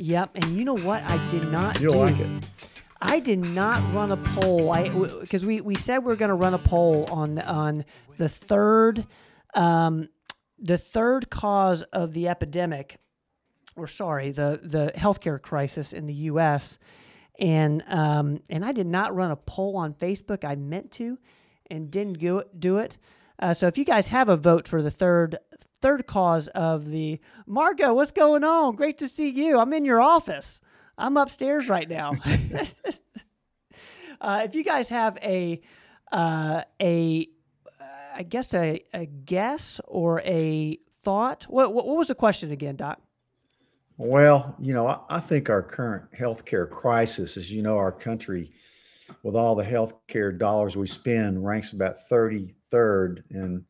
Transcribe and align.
Yep. 0.00 0.30
And 0.34 0.44
you 0.56 0.64
know 0.64 0.76
what? 0.76 1.02
I 1.10 1.28
did 1.28 1.50
not 1.50 1.80
You 1.80 1.90
don't 1.90 2.16
do. 2.16 2.24
like 2.24 2.42
it. 2.42 2.50
I 3.02 3.20
did 3.20 3.44
not 3.44 3.78
run 3.94 4.12
a 4.12 4.16
poll. 4.16 4.70
I 4.70 4.88
because 4.88 5.44
we, 5.44 5.60
we 5.60 5.74
said 5.74 6.04
we 6.04 6.12
are 6.12 6.16
going 6.16 6.28
to 6.30 6.34
run 6.34 6.54
a 6.54 6.58
poll 6.58 7.06
on 7.10 7.38
on 7.38 7.84
the 8.18 8.28
third 8.28 9.06
um, 9.54 10.08
the 10.58 10.76
third 10.78 11.30
cause 11.30 11.82
of 11.94 12.12
the 12.12 12.28
epidemic, 12.28 12.98
or 13.76 13.86
sorry, 13.86 14.32
the 14.32 14.60
the 14.62 14.92
healthcare 14.96 15.40
crisis 15.40 15.92
in 15.94 16.06
the 16.06 16.14
U.S. 16.14 16.78
and 17.38 17.82
um, 17.88 18.42
and 18.50 18.64
I 18.64 18.72
did 18.72 18.86
not 18.86 19.14
run 19.14 19.30
a 19.30 19.36
poll 19.36 19.76
on 19.78 19.94
Facebook. 19.94 20.44
I 20.44 20.56
meant 20.56 20.90
to, 20.92 21.18
and 21.70 21.90
didn't 21.90 22.18
do 22.18 22.38
it. 22.38 22.60
Do 22.60 22.78
it. 22.78 22.98
Uh, 23.38 23.54
so 23.54 23.66
if 23.66 23.78
you 23.78 23.86
guys 23.86 24.08
have 24.08 24.28
a 24.28 24.36
vote 24.36 24.68
for 24.68 24.82
the 24.82 24.90
third 24.90 25.38
third 25.80 26.06
cause 26.06 26.48
of 26.48 26.90
the 26.90 27.20
Margo, 27.46 27.94
what's 27.94 28.12
going 28.12 28.44
on? 28.44 28.76
Great 28.76 28.98
to 28.98 29.08
see 29.08 29.28
you. 29.28 29.58
I'm 29.58 29.72
in 29.72 29.84
your 29.84 30.00
office. 30.00 30.60
I'm 30.96 31.16
upstairs 31.16 31.68
right 31.68 31.88
now. 31.88 32.12
uh, 34.20 34.42
if 34.44 34.54
you 34.54 34.62
guys 34.62 34.88
have 34.90 35.18
a 35.22 35.60
uh, 36.12 36.62
a 36.80 37.28
uh, 37.80 37.84
I 38.16 38.22
guess 38.22 38.54
a, 38.54 38.84
a 38.92 39.06
guess 39.06 39.80
or 39.86 40.20
a 40.20 40.78
thought. 41.02 41.44
What, 41.44 41.74
what 41.74 41.86
what 41.86 41.96
was 41.96 42.08
the 42.08 42.14
question 42.14 42.50
again, 42.50 42.76
Doc? 42.76 43.00
Well, 43.96 44.56
you 44.58 44.72
know, 44.72 44.86
I, 44.86 45.00
I 45.08 45.20
think 45.20 45.50
our 45.50 45.62
current 45.62 46.04
healthcare 46.18 46.68
crisis, 46.68 47.36
as 47.36 47.52
you 47.52 47.62
know, 47.62 47.76
our 47.76 47.92
country, 47.92 48.50
with 49.22 49.36
all 49.36 49.54
the 49.54 49.64
healthcare 49.64 50.36
dollars 50.36 50.76
we 50.76 50.86
spend, 50.86 51.44
ranks 51.44 51.72
about 51.72 51.96
33rd 52.10 53.22
in 53.30 53.64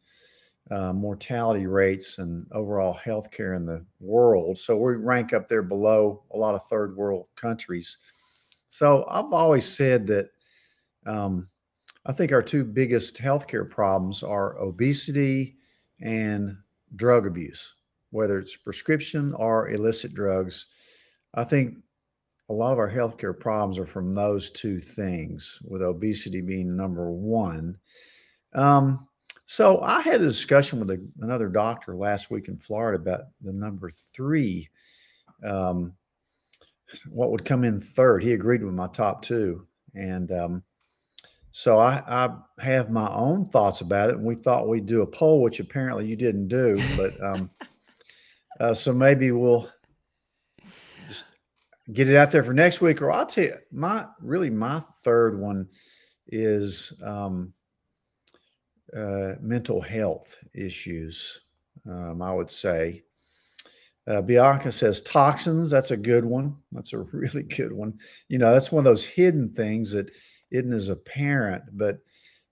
uh, 0.71 0.93
mortality 0.93 1.67
rates 1.67 2.19
and 2.19 2.47
overall 2.53 2.95
healthcare 2.95 3.57
in 3.57 3.67
the 3.67 3.85
world. 3.99 4.59
So 4.59 4.77
we 4.77 4.95
rank 4.95 5.33
up 5.33 5.49
there 5.49 5.63
below 5.63 6.23
a 6.33 6.37
lot 6.37 6.55
of 6.55 6.67
third 6.69 6.97
world 6.97 7.27
countries. 7.37 7.99
So 8.69 9.05
I've 9.09 9.33
always 9.33 9.65
said 9.65 10.07
that 10.07 10.29
um, 11.07 11.49
I 12.07 12.13
think 12.13 12.33
our 12.33 12.43
two 12.43 12.65
biggest 12.65 13.17
healthcare 13.19 13.69
problems 13.69 14.23
are 14.23 14.59
obesity 14.59 15.57
and 16.01 16.57
drug 16.95 17.27
abuse, 17.27 17.75
whether 18.11 18.39
it's 18.39 18.57
prescription 18.57 19.35
or 19.35 19.71
illicit 19.71 20.15
drugs. 20.15 20.67
I 21.35 21.45
think 21.45 21.75
a 22.49 22.53
lot 22.53 22.73
of 22.73 22.79
our 22.79 22.91
healthcare 22.91 23.39
problems 23.39 23.79
are 23.79 23.87
from 23.87 24.13
those 24.13 24.51
two 24.51 24.81
things, 24.81 25.59
with 25.65 25.83
obesity 25.83 26.41
being 26.41 26.77
number 26.77 27.11
one. 27.11 27.79
Um, 28.55 29.07
so 29.51 29.81
I 29.81 30.01
had 30.03 30.21
a 30.21 30.27
discussion 30.27 30.79
with 30.79 30.91
a, 30.93 31.05
another 31.23 31.49
doctor 31.49 31.97
last 31.97 32.31
week 32.31 32.47
in 32.47 32.57
Florida 32.57 33.03
about 33.03 33.23
the 33.41 33.53
number 33.53 33.91
three, 34.15 34.69
um, 35.45 35.95
what 37.09 37.33
would 37.33 37.45
come 37.45 37.65
in 37.65 37.81
third. 37.81 38.23
He 38.23 38.33
agreed 38.33 38.63
with 38.63 38.75
my 38.75 38.87
top 38.87 39.23
two, 39.23 39.67
and 39.93 40.31
um, 40.31 40.63
so 41.51 41.81
I, 41.81 42.01
I, 42.07 42.29
have 42.61 42.93
my 42.93 43.13
own 43.13 43.45
thoughts 43.45 43.81
about 43.81 44.11
it. 44.11 44.19
And 44.19 44.25
we 44.25 44.37
thought 44.37 44.69
we'd 44.69 44.87
do 44.87 45.03
a 45.03 45.07
poll, 45.07 45.43
which 45.43 45.59
apparently 45.59 46.07
you 46.07 46.15
didn't 46.15 46.47
do, 46.47 46.81
but 46.97 47.21
um, 47.21 47.51
uh, 48.61 48.73
so 48.73 48.93
maybe 48.93 49.33
we'll 49.33 49.69
just 51.09 51.27
get 51.93 52.09
it 52.09 52.15
out 52.15 52.31
there 52.31 52.45
for 52.45 52.55
next 52.55 52.81
week. 52.81 53.03
Or 53.03 53.11
I'll 53.11 53.27
tell 53.27 53.47
you, 53.47 53.55
my 53.73 54.07
really 54.21 54.49
my 54.49 54.81
third 55.03 55.41
one 55.41 55.67
is. 56.29 56.93
Um, 57.03 57.53
uh, 58.97 59.35
mental 59.41 59.81
health 59.81 60.39
issues, 60.55 61.41
um, 61.89 62.23
I 62.23 62.33
would 62.33 62.51
say. 62.51 63.03
Uh, 64.07 64.21
Bianca 64.21 64.73
says 64.73 65.03
toxins. 65.03 65.71
That's 65.71 65.91
a 65.91 65.97
good 65.97 66.25
one. 66.25 66.57
That's 66.73 66.93
a 66.93 66.99
really 67.13 67.45
good 67.45 67.73
one. 67.73 67.99
You 68.29 68.39
know, 68.39 68.53
that's 68.53 68.73
one 68.73 68.81
of 68.81 68.91
those 68.91 69.05
hidden 69.05 69.49
things 69.49 69.93
that 69.93 70.11
isn't 70.51 70.73
as 70.73 70.89
apparent, 70.89 71.63
but 71.73 71.99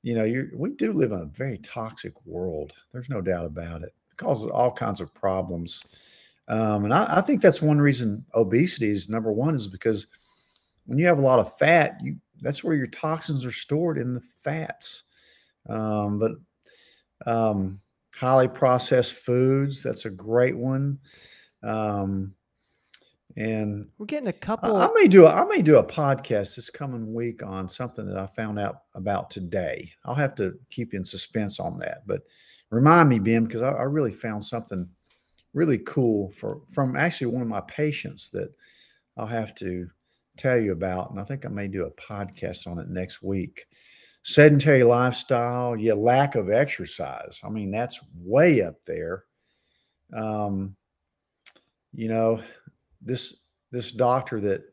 you 0.02 0.14
know, 0.14 0.24
you 0.24 0.50
we 0.54 0.70
do 0.70 0.92
live 0.92 1.12
in 1.12 1.20
a 1.20 1.26
very 1.26 1.58
toxic 1.58 2.14
world. 2.24 2.72
There's 2.92 3.10
no 3.10 3.20
doubt 3.20 3.44
about 3.44 3.82
it. 3.82 3.92
It 4.12 4.16
causes 4.16 4.46
all 4.46 4.70
kinds 4.70 5.00
of 5.00 5.12
problems, 5.12 5.84
um, 6.46 6.84
and 6.84 6.94
I, 6.94 7.18
I 7.18 7.20
think 7.20 7.42
that's 7.42 7.60
one 7.60 7.80
reason 7.80 8.24
obesity 8.34 8.90
is 8.90 9.08
number 9.08 9.32
one 9.32 9.54
is 9.54 9.66
because 9.66 10.06
when 10.86 10.98
you 10.98 11.06
have 11.06 11.18
a 11.18 11.22
lot 11.22 11.40
of 11.40 11.56
fat, 11.58 11.98
you 12.00 12.16
that's 12.40 12.62
where 12.62 12.76
your 12.76 12.86
toxins 12.86 13.44
are 13.44 13.52
stored 13.52 13.98
in 13.98 14.14
the 14.14 14.20
fats. 14.20 15.04
Um, 15.66 16.18
but 16.18 16.32
um, 17.26 17.80
highly 18.16 18.48
processed 18.48 19.14
foods, 19.14 19.82
that's 19.82 20.04
a 20.04 20.10
great 20.10 20.56
one. 20.56 20.98
Um, 21.62 22.34
and 23.36 23.88
We're 23.98 24.06
getting 24.06 24.28
a 24.28 24.32
couple. 24.32 24.76
I, 24.76 24.86
I 24.86 24.92
may 24.94 25.06
do 25.06 25.26
a, 25.26 25.30
I 25.30 25.44
may 25.44 25.62
do 25.62 25.78
a 25.78 25.84
podcast 25.84 26.56
this 26.56 26.70
coming 26.70 27.14
week 27.14 27.42
on 27.44 27.68
something 27.68 28.06
that 28.06 28.16
I 28.16 28.26
found 28.26 28.58
out 28.58 28.82
about 28.94 29.30
today. 29.30 29.92
I'll 30.04 30.14
have 30.14 30.34
to 30.36 30.54
keep 30.70 30.92
you 30.92 30.98
in 30.98 31.04
suspense 31.04 31.60
on 31.60 31.78
that, 31.78 32.06
but 32.06 32.22
remind 32.70 33.08
me, 33.08 33.20
Ben, 33.20 33.44
because 33.44 33.62
I, 33.62 33.70
I 33.70 33.84
really 33.84 34.12
found 34.12 34.44
something 34.44 34.88
really 35.54 35.78
cool 35.78 36.30
for 36.30 36.62
from 36.72 36.96
actually 36.96 37.28
one 37.28 37.42
of 37.42 37.48
my 37.48 37.62
patients 37.68 38.30
that 38.30 38.52
I'll 39.16 39.26
have 39.26 39.54
to 39.56 39.88
tell 40.36 40.58
you 40.58 40.72
about, 40.72 41.10
and 41.10 41.20
I 41.20 41.24
think 41.24 41.46
I 41.46 41.48
may 41.48 41.68
do 41.68 41.84
a 41.84 41.90
podcast 41.92 42.66
on 42.66 42.78
it 42.78 42.88
next 42.88 43.22
week 43.22 43.66
sedentary 44.28 44.84
lifestyle, 44.84 45.74
yeah, 45.74 45.94
lack 45.94 46.34
of 46.34 46.50
exercise. 46.50 47.40
I 47.42 47.48
mean, 47.48 47.70
that's 47.70 47.98
way 48.14 48.60
up 48.60 48.74
there. 48.84 49.24
Um, 50.12 50.76
you 51.94 52.08
know, 52.08 52.42
this 53.00 53.38
this 53.70 53.90
doctor 53.90 54.38
that 54.42 54.64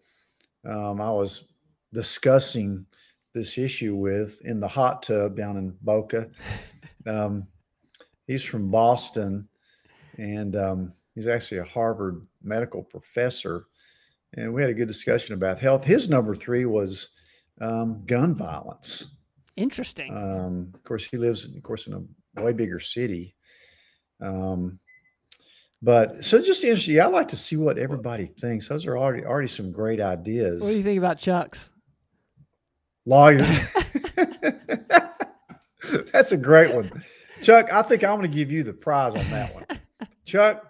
um, 0.65 0.99
I 0.99 1.09
was 1.09 1.45
discussing 1.93 2.85
this 3.33 3.57
issue 3.57 3.95
with 3.95 4.41
in 4.41 4.59
the 4.59 4.67
hot 4.67 5.03
tub 5.03 5.37
down 5.37 5.55
in 5.55 5.77
Boca. 5.81 6.29
Um, 7.07 7.43
he's 8.27 8.43
from 8.43 8.71
Boston, 8.71 9.47
and 10.17 10.55
um, 10.57 10.93
he's 11.13 11.27
actually 11.27 11.59
a 11.59 11.65
Harvard 11.65 12.27
medical 12.43 12.83
professor. 12.83 13.67
And 14.33 14.53
we 14.53 14.61
had 14.61 14.71
a 14.71 14.73
good 14.73 14.89
discussion 14.89 15.33
about 15.33 15.59
health. 15.59 15.85
His 15.85 16.09
number 16.09 16.35
three 16.35 16.65
was 16.65 17.09
um, 17.61 18.03
gun 18.05 18.33
violence. 18.33 19.14
Interesting. 19.55 20.13
Um, 20.15 20.71
of 20.73 20.83
course, 20.83 21.05
he 21.05 21.17
lives, 21.17 21.45
of 21.47 21.63
course, 21.63 21.87
in 21.87 22.07
a 22.37 22.41
way 22.41 22.53
bigger 22.53 22.79
city. 22.79 23.35
Um, 24.21 24.79
but 25.81 26.23
so 26.25 26.41
just 26.41 26.63
interesting. 26.63 26.99
I 26.99 27.05
like 27.05 27.27
to 27.29 27.37
see 27.37 27.55
what 27.57 27.77
everybody 27.77 28.25
thinks. 28.25 28.67
Those 28.67 28.85
are 28.85 28.97
already 28.97 29.23
already 29.25 29.47
some 29.47 29.71
great 29.71 30.01
ideas. 30.01 30.61
what 30.61 30.69
do 30.69 30.77
you 30.77 30.83
think 30.83 30.97
about 30.97 31.19
Chuck's? 31.19 31.69
Lawyers. 33.05 33.59
That's 36.11 36.31
a 36.31 36.37
great 36.37 36.73
one, 36.73 37.03
Chuck. 37.41 37.71
I 37.71 37.81
think 37.83 38.03
I'm 38.03 38.17
going 38.17 38.29
to 38.29 38.35
give 38.35 38.51
you 38.51 38.63
the 38.63 38.73
prize 38.73 39.15
on 39.15 39.29
that 39.29 39.53
one, 39.53 39.65
Chuck. 40.25 40.63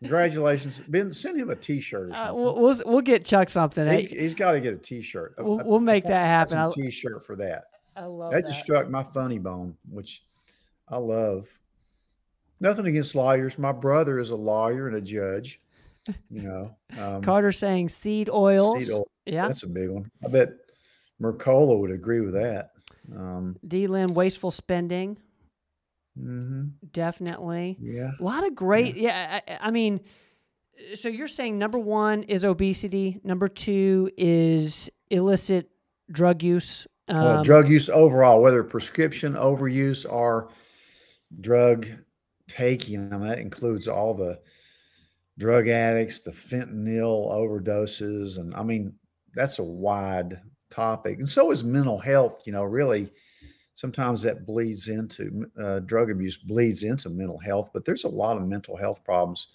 Congratulations, 0.00 0.80
Ben. 0.88 1.12
Send 1.12 1.38
him 1.40 1.48
a 1.50 1.56
T-shirt 1.56 2.10
or 2.10 2.12
Uh, 2.12 2.16
something. 2.16 2.34
we'll, 2.42 2.60
we'll 2.60 2.82
we'll 2.84 3.00
get 3.00 3.24
Chuck 3.24 3.48
something. 3.48 3.86
he, 4.08 4.16
has 4.24 4.34
got 4.34 4.52
to 4.52 4.60
get 4.60 4.74
a 4.74 4.78
T-shirt. 4.78 5.36
A- 5.38 5.44
We'll- 5.44 5.62
we'll 5.64 5.80
make 5.80 6.04
that 6.04 6.26
happen. 6.26 6.70
T-shirt 6.72 7.24
for 7.24 7.36
that. 7.36 7.64
I 7.96 8.04
love 8.04 8.32
that 8.32 8.44
that. 8.44 8.50
just 8.50 8.60
struck 8.60 8.88
my 8.90 9.02
funny 9.02 9.38
bone, 9.38 9.76
which 9.88 10.22
I 10.88 10.98
love. 10.98 11.48
Nothing 12.60 12.86
against 12.86 13.14
lawyers. 13.14 13.58
My 13.58 13.72
brother 13.72 14.18
is 14.18 14.30
a 14.30 14.36
lawyer 14.36 14.86
and 14.88 14.96
a 14.96 15.00
judge. 15.00 15.60
You 16.30 16.42
know, 16.42 16.76
um, 16.98 17.20
Carter 17.22 17.50
saying 17.52 17.88
seed 17.88 18.30
oils. 18.30 18.78
seed 18.84 18.92
oil, 18.94 19.08
Yeah. 19.24 19.48
that's 19.48 19.64
a 19.64 19.68
big 19.68 19.88
one. 19.90 20.10
I 20.24 20.28
bet 20.28 20.50
Mercola 21.20 21.78
would 21.80 21.90
agree 21.90 22.20
with 22.20 22.34
that. 22.34 22.70
Um, 23.14 23.56
D. 23.66 23.86
Lim 23.88 24.14
wasteful 24.14 24.50
spending. 24.52 25.18
mhm, 26.18 26.72
Definitely. 26.92 27.76
Yeah, 27.80 28.12
A 28.18 28.22
lot 28.22 28.46
of 28.46 28.54
great. 28.54 28.96
Yeah. 28.96 29.40
I, 29.46 29.52
I- 29.52 29.58
I 29.62 29.70
mean, 29.70 30.00
so 30.94 31.08
you're 31.08 31.26
saying 31.28 31.58
number 31.58 31.78
one 31.78 32.22
is 32.22 32.44
obesity. 32.44 33.20
Number 33.24 33.48
two 33.48 34.10
is 34.16 34.88
illicit 35.10 35.70
drug 36.10 36.42
use. 36.42 36.86
Um, 37.08 37.22
well, 37.24 37.42
drug 37.42 37.70
use 37.70 37.88
overall, 37.88 38.42
whether 38.42 38.64
prescription 38.64 39.34
overuse 39.34 40.10
or 40.10 40.50
drug 41.40 41.86
taking, 42.48 43.08
mean, 43.10 43.22
that 43.22 43.38
includes 43.38 43.88
all 43.88 44.14
the 44.14 44.40
drug 45.38 45.68
addicts, 45.68 46.20
the 46.20 46.30
fentanyl 46.30 47.30
overdoses, 47.30 48.38
and 48.38 48.54
I 48.54 48.62
mean 48.62 48.94
that's 49.34 49.58
a 49.58 49.64
wide 49.64 50.40
topic. 50.70 51.18
And 51.18 51.28
so 51.28 51.50
is 51.50 51.62
mental 51.62 51.98
health. 51.98 52.42
You 52.46 52.52
know, 52.52 52.64
really, 52.64 53.10
sometimes 53.74 54.22
that 54.22 54.46
bleeds 54.46 54.88
into 54.88 55.46
uh, 55.62 55.80
drug 55.80 56.10
abuse 56.10 56.36
bleeds 56.36 56.82
into 56.82 57.10
mental 57.10 57.38
health, 57.38 57.70
but 57.72 57.84
there's 57.84 58.04
a 58.04 58.08
lot 58.08 58.36
of 58.36 58.46
mental 58.46 58.76
health 58.76 59.04
problems 59.04 59.48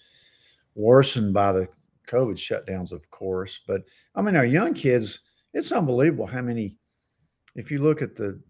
worsened 0.74 1.34
by 1.34 1.52
the 1.52 1.68
COVID 2.08 2.34
shutdowns, 2.36 2.92
of 2.92 3.10
course. 3.10 3.60
But 3.66 3.82
I 4.14 4.22
mean, 4.22 4.36
our 4.36 4.44
young 4.46 4.74
kids, 4.74 5.20
it's 5.52 5.72
unbelievable 5.72 6.26
how 6.26 6.42
many. 6.42 6.78
If 7.54 7.70
you 7.70 7.82
look 7.82 8.02
at 8.02 8.16
the 8.16 8.40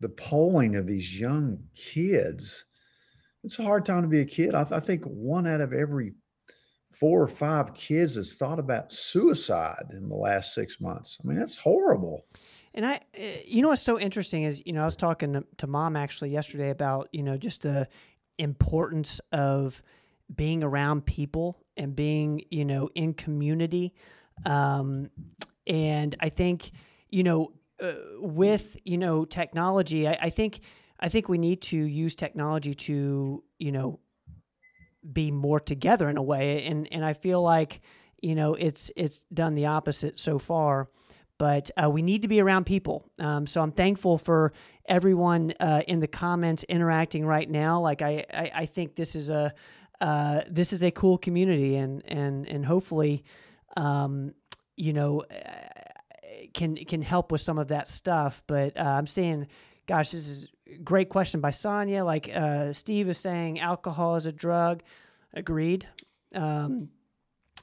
the 0.00 0.08
polling 0.08 0.74
of 0.74 0.86
these 0.86 1.18
young 1.18 1.62
kids, 1.76 2.64
it's 3.44 3.58
a 3.58 3.62
hard 3.62 3.86
time 3.86 4.02
to 4.02 4.08
be 4.08 4.20
a 4.20 4.24
kid. 4.24 4.54
I, 4.54 4.64
th- 4.64 4.72
I 4.72 4.80
think 4.80 5.04
one 5.04 5.46
out 5.46 5.60
of 5.60 5.72
every 5.72 6.14
four 6.92 7.22
or 7.22 7.28
five 7.28 7.74
kids 7.74 8.16
has 8.16 8.36
thought 8.36 8.58
about 8.58 8.92
suicide 8.92 9.86
in 9.92 10.08
the 10.08 10.16
last 10.16 10.54
six 10.54 10.80
months. 10.80 11.18
I 11.22 11.26
mean, 11.26 11.38
that's 11.38 11.56
horrible. 11.56 12.26
And 12.74 12.86
I, 12.86 13.00
eh, 13.14 13.42
you 13.46 13.62
know, 13.62 13.68
what's 13.68 13.82
so 13.82 13.98
interesting 13.98 14.44
is, 14.44 14.62
you 14.66 14.72
know, 14.72 14.82
I 14.82 14.84
was 14.84 14.96
talking 14.96 15.32
to, 15.34 15.44
to 15.58 15.66
mom 15.66 15.96
actually 15.96 16.30
yesterday 16.30 16.70
about, 16.70 17.08
you 17.12 17.22
know, 17.22 17.36
just 17.36 17.62
the 17.62 17.88
importance 18.38 19.20
of 19.30 19.82
being 20.34 20.62
around 20.62 21.06
people 21.06 21.62
and 21.76 21.94
being, 21.94 22.42
you 22.50 22.64
know, 22.64 22.88
in 22.94 23.14
community. 23.14 23.94
Um, 24.44 25.10
and 25.66 26.14
I 26.20 26.28
think, 26.28 26.70
you 27.08 27.22
know, 27.22 27.52
uh, 27.82 27.94
with, 28.18 28.76
you 28.84 28.98
know, 28.98 29.24
technology, 29.24 30.08
I, 30.08 30.18
I 30.22 30.30
think, 30.30 30.60
I 31.00 31.08
think 31.08 31.28
we 31.28 31.38
need 31.38 31.62
to 31.62 31.76
use 31.76 32.14
technology 32.14 32.74
to, 32.74 33.42
you 33.58 33.72
know, 33.72 33.98
be 35.12 35.30
more 35.30 35.60
together 35.60 36.08
in 36.08 36.16
a 36.16 36.22
way. 36.22 36.64
And, 36.66 36.88
and 36.92 37.04
I 37.04 37.12
feel 37.12 37.42
like, 37.42 37.80
you 38.20 38.34
know, 38.34 38.54
it's, 38.54 38.90
it's 38.96 39.20
done 39.34 39.54
the 39.54 39.66
opposite 39.66 40.20
so 40.20 40.38
far 40.38 40.88
but 41.42 41.72
uh, 41.82 41.90
we 41.90 42.02
need 42.02 42.22
to 42.22 42.28
be 42.28 42.40
around 42.40 42.66
people. 42.66 43.04
Um, 43.18 43.48
so 43.48 43.60
I'm 43.62 43.72
thankful 43.72 44.16
for 44.16 44.52
everyone 44.86 45.52
uh, 45.58 45.82
in 45.88 45.98
the 45.98 46.06
comments 46.06 46.62
interacting 46.68 47.26
right 47.26 47.50
now. 47.50 47.80
Like 47.80 48.00
I, 48.00 48.24
I, 48.32 48.50
I 48.54 48.66
think 48.66 48.94
this 48.94 49.16
is 49.16 49.28
a 49.28 49.52
uh, 50.00 50.42
this 50.48 50.72
is 50.72 50.84
a 50.84 50.92
cool 50.92 51.18
community, 51.18 51.74
and 51.74 52.00
and 52.06 52.46
and 52.46 52.64
hopefully, 52.64 53.24
um, 53.76 54.34
you 54.76 54.92
know, 54.92 55.24
can 56.54 56.76
can 56.76 57.02
help 57.02 57.32
with 57.32 57.40
some 57.40 57.58
of 57.58 57.68
that 57.68 57.88
stuff. 57.88 58.42
But 58.46 58.76
uh, 58.76 58.82
I'm 58.82 59.06
saying, 59.06 59.48
gosh, 59.86 60.10
this 60.10 60.28
is 60.28 60.48
a 60.74 60.78
great 60.78 61.08
question 61.08 61.40
by 61.40 61.50
Sonia. 61.50 62.04
Like 62.04 62.30
uh, 62.34 62.72
Steve 62.72 63.08
is 63.08 63.18
saying, 63.18 63.60
alcohol 63.60 64.16
is 64.16 64.26
a 64.26 64.32
drug. 64.32 64.82
Agreed. 65.34 65.88
Um, 66.34 66.88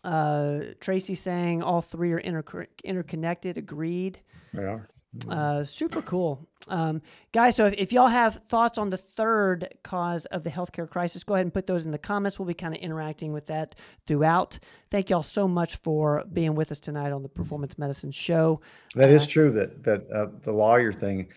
uh, 0.03 0.59
Tracy 0.79 1.15
saying 1.15 1.61
all 1.63 1.81
three 1.81 2.13
are 2.13 2.19
inter- 2.19 2.67
interconnected. 2.83 3.57
Agreed. 3.57 4.19
They 4.53 4.63
are. 4.63 4.87
Uh, 5.27 5.65
super 5.65 6.03
cool. 6.03 6.47
Um, 6.67 7.01
guys, 7.31 7.55
so 7.55 7.65
if, 7.65 7.73
if, 7.73 7.91
y'all 7.91 8.07
have 8.07 8.41
thoughts 8.47 8.77
on 8.77 8.91
the 8.91 8.97
third 8.97 9.67
cause 9.83 10.27
of 10.27 10.43
the 10.43 10.51
healthcare 10.51 10.87
crisis, 10.87 11.23
go 11.23 11.33
ahead 11.33 11.47
and 11.47 11.53
put 11.53 11.65
those 11.65 11.85
in 11.85 11.91
the 11.91 11.97
comments. 11.97 12.37
We'll 12.37 12.47
be 12.47 12.53
kind 12.53 12.75
of 12.75 12.81
interacting 12.81 13.33
with 13.33 13.47
that 13.47 13.73
throughout. 14.05 14.59
Thank 14.91 15.09
y'all 15.09 15.23
so 15.23 15.47
much 15.47 15.77
for 15.77 16.23
being 16.31 16.53
with 16.53 16.71
us 16.71 16.79
tonight 16.79 17.11
on 17.11 17.23
the 17.23 17.29
Performance 17.29 17.77
Medicine 17.79 18.11
Show. 18.11 18.61
That 18.93 19.09
uh, 19.09 19.13
is 19.13 19.25
true, 19.25 19.51
that, 19.53 19.83
that 19.83 20.11
uh, 20.11 20.27
the 20.43 20.51
lawyer 20.51 20.93
thing, 20.93 21.29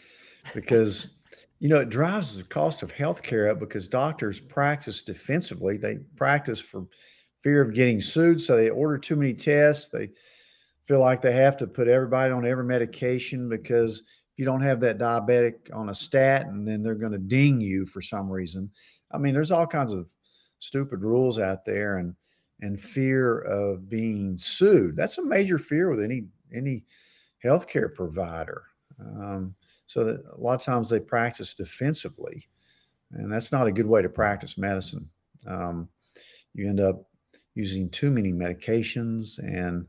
because, 0.55 1.17
you 1.59 1.71
know, 1.71 1.79
it 1.79 1.89
drives 1.89 2.37
the 2.37 2.45
cost 2.45 2.83
of 2.83 2.93
healthcare 2.93 3.51
up 3.51 3.59
because 3.59 3.89
doctors 3.89 4.39
practice 4.39 5.03
defensively. 5.03 5.79
They 5.79 5.97
practice 6.15 6.61
for 6.61 6.87
fear 7.43 7.63
of 7.63 7.73
getting 7.73 8.03
sued. 8.03 8.43
So 8.43 8.57
they 8.57 8.69
order 8.69 8.99
too 8.99 9.17
many 9.17 9.33
tests. 9.33 9.89
They 9.89 10.11
feel 10.84 11.00
like 11.00 11.20
they 11.20 11.32
have 11.32 11.56
to 11.58 11.67
put 11.67 11.88
everybody 11.88 12.32
on 12.32 12.46
every 12.46 12.64
medication 12.64 13.49
because 13.49 14.00
if 14.32 14.38
you 14.38 14.44
don't 14.44 14.62
have 14.62 14.81
that 14.81 14.99
diabetic 14.99 15.55
on 15.75 15.90
a 15.90 15.94
statin, 15.94 16.64
then 16.64 16.82
they're 16.82 16.94
going 16.94 17.12
to 17.12 17.19
ding 17.19 17.61
you 17.61 17.87
for 17.87 18.00
some 18.00 18.31
reason. 18.31 18.70
I 19.11 19.19
mean, 19.19 19.34
there's 19.34 19.50
all 19.50 19.67
kinds 19.67 19.93
of 19.93 20.12
stupid 20.58 21.02
rules 21.02 21.38
out 21.38 21.64
there 21.64 21.99
and 21.99 22.14
and 22.61 22.81
fear 22.81 23.40
of 23.40 23.88
being 23.88 24.38
sued. 24.38 24.94
That's 24.94 25.19
a 25.19 25.25
major 25.25 25.58
fear 25.58 25.90
with 25.90 26.00
any 26.00 26.26
any 26.55 26.84
healthcare 27.44 27.93
provider. 27.93 28.62
Um, 29.00 29.55
so 29.87 30.05
that 30.05 30.23
a 30.32 30.40
lot 30.40 30.55
of 30.55 30.62
times 30.62 30.88
they 30.88 31.00
practice 31.00 31.55
defensively, 31.55 32.49
and 33.11 33.31
that's 33.31 33.52
not 33.52 33.67
a 33.67 33.73
good 33.73 33.87
way 33.87 34.00
to 34.00 34.08
practice 34.08 34.56
medicine. 34.56 35.11
Um, 35.46 35.88
you 36.55 36.69
end 36.69 36.81
up 36.81 37.02
using 37.55 37.90
too 37.90 38.11
many 38.11 38.32
medications 38.32 39.38
and 39.38 39.87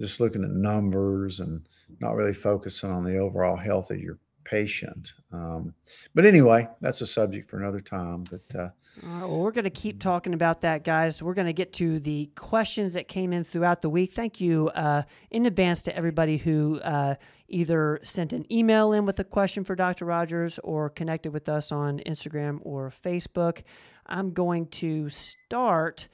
just 0.00 0.20
looking 0.20 0.44
at 0.44 0.50
numbers 0.50 1.40
and 1.40 1.66
not 2.00 2.14
really 2.14 2.34
focusing 2.34 2.90
on 2.90 3.04
the 3.04 3.18
overall 3.18 3.56
health 3.56 3.90
of 3.90 4.00
your 4.00 4.18
patient. 4.44 5.12
Um, 5.32 5.74
but 6.14 6.24
anyway, 6.24 6.68
that's 6.80 7.00
a 7.00 7.06
subject 7.06 7.50
for 7.50 7.58
another 7.58 7.80
time. 7.80 8.24
But 8.30 8.58
uh, 8.58 8.68
well, 9.02 9.40
we're 9.40 9.52
going 9.52 9.64
to 9.64 9.70
keep 9.70 10.00
talking 10.00 10.34
about 10.34 10.62
that, 10.62 10.84
guys. 10.84 11.22
We're 11.22 11.34
going 11.34 11.46
to 11.46 11.52
get 11.52 11.72
to 11.74 12.00
the 12.00 12.30
questions 12.34 12.94
that 12.94 13.08
came 13.08 13.32
in 13.32 13.44
throughout 13.44 13.82
the 13.82 13.90
week. 13.90 14.12
Thank 14.12 14.40
you 14.40 14.68
uh, 14.70 15.02
in 15.30 15.46
advance 15.46 15.82
to 15.82 15.96
everybody 15.96 16.38
who 16.38 16.80
uh, 16.80 17.14
either 17.48 18.00
sent 18.04 18.32
an 18.32 18.50
email 18.52 18.92
in 18.92 19.04
with 19.06 19.20
a 19.20 19.24
question 19.24 19.64
for 19.64 19.74
Dr. 19.74 20.04
Rogers 20.04 20.58
or 20.64 20.90
connected 20.90 21.32
with 21.32 21.48
us 21.48 21.70
on 21.70 22.00
Instagram 22.06 22.58
or 22.62 22.90
Facebook. 23.04 23.62
I'm 24.06 24.32
going 24.32 24.66
to 24.68 25.08
start 25.10 26.08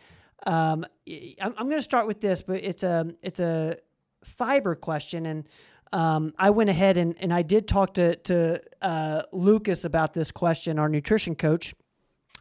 um, 0.46 0.84
I'm, 1.08 1.54
I'm 1.56 1.66
going 1.68 1.78
to 1.78 1.82
start 1.82 2.06
with 2.06 2.20
this, 2.20 2.42
but 2.42 2.62
it's 2.62 2.82
a 2.82 3.06
it's 3.22 3.40
a 3.40 3.78
fiber 4.24 4.74
question, 4.74 5.26
and 5.26 5.48
um, 5.92 6.34
I 6.38 6.50
went 6.50 6.70
ahead 6.70 6.96
and, 6.96 7.14
and 7.20 7.32
I 7.32 7.42
did 7.42 7.68
talk 7.68 7.94
to 7.94 8.16
to 8.16 8.60
uh, 8.82 9.22
Lucas 9.32 9.84
about 9.84 10.14
this 10.14 10.30
question, 10.30 10.78
our 10.78 10.88
nutrition 10.88 11.34
coach 11.34 11.74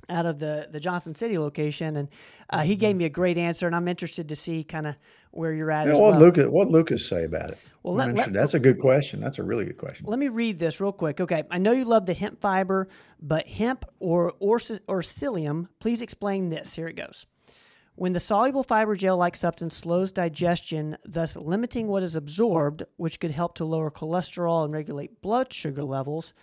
out 0.09 0.25
of 0.25 0.39
the 0.39 0.67
the 0.71 0.79
Johnson 0.79 1.13
City 1.13 1.37
location, 1.37 1.95
and 1.95 2.09
uh, 2.49 2.61
he 2.61 2.75
gave 2.75 2.91
mm-hmm. 2.91 2.99
me 2.99 3.05
a 3.05 3.09
great 3.09 3.37
answer, 3.37 3.67
and 3.67 3.75
I'm 3.75 3.87
interested 3.87 4.29
to 4.29 4.35
see 4.35 4.63
kind 4.63 4.87
of 4.87 4.95
where 5.31 5.53
you're 5.53 5.71
at. 5.71 5.87
What 5.87 6.01
well. 6.01 6.19
Lucas 6.19 6.45
what 6.47 6.69
Lucas 6.69 7.07
say 7.07 7.23
about 7.23 7.51
it? 7.51 7.57
Well, 7.83 7.95
let, 7.95 8.15
let, 8.15 8.31
that's 8.31 8.53
a 8.53 8.59
good 8.59 8.79
question. 8.79 9.19
That's 9.19 9.39
a 9.39 9.43
really 9.43 9.65
good 9.65 9.77
question. 9.77 10.05
Let 10.07 10.17
me 10.17 10.29
read 10.29 10.57
this 10.57 10.79
real 10.79 10.93
quick. 10.93 11.19
Okay, 11.19 11.43
I 11.51 11.57
know 11.57 11.73
you 11.73 11.83
love 11.83 12.05
the 12.05 12.13
hemp 12.13 12.39
fiber, 12.39 12.87
but 13.21 13.47
hemp 13.47 13.85
or 13.99 14.33
or 14.39 14.59
or 14.87 15.01
psyllium. 15.01 15.67
Please 15.79 16.01
explain 16.01 16.49
this. 16.49 16.75
Here 16.75 16.87
it 16.87 16.95
goes. 16.95 17.25
When 17.95 18.13
the 18.13 18.19
soluble 18.19 18.63
fiber 18.63 18.95
gel 18.95 19.17
like 19.17 19.35
substance 19.35 19.75
slows 19.75 20.11
digestion, 20.11 20.97
thus 21.05 21.35
limiting 21.35 21.87
what 21.87 22.03
is 22.03 22.15
absorbed, 22.15 22.83
which 22.97 23.19
could 23.19 23.31
help 23.31 23.55
to 23.55 23.65
lower 23.65 23.91
cholesterol 23.91 24.65
and 24.65 24.73
regulate 24.73 25.21
blood 25.21 25.53
sugar 25.53 25.83
levels, 25.83 26.33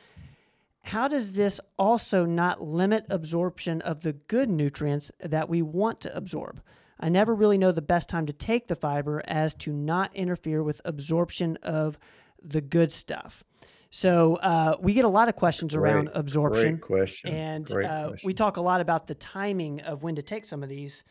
how 0.82 1.08
does 1.08 1.32
this 1.32 1.60
also 1.78 2.24
not 2.24 2.62
limit 2.62 3.04
absorption 3.10 3.80
of 3.82 4.02
the 4.02 4.12
good 4.12 4.48
nutrients 4.48 5.10
that 5.20 5.48
we 5.48 5.60
want 5.60 6.00
to 6.02 6.16
absorb? 6.16 6.62
I 7.00 7.08
never 7.08 7.34
really 7.34 7.58
know 7.58 7.72
the 7.72 7.82
best 7.82 8.08
time 8.08 8.26
to 8.26 8.32
take 8.32 8.68
the 8.68 8.76
fiber 8.76 9.22
as 9.26 9.54
to 9.56 9.72
not 9.72 10.14
interfere 10.14 10.62
with 10.62 10.80
absorption 10.84 11.58
of 11.62 11.98
the 12.42 12.60
good 12.60 12.92
stuff. 12.92 13.42
So 13.90 14.36
uh, 14.36 14.76
we 14.80 14.94
get 14.94 15.04
a 15.04 15.08
lot 15.08 15.28
of 15.28 15.34
questions 15.34 15.74
great, 15.74 15.92
around 15.92 16.10
absorption. 16.14 16.78
Question. 16.78 17.34
And 17.34 17.70
uh, 17.72 18.08
question. 18.08 18.26
we 18.26 18.34
talk 18.34 18.56
a 18.56 18.60
lot 18.60 18.80
about 18.80 19.08
the 19.08 19.16
timing 19.16 19.80
of 19.80 20.04
when 20.04 20.14
to 20.14 20.22
take 20.22 20.44
some 20.44 20.62
of 20.62 20.68
these 20.68 21.02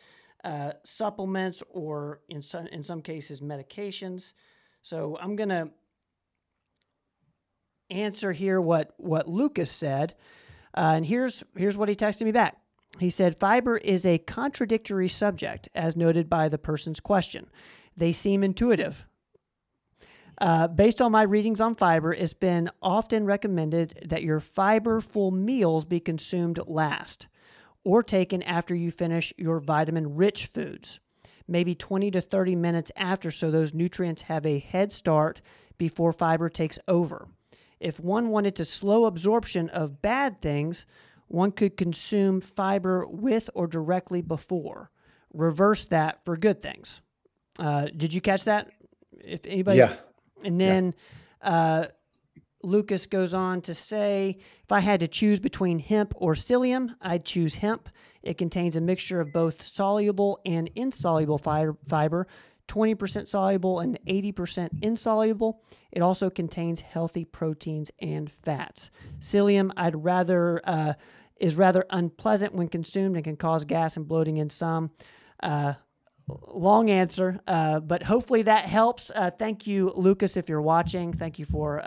uh, 0.44 0.72
supplements 0.84 1.62
or 1.70 2.20
in 2.28 2.42
some 2.42 2.66
in 2.68 2.82
some 2.82 3.02
cases 3.02 3.40
medications. 3.40 4.32
So 4.82 5.18
I'm 5.20 5.36
gonna 5.36 5.70
answer 7.90 8.32
here 8.32 8.60
what 8.60 8.94
what 8.96 9.28
Lucas 9.28 9.70
said, 9.70 10.14
uh, 10.76 10.92
and 10.96 11.06
here's 11.06 11.42
here's 11.56 11.76
what 11.76 11.88
he 11.88 11.94
texted 11.94 12.22
me 12.22 12.32
back. 12.32 12.56
He 12.98 13.10
said, 13.10 13.38
"Fiber 13.38 13.76
is 13.76 14.06
a 14.06 14.18
contradictory 14.18 15.08
subject, 15.08 15.68
as 15.74 15.96
noted 15.96 16.28
by 16.28 16.48
the 16.48 16.58
person's 16.58 17.00
question. 17.00 17.50
They 17.96 18.12
seem 18.12 18.42
intuitive." 18.42 19.06
Uh, 20.40 20.66
based 20.68 21.02
on 21.02 21.12
my 21.12 21.22
readings 21.22 21.60
on 21.60 21.74
fiber, 21.74 22.14
it's 22.14 22.32
been 22.32 22.70
often 22.80 23.26
recommended 23.26 24.06
that 24.08 24.22
your 24.22 24.40
fiber-full 24.40 25.30
meals 25.30 25.84
be 25.84 26.00
consumed 26.00 26.58
last 26.66 27.26
or 27.84 28.02
taken 28.02 28.42
after 28.42 28.74
you 28.74 28.90
finish 28.90 29.32
your 29.36 29.60
vitamin 29.60 30.16
rich 30.16 30.46
foods, 30.46 31.00
maybe 31.48 31.74
20 31.74 32.10
to 32.12 32.20
30 32.20 32.56
minutes 32.56 32.92
after, 32.96 33.30
so 33.30 33.50
those 33.50 33.74
nutrients 33.74 34.22
have 34.22 34.46
a 34.46 34.58
head 34.58 34.92
start 34.92 35.40
before 35.78 36.12
fiber 36.12 36.48
takes 36.48 36.78
over. 36.86 37.28
If 37.80 37.98
one 37.98 38.28
wanted 38.28 38.56
to 38.56 38.64
slow 38.64 39.06
absorption 39.06 39.70
of 39.70 40.02
bad 40.02 40.42
things, 40.42 40.84
one 41.28 41.52
could 41.52 41.76
consume 41.76 42.40
fiber 42.40 43.06
with 43.06 43.48
or 43.54 43.66
directly 43.66 44.20
before. 44.20 44.90
Reverse 45.32 45.86
that 45.86 46.24
for 46.24 46.36
good 46.36 46.60
things. 46.60 47.00
Uh, 47.58 47.86
did 47.96 48.12
you 48.12 48.20
catch 48.20 48.44
that? 48.44 48.70
If 49.24 49.46
anybody, 49.46 49.78
yeah. 49.78 49.94
And 50.44 50.60
then 50.60 50.94
yeah. 51.42 51.50
uh, 51.50 51.86
Lucas 52.62 53.06
goes 53.06 53.34
on 53.34 53.60
to 53.62 53.74
say, 53.74 54.38
if 54.62 54.72
I 54.72 54.80
had 54.80 55.00
to 55.00 55.08
choose 55.08 55.40
between 55.40 55.78
hemp 55.78 56.12
or 56.16 56.34
psyllium, 56.34 56.94
I'd 57.00 57.24
choose 57.24 57.56
hemp. 57.56 57.88
It 58.22 58.36
contains 58.38 58.76
a 58.76 58.80
mixture 58.80 59.20
of 59.20 59.32
both 59.32 59.64
soluble 59.64 60.40
and 60.44 60.70
insoluble 60.74 61.38
fiber, 61.38 62.26
20% 62.68 63.26
soluble 63.26 63.80
and 63.80 63.98
80% 64.06 64.82
insoluble. 64.82 65.62
It 65.90 66.02
also 66.02 66.30
contains 66.30 66.80
healthy 66.80 67.24
proteins 67.24 67.90
and 67.98 68.30
fats. 68.30 68.90
Psyllium, 69.20 69.72
I'd 69.76 70.04
rather 70.04 70.60
uh, 70.64 70.94
is 71.40 71.56
rather 71.56 71.84
unpleasant 71.90 72.54
when 72.54 72.68
consumed 72.68 73.16
and 73.16 73.24
can 73.24 73.36
cause 73.36 73.64
gas 73.64 73.96
and 73.96 74.06
bloating 74.06 74.36
in 74.36 74.50
some. 74.50 74.90
Uh, 75.42 75.72
long 76.48 76.90
answer, 76.90 77.40
uh, 77.48 77.80
but 77.80 78.02
hopefully 78.02 78.42
that 78.42 78.66
helps. 78.66 79.10
Uh, 79.14 79.30
thank 79.30 79.66
you, 79.66 79.90
Lucas, 79.96 80.36
if 80.36 80.48
you're 80.48 80.60
watching. 80.60 81.12
Thank 81.12 81.38
you 81.38 81.46
for 81.46 81.80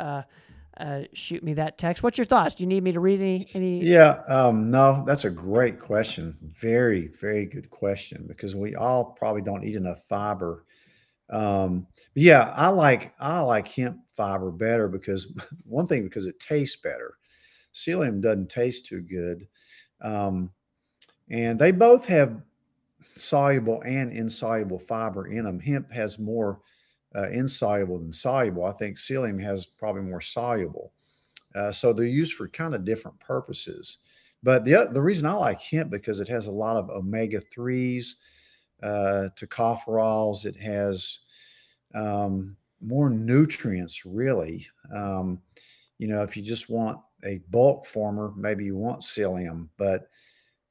uh, 0.78 1.02
shoot 1.14 1.44
me 1.44 1.54
that 1.54 1.78
text. 1.78 2.02
What's 2.02 2.18
your 2.18 2.26
thoughts? 2.26 2.56
Do 2.56 2.64
you 2.64 2.68
need 2.68 2.84
me 2.84 2.92
to 2.94 3.00
read 3.00 3.20
any? 3.20 3.48
any... 3.54 3.84
Yeah, 3.84 4.22
um, 4.28 4.72
no, 4.72 5.04
that's 5.06 5.26
a 5.26 5.30
great 5.30 5.80
question. 5.80 6.38
Very, 6.42 7.08
very 7.08 7.46
good 7.46 7.70
question 7.70 8.26
because 8.28 8.56
we 8.56 8.76
all 8.76 9.16
probably 9.18 9.42
don't 9.42 9.64
eat 9.64 9.76
enough 9.76 10.04
fiber. 10.04 10.66
Um, 11.30 11.88
yeah, 12.16 12.54
I 12.56 12.70
like 12.70 13.14
I 13.20 13.42
like 13.42 13.68
hemp 13.68 14.00
fiber 14.16 14.52
better 14.52 14.88
because 14.88 15.28
one 15.66 15.88
thing 15.88 16.04
because 16.04 16.26
it 16.26 16.40
tastes 16.40 16.76
better. 16.76 17.18
Psyllium 17.74 18.22
doesn't 18.22 18.50
taste 18.50 18.86
too 18.86 19.02
good, 19.02 19.48
um, 20.02 20.52
and 21.30 21.60
they 21.60 21.72
both 21.72 22.06
have 22.08 22.42
soluble 23.16 23.82
and 23.84 24.12
insoluble 24.12 24.80
fiber 24.80 25.28
in 25.28 25.46
them. 25.46 25.60
Hemp 25.60 25.92
has 25.92 26.20
more 26.20 26.62
uh, 27.16 27.30
insoluble 27.30 28.00
than 28.00 28.14
soluble. 28.14 28.66
I 28.66 28.72
think 28.72 28.98
psyllium 28.98 29.42
has 29.42 29.66
probably 29.66 30.02
more 30.02 30.22
soluble. 30.22 30.94
Uh, 31.56 31.72
so 31.72 31.94
they're 31.94 32.06
used 32.06 32.34
for 32.34 32.48
kind 32.48 32.74
of 32.74 32.86
different 32.86 33.20
purposes. 33.20 34.00
But 34.42 34.66
the 34.66 34.90
the 34.92 35.02
reason 35.02 35.28
I 35.28 35.34
like 35.34 35.62
hemp 35.62 35.90
because 35.90 36.20
it 36.20 36.28
has 36.28 36.48
a 36.48 36.52
lot 36.52 36.76
of 36.76 36.90
omega 36.90 37.40
threes, 37.40 38.18
uh, 38.82 39.30
tocopherols. 39.38 40.46
It 40.46 40.58
has 40.58 41.20
um, 41.94 42.58
more 42.82 43.10
nutrients, 43.10 44.06
really. 44.06 44.68
Um, 44.94 45.42
you 45.98 46.08
know, 46.08 46.24
if 46.24 46.36
you 46.36 46.44
just 46.44 46.70
want 46.70 47.00
a 47.24 47.40
bulk 47.50 47.86
former, 47.86 48.34
maybe 48.36 48.66
you 48.66 48.76
want 48.76 49.02
psyllium, 49.02 49.70
but 49.78 50.10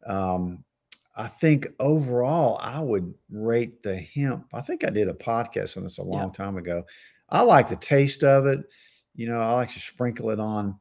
um, 0.05 0.65
I 1.14 1.28
think 1.28 1.66
overall, 1.78 2.59
I 2.62 2.81
would 2.81 3.12
rate 3.31 3.83
the 3.83 3.97
hemp. 3.97 4.47
I 4.52 4.62
think 4.62 4.85
I 4.85 4.90
did 4.90 5.09
a 5.09 5.14
podcast 5.14 5.76
on 5.76 5.83
this 5.83 5.99
a 5.99 6.02
long 6.02 6.28
yeah. 6.28 6.45
time 6.45 6.57
ago. 6.57 6.85
I 7.28 7.42
like 7.42 7.69
the 7.69 7.76
taste 7.76 8.25
of 8.25 8.47
it. 8.47 8.61
You 9.14 9.28
know, 9.28 9.40
I 9.40 9.52
like 9.52 9.69
to 9.73 9.78
sprinkle 9.78 10.31
it 10.31 10.40
on 10.40 10.78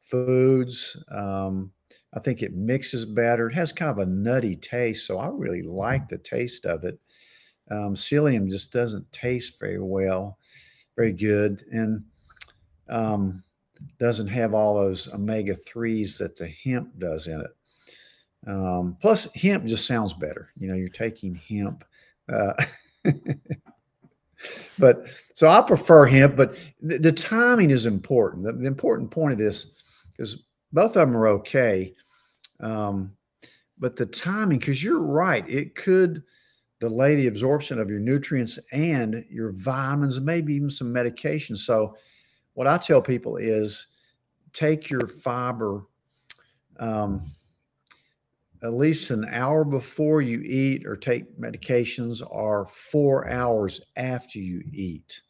foods. 0.00 0.96
Um, 1.10 1.72
I 2.12 2.20
think 2.20 2.42
it 2.42 2.54
mixes 2.54 3.04
better. 3.04 3.48
It 3.48 3.54
has 3.54 3.72
kind 3.72 3.90
of 3.90 3.98
a 3.98 4.10
nutty 4.10 4.56
taste, 4.56 5.06
so 5.06 5.18
I 5.18 5.28
really 5.28 5.62
like 5.62 6.08
the 6.08 6.18
taste 6.18 6.66
of 6.66 6.84
it. 6.84 6.98
Um, 7.70 7.94
psyllium 7.94 8.48
just 8.50 8.72
doesn't 8.72 9.12
taste 9.12 9.60
very 9.60 9.80
well, 9.80 10.38
very 10.96 11.12
good, 11.12 11.62
and 11.70 12.04
um, 12.88 13.44
doesn't 13.98 14.28
have 14.28 14.54
all 14.54 14.74
those 14.74 15.12
omega 15.12 15.54
threes 15.54 16.18
that 16.18 16.36
the 16.36 16.48
hemp 16.48 16.98
does 16.98 17.26
in 17.26 17.40
it. 17.40 17.50
Um, 18.46 18.96
plus, 19.00 19.28
hemp 19.34 19.64
just 19.66 19.86
sounds 19.86 20.12
better. 20.14 20.50
You 20.56 20.68
know, 20.68 20.74
you're 20.74 20.88
taking 20.88 21.34
hemp. 21.34 21.84
Uh, 22.28 22.54
but 24.78 25.08
so 25.34 25.48
I 25.48 25.60
prefer 25.62 26.06
hemp, 26.06 26.36
but 26.36 26.56
the, 26.80 26.98
the 26.98 27.12
timing 27.12 27.70
is 27.70 27.86
important. 27.86 28.44
The, 28.44 28.52
the, 28.52 28.66
important 28.66 29.10
point 29.10 29.32
of 29.32 29.38
this 29.38 29.72
is 30.18 30.44
both 30.72 30.96
of 30.96 31.08
them 31.08 31.16
are 31.16 31.28
okay. 31.28 31.94
Um, 32.60 33.12
but 33.78 33.96
the 33.96 34.06
timing, 34.06 34.58
because 34.58 34.82
you're 34.82 35.02
right, 35.02 35.48
it 35.48 35.74
could 35.74 36.22
delay 36.80 37.16
the 37.16 37.26
absorption 37.26 37.78
of 37.78 37.90
your 37.90 38.00
nutrients 38.00 38.58
and 38.72 39.24
your 39.30 39.52
vitamins, 39.52 40.20
maybe 40.20 40.54
even 40.54 40.70
some 40.70 40.92
medication. 40.92 41.56
So, 41.56 41.96
what 42.54 42.66
I 42.66 42.78
tell 42.78 43.00
people 43.00 43.36
is 43.36 43.86
take 44.52 44.90
your 44.90 45.06
fiber. 45.06 45.84
Um, 46.80 47.22
at 48.62 48.74
least 48.74 49.10
an 49.10 49.26
hour 49.30 49.64
before 49.64 50.20
you 50.20 50.40
eat 50.40 50.86
or 50.86 50.96
take 50.96 51.38
medications 51.38 52.22
or 52.28 52.66
four 52.66 53.28
hours 53.28 53.80
after 53.96 54.38
you 54.38 54.62
eat 54.72 55.22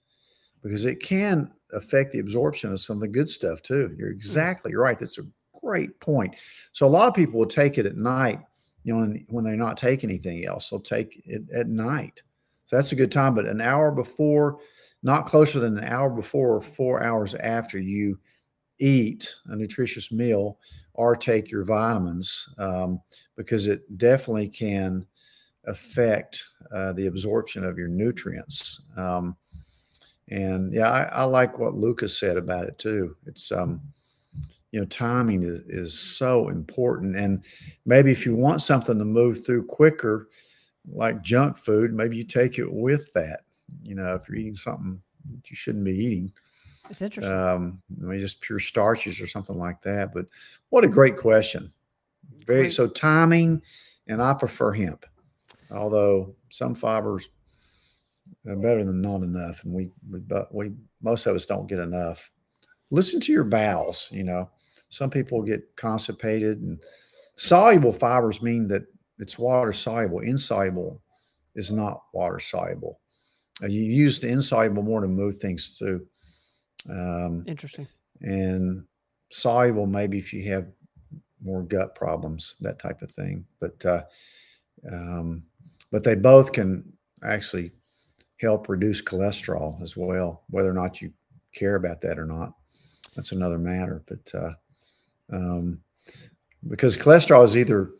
because 0.63 0.85
it 0.85 1.03
can 1.03 1.51
affect 1.73 2.13
the 2.13 2.19
absorption 2.19 2.73
of 2.73 2.81
some 2.81 2.97
of 2.97 3.01
the 3.01 3.09
good 3.09 3.29
stuff 3.29 3.63
too. 3.63 3.95
You're 3.99 4.09
hmm. 4.09 4.17
exactly 4.17 4.75
right. 4.75 4.99
That's 4.99 5.19
a 5.19 5.27
great 5.63 5.99
point. 6.01 6.37
So 6.73 6.87
a 6.87 6.89
lot 6.89 7.09
of 7.09 7.15
people 7.15 7.39
will 7.39 7.47
take 7.47 7.79
it 7.79 7.87
at 7.87 7.97
night, 7.97 8.41
you 8.85 8.97
know, 8.97 9.15
when 9.29 9.45
they're 9.45 9.57
not 9.57 9.77
taking 9.77 10.09
anything 10.11 10.47
else, 10.47 10.71
they'll 10.71 10.81
take 10.81 11.23
it 11.27 11.43
at 11.55 11.69
night. 11.69 12.23
So 12.67 12.77
that's 12.77 12.93
a 12.93 12.97
good 12.97 13.13
time. 13.13 13.35
But 13.35 13.47
an 13.47 13.61
hour 13.61 13.91
before, 13.91 14.59
not 15.03 15.27
closer 15.27 15.61
than 15.61 15.79
an 15.79 15.85
hour 15.85 16.11
before 16.11 16.57
or 16.57 16.61
four 16.61 17.03
hours 17.03 17.35
after 17.35 17.79
you 17.79 18.19
eat 18.79 19.35
a 19.47 19.57
nutritious 19.57 20.13
meal 20.13 20.59
or 20.99 21.15
take 21.15 21.49
your 21.49 21.63
vitamins 21.63 22.53
um, 22.59 23.01
because 23.37 23.69
it 23.69 23.97
definitely 23.99 24.49
can 24.49 25.07
affect 25.65 26.43
uh, 26.75 26.93
the 26.93 27.07
absorption 27.07 27.65
of 27.65 27.79
your 27.79 27.87
nutrients. 27.87 28.83
Um, 28.97 29.37
and 30.29 30.73
yeah, 30.73 30.91
I, 30.91 31.03
I, 31.21 31.25
like 31.25 31.57
what 31.57 31.75
Lucas 31.77 32.19
said 32.19 32.37
about 32.37 32.67
it 32.67 32.79
too. 32.79 33.15
It's 33.27 33.53
um, 33.53 33.81
you 34.73 34.81
know, 34.81 34.87
timing 34.87 35.45
is, 35.45 35.61
is 35.69 35.97
so 35.97 36.49
important. 36.49 37.17
And 37.17 37.45
maybe 37.87 38.11
if 38.11 38.27
you 38.27 38.35
want 38.35 38.61
something 38.61 38.99
to 38.99 39.05
move 39.05 39.47
through 39.47 39.67
quicker, 39.67 40.29
like 40.91 41.23
junk 41.23 41.57
food, 41.57 41.95
maybe 41.95 42.17
you 42.17 42.25
take 42.25 42.59
it 42.59 42.71
with 42.71 43.13
that. 43.13 43.43
You 43.85 43.95
know, 43.95 44.17
if 44.17 44.29
you're 44.29 44.39
eating 44.39 44.57
something 44.57 45.01
you 45.31 45.57
shouldn't 45.57 45.85
be 45.85 45.93
eating. 45.93 46.33
It's 46.91 47.03
interesting. 47.03 47.35
Um, 47.35 47.83
I 48.01 48.05
mean, 48.05 48.21
just 48.21 48.41
pure 48.41 48.59
starches 48.59 49.21
or 49.21 49.27
something 49.27 49.57
like 49.57 49.83
that. 49.83 50.13
But 50.13 50.27
what 50.71 50.85
a 50.85 50.89
great 50.89 51.17
question. 51.17 51.73
Very 52.47 52.63
great. 52.63 52.73
so 52.73 52.87
timing, 52.89 53.63
and 54.07 54.23
I 54.23 54.35
prefer 54.35 54.73
hemp, 54.73 55.05
although 55.71 56.35
some 56.51 56.75
fibers 56.75 57.29
are 58.47 58.57
better 58.57 58.85
than 58.85 59.01
not 59.01 59.23
enough, 59.23 59.65
and 59.65 59.73
we 59.73 59.91
we 60.11 60.21
but 60.21 60.55
we 60.55 60.73
most 61.03 61.27
of 61.27 61.35
us 61.35 61.47
don't 61.47 61.69
get 61.69 61.79
enough. 61.79 62.31
Listen 62.91 63.21
to 63.21 63.33
your 63.33 63.45
bowels. 63.45 64.09
You 64.11 64.25
know, 64.25 64.51
some 64.89 65.11
people 65.11 65.43
get 65.43 65.77
constipated, 65.77 66.61
and 66.61 66.81
soluble 67.37 67.93
fibers 67.93 68.43
mean 68.43 68.69
that 68.69 68.83
it's 69.19 69.39
water 69.39 69.73
soluble. 69.73 70.21
Insoluble 70.21 71.03
is 71.55 71.73
not 71.73 72.03
water 72.15 72.39
soluble. 72.39 73.01
Uh, 73.63 73.67
you 73.67 73.83
use 73.83 74.21
the 74.21 74.29
insoluble 74.29 74.83
more 74.83 75.01
to 75.01 75.09
move 75.09 75.39
things 75.39 75.77
through. 75.79 76.07
Um, 76.89 77.45
Interesting. 77.47 77.87
And 78.21 78.85
soluble, 79.31 79.87
maybe 79.87 80.19
if 80.19 80.33
you 80.33 80.51
have 80.53 80.73
more 81.43 81.63
gut 81.63 81.95
problems, 81.95 82.57
that 82.61 82.79
type 82.79 83.03
of 83.03 83.11
thing. 83.11 83.45
But 83.61 83.85
uh, 83.85 84.03
um, 84.91 85.45
but 85.91 86.05
they 86.05 86.15
both 86.15 86.53
can 86.53 86.93
actually 87.23 87.73
help 88.41 88.69
reduce 88.69 89.03
cholesterol 89.03 89.81
as 89.83 89.97
well. 89.97 90.45
Whether 90.51 90.71
or 90.71 90.75
not 90.75 91.01
you 91.01 91.13
care 91.55 91.77
about 91.77 92.01
that 92.03 92.19
or 92.19 92.27
not, 92.27 92.53
that's 93.15 93.33
another 93.33 93.59
matter. 93.59 94.03
But 94.07 94.35
uh, 94.35 94.53
um, 95.33 95.81
because 96.67 96.97
cholesterol 96.97 97.45
is 97.45 97.57
either 97.57 97.91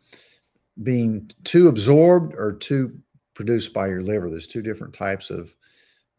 being 0.83 1.21
too 1.43 1.67
absorbed 1.67 2.33
or 2.35 2.53
too 2.53 2.99
produced 3.33 3.73
by 3.73 3.87
your 3.87 4.01
liver. 4.01 4.29
There's 4.29 4.47
two 4.47 4.61
different 4.61 4.93
types 4.93 5.29
of 5.29 5.55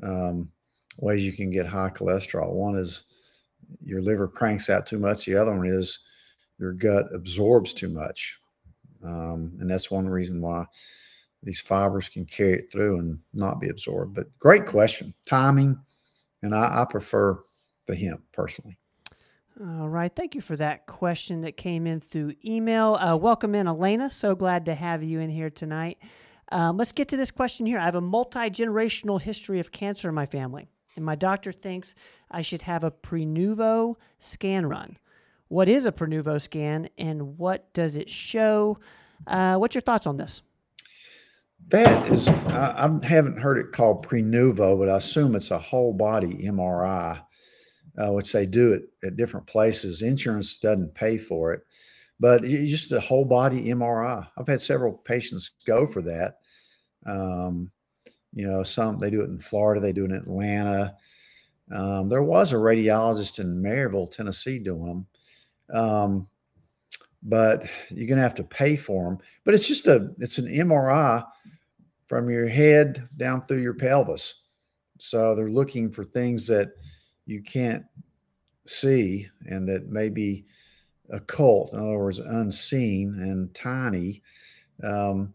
um, 0.02 0.50
ways 1.00 1.24
you 1.24 1.32
can 1.32 1.50
get 1.50 1.66
high 1.66 1.90
cholesterol. 1.90 2.52
One 2.52 2.76
is 2.76 3.04
your 3.84 4.02
liver 4.02 4.28
cranks 4.28 4.68
out 4.68 4.86
too 4.86 4.98
much. 4.98 5.24
The 5.24 5.36
other 5.36 5.56
one 5.56 5.66
is 5.66 6.00
your 6.58 6.72
gut 6.72 7.06
absorbs 7.14 7.74
too 7.74 7.88
much. 7.88 8.38
Um, 9.02 9.52
and 9.60 9.70
that's 9.70 9.90
one 9.90 10.08
reason 10.08 10.40
why 10.40 10.66
these 11.42 11.60
fibers 11.60 12.08
can 12.08 12.26
carry 12.26 12.54
it 12.58 12.70
through 12.70 12.98
and 12.98 13.18
not 13.32 13.60
be 13.60 13.70
absorbed. 13.70 14.14
But 14.14 14.26
great 14.38 14.66
question. 14.66 15.14
Timing. 15.26 15.78
And 16.42 16.54
I, 16.54 16.82
I 16.82 16.86
prefer 16.88 17.42
the 17.86 17.96
hemp 17.96 18.24
personally. 18.32 18.76
All 19.60 19.88
right. 19.88 20.14
Thank 20.14 20.34
you 20.34 20.40
for 20.40 20.56
that 20.56 20.86
question 20.86 21.42
that 21.42 21.56
came 21.56 21.86
in 21.86 22.00
through 22.00 22.34
email. 22.44 22.94
Uh, 22.94 23.16
welcome 23.16 23.54
in, 23.54 23.66
Elena. 23.66 24.10
So 24.10 24.34
glad 24.34 24.66
to 24.66 24.74
have 24.74 25.02
you 25.02 25.20
in 25.20 25.28
here 25.28 25.50
tonight. 25.50 25.98
Um, 26.52 26.76
let's 26.76 26.92
get 26.92 27.08
to 27.08 27.16
this 27.16 27.30
question 27.30 27.66
here. 27.66 27.78
I 27.78 27.84
have 27.84 27.94
a 27.94 28.00
multi 28.00 28.50
generational 28.50 29.20
history 29.20 29.60
of 29.60 29.70
cancer 29.70 30.08
in 30.08 30.14
my 30.14 30.26
family 30.26 30.68
and 30.96 31.04
my 31.04 31.14
doctor 31.14 31.52
thinks 31.52 31.94
I 32.30 32.42
should 32.42 32.62
have 32.62 32.84
a 32.84 32.90
Prenuvo 32.90 33.96
scan 34.18 34.66
run. 34.66 34.96
What 35.48 35.68
is 35.68 35.86
a 35.86 35.92
Prenuvo 35.92 36.40
scan 36.40 36.88
and 36.96 37.38
what 37.38 37.72
does 37.74 37.96
it 37.96 38.08
show? 38.08 38.78
Uh, 39.26 39.56
what's 39.56 39.74
your 39.74 39.82
thoughts 39.82 40.06
on 40.06 40.16
this? 40.16 40.42
That 41.68 42.10
is, 42.10 42.28
I, 42.28 42.86
I, 42.86 43.06
haven't 43.06 43.38
heard 43.38 43.58
it 43.58 43.72
called 43.72 44.06
Prenuvo, 44.06 44.78
but 44.78 44.88
I 44.88 44.96
assume 44.96 45.34
it's 45.34 45.50
a 45.50 45.58
whole 45.58 45.92
body 45.92 46.44
MRI, 46.44 47.22
uh, 47.98 48.12
which 48.12 48.32
they 48.32 48.46
do 48.46 48.72
it 48.72 48.84
at 49.04 49.16
different 49.16 49.46
places. 49.46 50.02
Insurance 50.02 50.56
doesn't 50.56 50.94
pay 50.94 51.18
for 51.18 51.52
it, 51.52 51.62
but 52.18 52.42
just 52.44 52.92
a 52.92 53.00
whole 53.00 53.24
body 53.24 53.66
MRI. 53.66 54.26
I've 54.36 54.48
had 54.48 54.62
several 54.62 54.92
patients 54.92 55.50
go 55.66 55.86
for 55.86 56.02
that. 56.02 56.38
Um, 57.06 57.70
you 58.32 58.46
know, 58.46 58.62
some 58.62 58.98
they 58.98 59.10
do 59.10 59.20
it 59.20 59.30
in 59.30 59.38
Florida, 59.38 59.80
they 59.80 59.92
do 59.92 60.04
it 60.04 60.10
in 60.10 60.16
Atlanta. 60.16 60.96
Um, 61.72 62.08
there 62.08 62.22
was 62.22 62.52
a 62.52 62.56
radiologist 62.56 63.38
in 63.38 63.62
Maryville, 63.62 64.10
Tennessee, 64.10 64.58
doing 64.58 65.06
them, 65.68 65.76
um, 65.76 66.28
but 67.22 67.66
you're 67.90 68.08
gonna 68.08 68.20
have 68.20 68.34
to 68.36 68.44
pay 68.44 68.76
for 68.76 69.04
them. 69.04 69.18
But 69.44 69.54
it's 69.54 69.68
just 69.68 69.86
a 69.86 70.10
it's 70.18 70.38
an 70.38 70.46
MRI 70.46 71.24
from 72.04 72.28
your 72.28 72.48
head 72.48 73.08
down 73.16 73.42
through 73.42 73.62
your 73.62 73.74
pelvis. 73.74 74.46
So 74.98 75.34
they're 75.34 75.48
looking 75.48 75.90
for 75.90 76.04
things 76.04 76.46
that 76.48 76.72
you 77.24 77.42
can't 77.42 77.84
see 78.66 79.28
and 79.46 79.68
that 79.68 79.88
may 79.88 80.08
be 80.08 80.44
occult, 81.10 81.72
in 81.72 81.78
other 81.78 81.98
words, 81.98 82.18
unseen 82.18 83.16
and 83.20 83.54
tiny. 83.54 84.22
Um, 84.82 85.34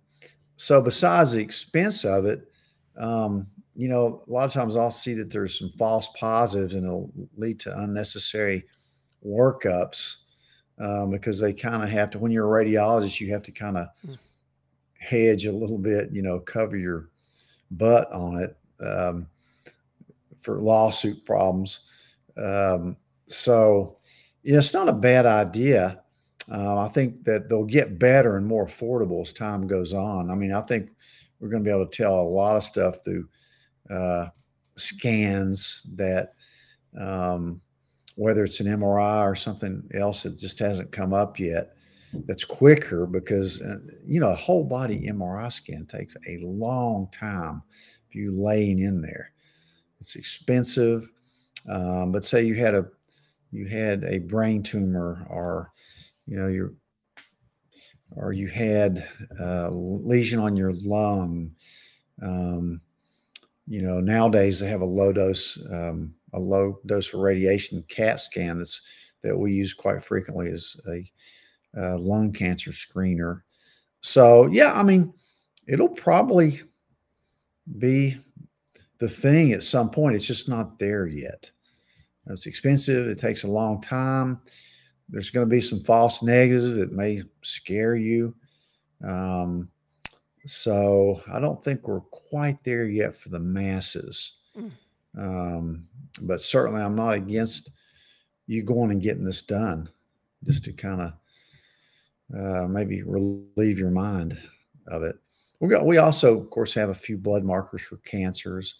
so, 0.57 0.81
besides 0.81 1.33
the 1.33 1.41
expense 1.41 2.05
of 2.05 2.25
it, 2.25 2.51
um, 2.97 3.47
you 3.75 3.89
know, 3.89 4.23
a 4.27 4.31
lot 4.31 4.45
of 4.45 4.53
times 4.53 4.77
I'll 4.77 4.91
see 4.91 5.13
that 5.15 5.29
there's 5.29 5.59
some 5.59 5.69
false 5.69 6.09
positives 6.17 6.73
and 6.73 6.85
it'll 6.85 7.11
lead 7.35 7.59
to 7.61 7.77
unnecessary 7.77 8.65
workups 9.25 10.17
um, 10.79 11.11
because 11.11 11.39
they 11.39 11.53
kind 11.53 11.83
of 11.83 11.89
have 11.89 12.09
to, 12.11 12.19
when 12.19 12.31
you're 12.31 12.59
a 12.59 12.65
radiologist, 12.65 13.19
you 13.19 13.33
have 13.33 13.43
to 13.43 13.51
kind 13.51 13.77
of 13.77 13.87
mm. 14.07 14.17
hedge 14.97 15.45
a 15.45 15.51
little 15.51 15.77
bit, 15.77 16.09
you 16.11 16.21
know, 16.21 16.39
cover 16.39 16.77
your 16.77 17.09
butt 17.71 18.11
on 18.13 18.37
it 18.37 18.57
um, 18.85 19.27
for 20.39 20.61
lawsuit 20.61 21.25
problems. 21.25 21.81
Um, 22.37 22.95
so, 23.27 23.97
yeah, 24.43 24.59
it's 24.59 24.73
not 24.73 24.87
a 24.87 24.93
bad 24.93 25.25
idea. 25.25 26.01
Uh, 26.51 26.79
I 26.79 26.87
think 26.89 27.23
that 27.23 27.49
they'll 27.49 27.65
get 27.65 27.97
better 27.97 28.37
and 28.37 28.45
more 28.45 28.67
affordable 28.67 29.21
as 29.21 29.33
time 29.33 29.67
goes 29.67 29.93
on. 29.93 30.29
I 30.29 30.35
mean, 30.35 30.53
I 30.53 30.61
think 30.61 30.85
we're 31.39 31.50
going 31.50 31.63
to 31.63 31.68
be 31.68 31.74
able 31.74 31.88
to 31.88 31.98
tell 31.98 32.20
a 32.20 32.22
lot 32.22 32.56
of 32.56 32.63
stuff 32.63 33.04
through 33.04 33.27
uh, 33.89 34.27
scans 34.77 35.86
that, 35.96 36.34
um, 37.00 37.62
whether 38.15 38.44
it's 38.44 38.60
an 38.60 38.68
MRI 38.68 39.24
or 39.24 39.36
something 39.36 39.88
else 39.94 40.24
that 40.24 40.38
just 40.38 40.60
hasn't 40.60 40.92
come 40.92 41.13
up 41.13 41.39
yet, 41.39 41.75
that's 42.27 42.46
quicker 42.46 43.06
because 43.06 43.62
uh, 43.62 43.75
you 44.06 44.20
know 44.20 44.30
a 44.30 44.36
whole 44.36 44.63
body 44.63 45.08
MRI 45.10 45.51
scan 45.51 45.86
takes 45.86 46.15
a 46.27 46.39
long 46.42 47.10
time 47.12 47.62
if 48.08 48.15
you 48.15 48.32
laying 48.32 48.80
in 48.80 49.01
there. 49.01 49.32
It's 50.00 50.15
expensive. 50.15 51.12
Um, 51.70 52.12
but 52.12 52.24
say 52.24 52.44
you 52.44 52.56
had 52.56 52.75
a 52.75 52.86
you 53.51 53.68
had 53.68 54.04
a 54.04 54.20
brain 54.20 54.63
tumor 54.63 55.25
or 55.30 55.72
you 56.25 56.38
know 56.38 56.48
you 56.48 56.75
or 58.15 58.34
you 58.34 58.48
had 58.48 59.07
a 59.39 59.69
lesion 59.72 60.39
on 60.39 60.55
your 60.55 60.74
lung. 60.74 61.51
Um, 62.22 62.81
you 63.67 63.81
know 63.81 64.00
nowadays 64.00 64.60
they 64.60 64.67
have 64.67 64.81
a 64.81 64.86
low 64.86 65.12
dose 65.12 65.57
um, 65.72 66.13
a 66.34 66.39
low 66.39 66.79
dose 66.86 67.13
radiation 67.13 67.84
CAT 67.89 68.19
scan 68.19 68.57
that's 68.57 68.81
that 69.24 69.38
we 69.38 69.53
use 69.53 69.74
quite 69.74 70.03
frequently 70.03 70.51
as 70.51 70.75
a 70.88 71.03
uh, 71.77 71.98
lung 71.98 72.31
cancer 72.31 72.72
screener. 72.72 73.41
So 74.01 74.45
yeah, 74.48 74.72
I 74.74 74.84
mean, 74.84 75.13
it'll 75.67 75.89
probably 75.89 76.62
be 77.79 78.17
the 79.00 79.10
thing 79.10 79.51
at 79.51 79.63
some 79.63 79.89
point. 79.89 80.15
It's 80.15 80.27
just 80.27 80.48
not 80.48 80.77
there 80.77 81.07
yet. 81.07 81.50
It's 82.27 82.45
expensive. 82.45 83.07
It 83.07 83.17
takes 83.17 83.43
a 83.43 83.48
long 83.48 83.81
time. 83.81 84.41
There's 85.09 85.29
going 85.29 85.45
to 85.45 85.50
be 85.50 85.62
some 85.62 85.79
false 85.79 86.24
negatives. 86.24 86.65
It 86.65 86.91
may 86.91 87.21
scare 87.41 87.95
you. 87.95 88.35
Um, 89.03 89.69
so 90.45 91.21
I 91.31 91.39
don't 91.39 91.62
think 91.62 91.88
we're 91.88 92.01
quite 92.01 92.63
there 92.63 92.85
yet 92.85 93.15
for 93.15 93.29
the 93.29 93.39
masses. 93.39 94.33
Mm. 94.57 94.71
Um, 95.17 95.88
but 96.21 96.39
certainly, 96.41 96.81
I'm 96.81 96.95
not 96.95 97.13
against 97.13 97.69
you 98.47 98.63
going 98.63 98.91
and 98.91 99.01
getting 99.01 99.25
this 99.25 99.41
done, 99.41 99.89
just 100.43 100.63
to 100.65 100.74
kind 100.74 101.01
of 101.01 101.13
uh, 102.38 102.67
maybe 102.67 103.01
relieve 103.03 103.79
your 103.79 103.91
mind 103.91 104.38
of 104.88 105.03
it. 105.03 105.15
We 105.59 105.69
got, 105.69 105.85
we 105.85 105.97
also, 105.97 106.39
of 106.39 106.50
course, 106.50 106.74
have 106.74 106.89
a 106.89 106.95
few 106.95 107.17
blood 107.17 107.43
markers 107.43 107.81
for 107.81 107.97
cancers, 107.97 108.75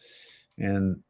and 0.58 1.02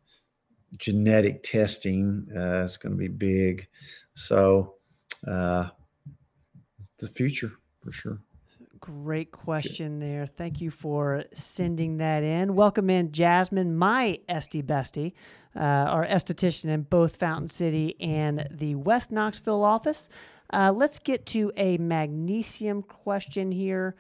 genetic 0.78 1.44
testing 1.44 2.28
uh, 2.36 2.64
is 2.64 2.78
going 2.78 2.94
to 2.94 2.98
be 2.98 3.08
big. 3.08 3.68
So, 4.14 4.75
uh, 5.28 5.70
the 7.00 7.08
future 7.08 7.52
for 7.82 7.92
sure. 7.92 8.20
Great 8.80 9.32
question 9.32 10.00
there. 10.00 10.28
Thank 10.28 10.62
you 10.62 10.70
for 10.70 11.24
sending 11.34 11.98
that 11.98 12.24
in. 12.24 12.56
Welcome 12.56 12.90
in, 12.90 13.12
Jasmine, 13.12 13.76
my 13.76 14.20
Esty 14.30 14.62
bestie, 14.62 15.14
uh, 15.56 15.60
our 15.60 16.06
esthetician 16.06 16.66
in 16.66 16.84
both 16.84 17.16
Fountain 17.16 17.50
City 17.50 17.96
and 18.00 18.48
the 18.52 18.76
West 18.76 19.12
Knoxville 19.12 19.64
office. 19.64 20.10
Uh, 20.54 20.72
let's 20.76 21.00
get 21.00 21.26
to 21.28 21.52
a 21.58 21.78
magnesium 21.78 22.84
question 22.84 23.52
here. 23.52 23.96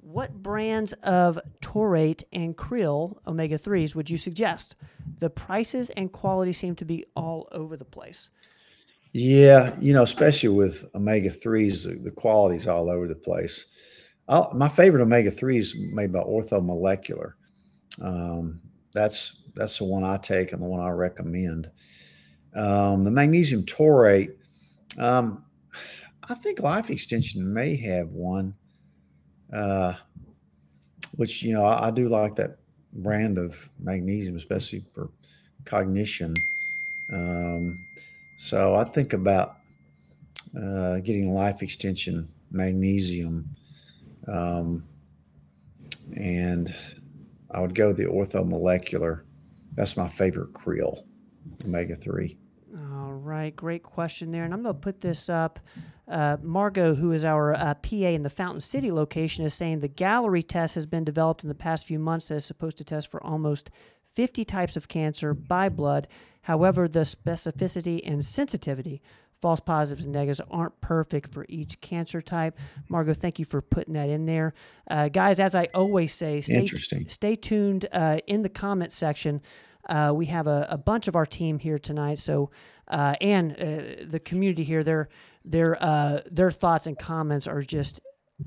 What 0.00 0.42
brands 0.42 0.94
of 1.02 1.38
taurate 1.60 2.24
and 2.32 2.56
krill 2.56 3.18
omega 3.26 3.58
3s 3.58 3.94
would 3.94 4.10
you 4.10 4.16
suggest? 4.16 4.74
The 5.18 5.30
prices 5.30 5.90
and 5.90 6.10
quality 6.10 6.52
seem 6.52 6.74
to 6.76 6.84
be 6.84 7.04
all 7.14 7.48
over 7.52 7.76
the 7.76 7.84
place. 7.84 8.30
Yeah, 9.12 9.74
you 9.80 9.92
know, 9.92 10.02
especially 10.02 10.50
with 10.50 10.84
omega 10.94 11.30
3s, 11.30 12.04
the, 12.04 12.10
quality's 12.10 12.66
all 12.66 12.90
over 12.90 13.08
the 13.08 13.14
place. 13.14 13.66
I'll, 14.28 14.52
my 14.54 14.68
favorite 14.68 15.02
omega 15.02 15.30
3 15.30 15.56
is 15.56 15.74
made 15.92 16.12
by 16.12 16.20
Orthomolecular. 16.20 17.32
Um, 18.02 18.60
that's 18.92 19.42
that's 19.54 19.78
the 19.78 19.84
one 19.84 20.04
I 20.04 20.18
take 20.18 20.52
and 20.52 20.62
the 20.62 20.66
one 20.66 20.80
I 20.80 20.90
recommend. 20.90 21.70
Um, 22.54 23.04
the 23.04 23.10
magnesium 23.10 23.64
taurate, 23.64 24.38
um, 24.98 25.44
I 26.28 26.34
think 26.34 26.60
Life 26.60 26.90
Extension 26.90 27.52
may 27.52 27.76
have 27.76 28.10
one, 28.10 28.54
uh, 29.52 29.94
which 31.16 31.42
you 31.42 31.52
know 31.52 31.64
I, 31.64 31.88
I, 31.88 31.90
do 31.90 32.08
like 32.08 32.34
that 32.36 32.58
brand 32.92 33.38
of 33.38 33.70
magnesium, 33.78 34.36
especially 34.36 34.84
for 34.92 35.10
cognition. 35.64 36.34
Um, 37.12 37.84
so 38.38 38.76
I 38.76 38.84
think 38.84 39.12
about 39.12 39.56
uh, 40.56 40.98
getting 41.00 41.34
Life 41.34 41.60
Extension 41.60 42.28
magnesium, 42.52 43.50
um, 44.28 44.84
and 46.16 46.72
I 47.50 47.60
would 47.60 47.74
go 47.74 47.92
the 47.92 48.04
orthomolecular. 48.04 49.22
That's 49.74 49.96
my 49.96 50.08
favorite 50.08 50.52
krill, 50.52 51.02
omega 51.64 51.96
three. 51.96 52.38
All 52.92 53.12
right, 53.12 53.54
great 53.56 53.82
question 53.82 54.28
there, 54.28 54.44
and 54.44 54.54
I'm 54.54 54.62
going 54.62 54.74
to 54.76 54.80
put 54.80 55.00
this 55.00 55.28
up 55.28 55.58
uh, 56.06 56.36
Margot, 56.42 56.94
who 56.94 57.10
is 57.12 57.24
our 57.24 57.54
uh, 57.54 57.74
PA 57.74 57.96
in 57.96 58.22
the 58.22 58.30
Fountain 58.30 58.60
City 58.60 58.92
location, 58.92 59.44
is 59.44 59.52
saying 59.52 59.80
the 59.80 59.88
Galleri 59.88 60.46
test 60.46 60.76
has 60.76 60.86
been 60.86 61.04
developed 61.04 61.42
in 61.42 61.48
the 61.48 61.54
past 61.56 61.86
few 61.86 61.98
months 61.98 62.28
that 62.28 62.36
is 62.36 62.44
supposed 62.44 62.78
to 62.78 62.84
test 62.84 63.10
for 63.10 63.22
almost 63.22 63.70
50 64.18 64.44
types 64.44 64.76
of 64.76 64.88
cancer 64.88 65.32
by 65.32 65.68
blood. 65.68 66.08
However, 66.40 66.88
the 66.88 67.02
specificity 67.02 68.00
and 68.04 68.24
sensitivity, 68.24 69.00
false 69.40 69.60
positives 69.60 70.06
and 70.06 70.12
negatives, 70.12 70.40
aren't 70.50 70.80
perfect 70.80 71.32
for 71.32 71.46
each 71.48 71.80
cancer 71.80 72.20
type. 72.20 72.58
Margot, 72.88 73.14
thank 73.14 73.38
you 73.38 73.44
for 73.44 73.62
putting 73.62 73.94
that 73.94 74.08
in 74.08 74.26
there. 74.26 74.54
Uh, 74.90 75.06
guys, 75.08 75.38
as 75.38 75.54
I 75.54 75.68
always 75.72 76.12
say, 76.12 76.40
stay, 76.40 76.66
stay 77.06 77.36
tuned 77.36 77.86
uh, 77.92 78.18
in 78.26 78.42
the 78.42 78.48
comment 78.48 78.90
section. 78.90 79.40
Uh, 79.88 80.10
we 80.12 80.26
have 80.26 80.48
a, 80.48 80.66
a, 80.68 80.76
bunch 80.76 81.06
of 81.06 81.14
our 81.14 81.24
team 81.24 81.60
here 81.60 81.78
tonight, 81.78 82.18
so 82.18 82.50
uh, 82.88 83.14
and 83.20 83.52
uh, 83.52 84.04
the 84.04 84.20
community 84.24 84.64
here. 84.64 84.82
They're 84.82 85.08
their 85.44 85.80
uh, 85.80 86.22
their 86.28 86.50
thoughts 86.50 86.88
and 86.88 86.98
comments 86.98 87.46
are 87.46 87.62
just 87.62 88.00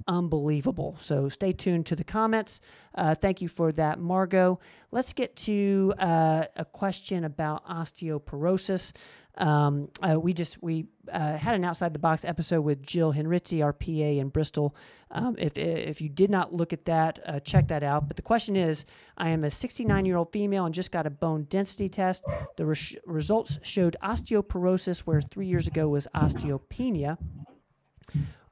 unbelievable. 0.07 0.97
So 0.99 1.29
stay 1.29 1.51
tuned 1.51 1.85
to 1.87 1.95
the 1.95 2.03
comments. 2.03 2.59
Uh, 2.95 3.15
thank 3.15 3.41
you 3.41 3.47
for 3.47 3.71
that, 3.73 3.99
Margot. 3.99 4.59
Let's 4.91 5.13
get 5.13 5.35
to 5.37 5.93
uh, 5.99 6.45
a 6.55 6.65
question 6.65 7.23
about 7.23 7.65
osteoporosis. 7.67 8.93
Um, 9.37 9.89
uh, 10.01 10.19
we 10.19 10.33
just 10.33 10.61
we 10.61 10.85
uh, 11.11 11.37
had 11.37 11.55
an 11.55 11.63
outside 11.63 11.93
the 11.93 11.99
box 11.99 12.25
episode 12.25 12.61
with 12.61 12.85
Jill 12.85 13.13
Henritzi, 13.13 13.63
our 13.63 13.71
PA 13.71 13.89
in 13.89 14.29
Bristol. 14.29 14.75
Um, 15.09 15.35
if 15.37 15.57
if 15.57 16.01
you 16.01 16.09
did 16.09 16.29
not 16.29 16.53
look 16.53 16.73
at 16.73 16.85
that, 16.85 17.19
uh, 17.25 17.39
check 17.39 17.69
that 17.69 17.81
out. 17.81 18.07
But 18.07 18.17
the 18.17 18.23
question 18.23 18.55
is, 18.55 18.85
I 19.17 19.29
am 19.29 19.43
a 19.43 19.49
69 19.49 20.05
year 20.05 20.17
old 20.17 20.31
female 20.33 20.65
and 20.65 20.75
just 20.75 20.91
got 20.91 21.05
a 21.05 21.09
bone 21.09 21.47
density 21.49 21.87
test. 21.87 22.23
The 22.57 22.65
res- 22.65 22.95
results 23.05 23.57
showed 23.63 23.95
osteoporosis, 24.03 25.01
where 25.01 25.21
three 25.21 25.47
years 25.47 25.65
ago 25.67 25.87
was 25.87 26.07
osteopenia. 26.13 27.17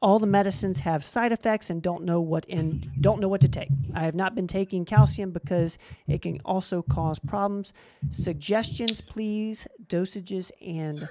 All 0.01 0.17
the 0.17 0.27
medicines 0.27 0.79
have 0.79 1.03
side 1.03 1.31
effects 1.33 1.69
and 1.69 1.81
don't 1.81 2.03
know 2.03 2.21
what 2.21 2.45
in 2.45 2.91
don't 3.01 3.19
know 3.19 3.27
what 3.27 3.41
to 3.41 3.49
take. 3.49 3.69
I 3.93 4.03
have 4.03 4.15
not 4.15 4.33
been 4.33 4.47
taking 4.47 4.85
calcium 4.85 5.31
because 5.31 5.77
it 6.07 6.21
can 6.21 6.39
also 6.45 6.81
cause 6.81 7.19
problems. 7.19 7.73
Suggestions, 8.09 9.01
please, 9.01 9.67
dosages 9.87 10.51
and 10.65 11.07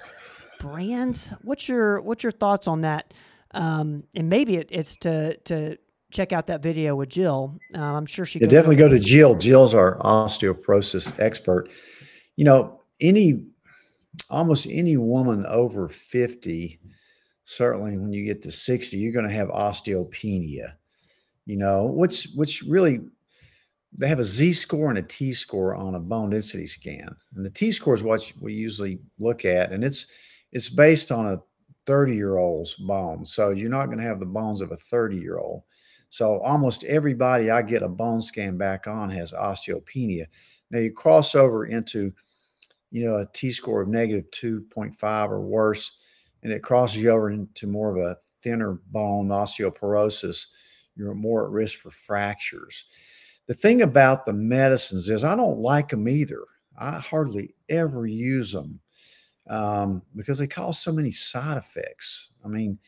brands. 0.59 1.31
What's 1.43 1.69
your 1.69 2.01
what's 2.01 2.23
your 2.23 2.31
thoughts 2.31 2.67
on 2.67 2.81
that? 2.81 3.13
Um, 3.51 4.03
and 4.15 4.29
maybe 4.29 4.57
it, 4.57 4.69
it's 4.71 4.95
to 4.97 5.37
to 5.37 5.77
check 6.11 6.31
out 6.31 6.47
that 6.47 6.63
video 6.63 6.95
with 6.95 7.09
Jill. 7.09 7.59
Uh, 7.75 7.79
I'm 7.79 8.05
sure 8.05 8.25
she. 8.25 8.39
Yeah, 8.39 8.47
definitely 8.47 8.77
go 8.77 8.87
to 8.87 8.99
Jill. 8.99 9.35
Jill's 9.35 9.75
our 9.75 9.97
osteoporosis 9.99 11.19
expert. 11.19 11.69
You 12.35 12.45
know, 12.45 12.81
any 12.99 13.45
almost 14.29 14.67
any 14.69 14.97
woman 14.97 15.45
over 15.45 15.87
50 15.87 16.79
certainly 17.49 17.97
when 17.97 18.13
you 18.13 18.23
get 18.23 18.41
to 18.41 18.51
60 18.51 18.97
you're 18.97 19.11
going 19.11 19.27
to 19.27 19.33
have 19.33 19.49
osteopenia 19.49 20.73
you 21.45 21.57
know 21.57 21.85
which 21.85 22.27
which 22.35 22.63
really 22.67 22.99
they 23.91 24.07
have 24.07 24.19
a 24.19 24.23
z 24.23 24.53
score 24.53 24.89
and 24.89 24.99
a 24.99 25.03
t 25.03 25.33
score 25.33 25.75
on 25.75 25.95
a 25.95 25.99
bone 25.99 26.29
density 26.29 26.67
scan 26.67 27.15
and 27.35 27.45
the 27.45 27.49
t 27.49 27.71
score 27.71 27.95
is 27.95 28.03
what 28.03 28.31
we 28.39 28.53
usually 28.53 28.99
look 29.17 29.45
at 29.45 29.71
and 29.71 29.83
it's 29.83 30.05
it's 30.51 30.69
based 30.69 31.11
on 31.11 31.27
a 31.27 31.39
30 31.89 32.15
year 32.15 32.37
old's 32.37 32.75
bone 32.75 33.25
So 33.25 33.49
you're 33.49 33.67
not 33.67 33.87
going 33.87 33.97
to 33.97 34.03
have 34.03 34.19
the 34.19 34.25
bones 34.27 34.61
of 34.61 34.71
a 34.71 34.75
30 34.75 35.17
year 35.17 35.39
old. 35.39 35.63
So 36.11 36.39
almost 36.41 36.83
everybody 36.83 37.49
I 37.49 37.63
get 37.63 37.81
a 37.81 37.87
bone 37.87 38.21
scan 38.21 38.57
back 38.57 38.85
on 38.85 39.09
has 39.09 39.31
osteopenia. 39.31 40.25
Now 40.69 40.77
you 40.77 40.91
cross 40.91 41.33
over 41.33 41.65
into, 41.65 42.13
you 42.91 43.05
know, 43.05 43.17
a 43.17 43.27
T 43.33 43.51
score 43.51 43.81
of 43.81 43.87
negative 43.87 44.29
2.5 44.29 45.29
or 45.29 45.41
worse, 45.41 45.97
and 46.43 46.51
it 46.51 46.63
crosses 46.63 47.01
you 47.01 47.09
over 47.09 47.29
into 47.29 47.67
more 47.67 47.95
of 47.95 48.03
a 48.03 48.17
thinner 48.41 48.79
bone 48.91 49.27
osteoporosis. 49.27 50.47
You're 50.95 51.13
more 51.13 51.45
at 51.45 51.51
risk 51.51 51.79
for 51.79 51.91
fractures. 51.91 52.85
The 53.47 53.53
thing 53.53 53.81
about 53.81 54.25
the 54.25 54.33
medicines 54.33 55.09
is 55.09 55.23
I 55.23 55.35
don't 55.35 55.59
like 55.59 55.89
them 55.89 56.07
either. 56.07 56.43
I 56.77 56.99
hardly 56.99 57.55
ever 57.67 58.05
use 58.05 58.51
them 58.51 58.79
um, 59.49 60.01
because 60.15 60.37
they 60.37 60.47
cause 60.47 60.79
so 60.79 60.91
many 60.91 61.11
side 61.11 61.57
effects. 61.57 62.31
I 62.45 62.47
mean, 62.47 62.79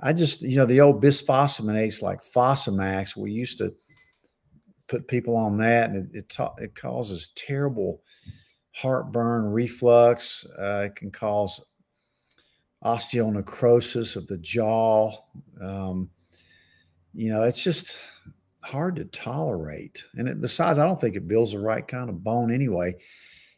I 0.00 0.12
just, 0.12 0.42
you 0.42 0.56
know, 0.56 0.66
the 0.66 0.80
old 0.80 1.02
bisphosphonates 1.02 2.02
like 2.02 2.20
Fosamax, 2.22 3.16
we 3.16 3.32
used 3.32 3.58
to 3.58 3.74
put 4.88 5.08
people 5.08 5.36
on 5.36 5.58
that 5.58 5.90
and 5.90 6.14
it, 6.14 6.18
it, 6.18 6.28
ta- 6.28 6.54
it 6.58 6.74
causes 6.74 7.30
terrible 7.34 8.02
heartburn, 8.72 9.46
reflux. 9.46 10.46
Uh, 10.58 10.86
it 10.86 10.96
can 10.96 11.10
cause 11.10 11.64
osteonecrosis 12.84 14.16
of 14.16 14.26
the 14.26 14.38
jaw. 14.38 15.12
Um, 15.60 16.10
you 17.14 17.30
know, 17.30 17.42
it's 17.42 17.62
just 17.62 17.96
hard 18.62 18.96
to 18.96 19.04
tolerate. 19.06 20.04
And 20.14 20.28
it, 20.28 20.40
besides, 20.40 20.78
I 20.78 20.86
don't 20.86 21.00
think 21.00 21.16
it 21.16 21.28
builds 21.28 21.52
the 21.52 21.58
right 21.58 21.86
kind 21.86 22.08
of 22.08 22.22
bone 22.22 22.52
anyway. 22.52 22.94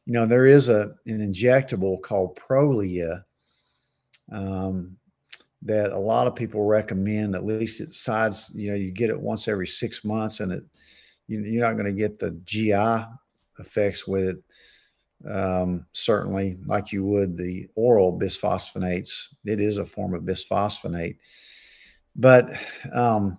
You 0.06 0.14
know, 0.14 0.26
there 0.26 0.46
is 0.46 0.68
a 0.68 0.92
an 1.06 1.20
injectable 1.20 2.00
called 2.00 2.38
Prolia 2.38 3.24
um, 4.33 4.96
that 5.62 5.92
a 5.92 5.98
lot 5.98 6.26
of 6.26 6.35
people 6.35 6.64
recommend. 6.64 7.35
At 7.35 7.44
least 7.44 7.80
it 7.80 7.94
sides, 7.94 8.52
you 8.54 8.70
know, 8.70 8.76
you 8.76 8.90
get 8.90 9.11
it 9.11 9.20
once 9.20 9.46
every 9.46 9.66
six 9.66 10.04
months, 10.04 10.40
and 10.40 10.52
it 10.52 10.64
you, 11.28 11.40
you're 11.40 11.64
not 11.64 11.74
going 11.74 11.87
to 11.87 11.92
get 11.92 12.18
the 12.18 12.33
GI 12.44 13.06
effects 13.59 14.06
with 14.06 14.24
it. 14.24 14.37
Um, 15.28 15.87
certainly, 15.92 16.56
like 16.66 16.92
you 16.92 17.04
would 17.04 17.37
the 17.37 17.68
oral 17.74 18.18
bisphosphonates, 18.18 19.26
it 19.44 19.61
is 19.61 19.76
a 19.76 19.85
form 19.85 20.14
of 20.14 20.22
bisphosphonate, 20.22 21.16
but 22.16 22.50
um, 22.92 23.38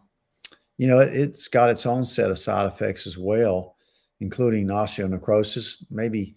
you 0.77 0.87
know 0.87 0.99
it, 0.99 1.15
it's 1.15 1.47
got 1.47 1.69
its 1.69 1.85
own 1.85 2.05
set 2.05 2.29
of 2.29 2.37
side 2.37 2.67
effects 2.67 3.07
as 3.07 3.17
well, 3.17 3.75
including 4.19 4.67
osteonecrosis. 4.67 5.83
Maybe 5.89 6.35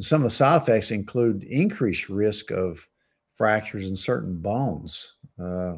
some 0.00 0.22
of 0.22 0.24
the 0.24 0.30
side 0.30 0.62
effects 0.62 0.90
include 0.90 1.42
increased 1.44 2.08
risk 2.08 2.50
of 2.50 2.86
fractures 3.34 3.88
in 3.88 3.96
certain 3.96 4.40
bones. 4.40 5.14
Uh, 5.38 5.76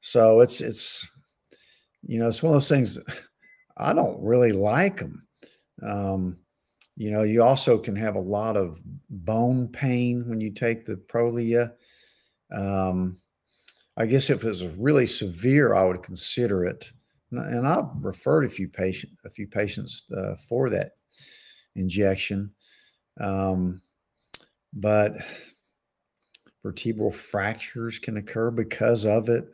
so 0.00 0.40
it's 0.40 0.60
it's 0.60 1.08
you 2.06 2.18
know 2.18 2.28
it's 2.28 2.42
one 2.42 2.50
of 2.50 2.56
those 2.56 2.68
things. 2.68 2.98
I 3.76 3.92
don't 3.92 4.22
really 4.22 4.52
like 4.52 4.98
them. 4.98 5.26
Um, 5.82 6.38
you 6.96 7.10
know, 7.10 7.22
you 7.22 7.42
also 7.42 7.78
can 7.78 7.96
have 7.96 8.16
a 8.16 8.20
lot 8.20 8.56
of 8.56 8.78
bone 9.10 9.68
pain 9.68 10.28
when 10.28 10.40
you 10.40 10.50
take 10.50 10.84
the 10.84 10.96
Prolia. 10.96 11.72
Um, 12.52 13.18
I 13.96 14.06
guess 14.06 14.30
if 14.30 14.44
it 14.44 14.48
was 14.48 14.66
really 14.76 15.06
severe, 15.06 15.74
I 15.74 15.84
would 15.84 16.02
consider 16.02 16.64
it. 16.64 16.90
And 17.30 17.66
I've 17.66 17.88
referred 18.00 18.44
a 18.44 18.50
few 18.50 18.68
patient 18.68 19.12
a 19.24 19.30
few 19.30 19.46
patients 19.46 20.02
uh, 20.14 20.34
for 20.36 20.68
that 20.70 20.92
injection. 21.74 22.50
Um, 23.18 23.80
but 24.72 25.16
vertebral 26.62 27.10
fractures 27.10 27.98
can 27.98 28.18
occur 28.18 28.50
because 28.50 29.06
of 29.06 29.28
it. 29.30 29.50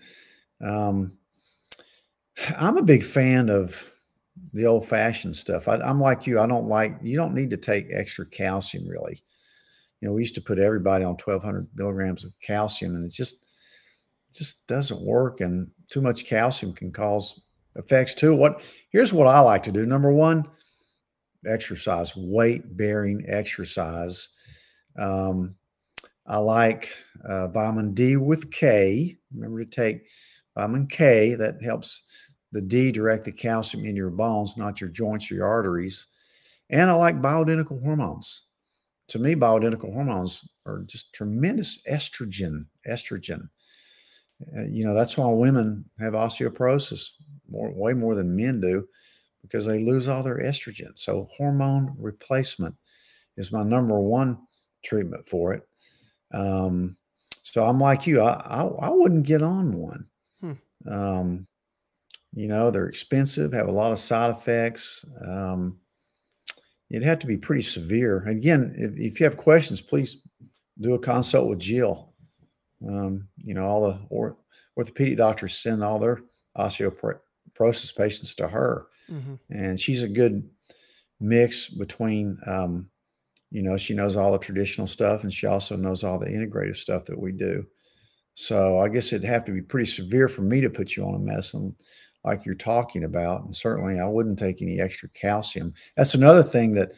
Um, 0.60 1.12
I'm 2.56 2.76
a 2.76 2.82
big 2.82 3.04
fan 3.04 3.48
of 3.48 3.92
the 4.52 4.66
old 4.66 4.86
fashioned 4.86 5.36
stuff. 5.36 5.68
I, 5.68 5.76
am 5.76 6.00
like 6.00 6.26
you. 6.26 6.40
I 6.40 6.46
don't 6.46 6.66
like, 6.66 6.98
you 7.02 7.16
don't 7.16 7.34
need 7.34 7.50
to 7.50 7.56
take 7.56 7.86
extra 7.92 8.26
calcium 8.26 8.86
really. 8.88 9.22
You 10.00 10.08
know, 10.08 10.14
we 10.14 10.22
used 10.22 10.36
to 10.36 10.40
put 10.40 10.58
everybody 10.58 11.04
on 11.04 11.16
1200 11.16 11.68
milligrams 11.74 12.24
of 12.24 12.32
calcium 12.40 12.94
and 12.94 13.04
it 13.04 13.12
just, 13.12 13.44
just 14.32 14.66
doesn't 14.66 15.02
work. 15.02 15.40
And 15.40 15.70
too 15.90 16.00
much 16.00 16.26
calcium 16.26 16.72
can 16.72 16.92
cause 16.92 17.40
effects 17.76 18.14
too. 18.14 18.34
What, 18.34 18.62
here's 18.90 19.12
what 19.12 19.26
I 19.26 19.40
like 19.40 19.64
to 19.64 19.72
do. 19.72 19.86
Number 19.86 20.12
one, 20.12 20.44
exercise, 21.46 22.14
weight 22.16 22.76
bearing 22.76 23.24
exercise. 23.28 24.28
Um, 24.98 25.56
I 26.26 26.38
like 26.38 26.92
uh, 27.24 27.48
vitamin 27.48 27.94
D 27.94 28.16
with 28.16 28.52
K. 28.52 29.16
Remember 29.34 29.64
to 29.64 29.70
take 29.70 30.06
vitamin 30.54 30.86
K. 30.86 31.34
That 31.34 31.62
helps 31.62 32.02
the 32.52 32.60
D 32.60 32.92
direct 32.92 33.24
the 33.24 33.32
calcium 33.32 33.84
in 33.84 33.96
your 33.96 34.10
bones, 34.10 34.56
not 34.56 34.80
your 34.80 34.90
joints 34.90 35.30
or 35.30 35.34
your 35.34 35.46
arteries. 35.46 36.06
And 36.70 36.90
I 36.90 36.94
like 36.94 37.20
bioidentical 37.20 37.82
hormones. 37.82 38.42
To 39.08 39.18
me, 39.18 39.34
bioidentical 39.34 39.92
hormones 39.92 40.46
are 40.66 40.82
just 40.86 41.14
tremendous 41.14 41.82
estrogen. 41.90 42.66
Estrogen. 42.88 43.48
Uh, 44.56 44.64
you 44.68 44.84
know, 44.84 44.94
that's 44.94 45.16
why 45.16 45.30
women 45.32 45.84
have 45.98 46.12
osteoporosis 46.12 47.10
more, 47.48 47.72
way 47.74 47.94
more 47.94 48.14
than 48.14 48.36
men 48.36 48.60
do 48.60 48.86
because 49.42 49.66
they 49.66 49.82
lose 49.82 50.08
all 50.08 50.22
their 50.22 50.38
estrogen. 50.38 50.96
So, 50.96 51.28
hormone 51.36 51.94
replacement 51.98 52.74
is 53.36 53.52
my 53.52 53.62
number 53.62 53.98
one 53.98 54.38
treatment 54.84 55.26
for 55.26 55.54
it. 55.54 55.62
Um, 56.32 56.96
so 57.42 57.64
I'm 57.64 57.80
like 57.80 58.06
you. 58.06 58.20
I, 58.20 58.32
I, 58.32 58.66
I 58.66 58.90
wouldn't 58.90 59.26
get 59.26 59.42
on 59.42 59.72
one. 59.72 60.06
Hmm. 60.40 60.52
Um, 60.86 61.46
you 62.32 62.48
know, 62.48 62.70
they're 62.70 62.88
expensive, 62.88 63.52
have 63.52 63.68
a 63.68 63.72
lot 63.72 63.92
of 63.92 63.98
side 63.98 64.30
effects. 64.30 65.04
Um, 65.26 65.78
it'd 66.90 67.02
have 67.02 67.20
to 67.20 67.26
be 67.26 67.36
pretty 67.36 67.62
severe. 67.62 68.24
Again, 68.26 68.74
if, 68.76 68.92
if 68.96 69.20
you 69.20 69.24
have 69.24 69.36
questions, 69.36 69.80
please 69.80 70.22
do 70.80 70.94
a 70.94 70.98
consult 70.98 71.48
with 71.48 71.58
Jill. 71.58 72.12
Um, 72.86 73.28
you 73.36 73.54
know, 73.54 73.64
all 73.64 73.82
the 73.82 73.98
or, 74.10 74.36
orthopedic 74.76 75.18
doctors 75.18 75.58
send 75.58 75.82
all 75.82 75.98
their 75.98 76.20
osteoporosis 76.56 77.96
patients 77.96 78.34
to 78.36 78.46
her, 78.46 78.86
mm-hmm. 79.10 79.34
and 79.50 79.80
she's 79.80 80.02
a 80.02 80.08
good 80.08 80.48
mix 81.20 81.68
between 81.68 82.38
um, 82.46 82.88
you 83.50 83.62
know, 83.62 83.76
she 83.76 83.94
knows 83.94 84.16
all 84.16 84.32
the 84.32 84.38
traditional 84.38 84.86
stuff 84.86 85.22
and 85.22 85.32
she 85.32 85.46
also 85.46 85.76
knows 85.76 86.04
all 86.04 86.18
the 86.18 86.26
integrative 86.26 86.76
stuff 86.76 87.04
that 87.06 87.18
we 87.18 87.32
do. 87.32 87.64
So 88.34 88.78
I 88.78 88.88
guess 88.88 89.12
it'd 89.12 89.28
have 89.28 89.44
to 89.46 89.52
be 89.52 89.62
pretty 89.62 89.90
severe 89.90 90.28
for 90.28 90.42
me 90.42 90.60
to 90.60 90.70
put 90.70 90.96
you 90.96 91.04
on 91.04 91.14
a 91.14 91.18
medicine 91.18 91.74
like 92.24 92.44
you're 92.44 92.54
talking 92.54 93.04
about. 93.04 93.44
And 93.44 93.54
certainly 93.54 94.00
I 94.00 94.06
wouldn't 94.06 94.38
take 94.38 94.60
any 94.62 94.80
extra 94.80 95.08
calcium. 95.10 95.74
That's 95.96 96.14
another 96.14 96.42
thing 96.42 96.74
that 96.74 96.92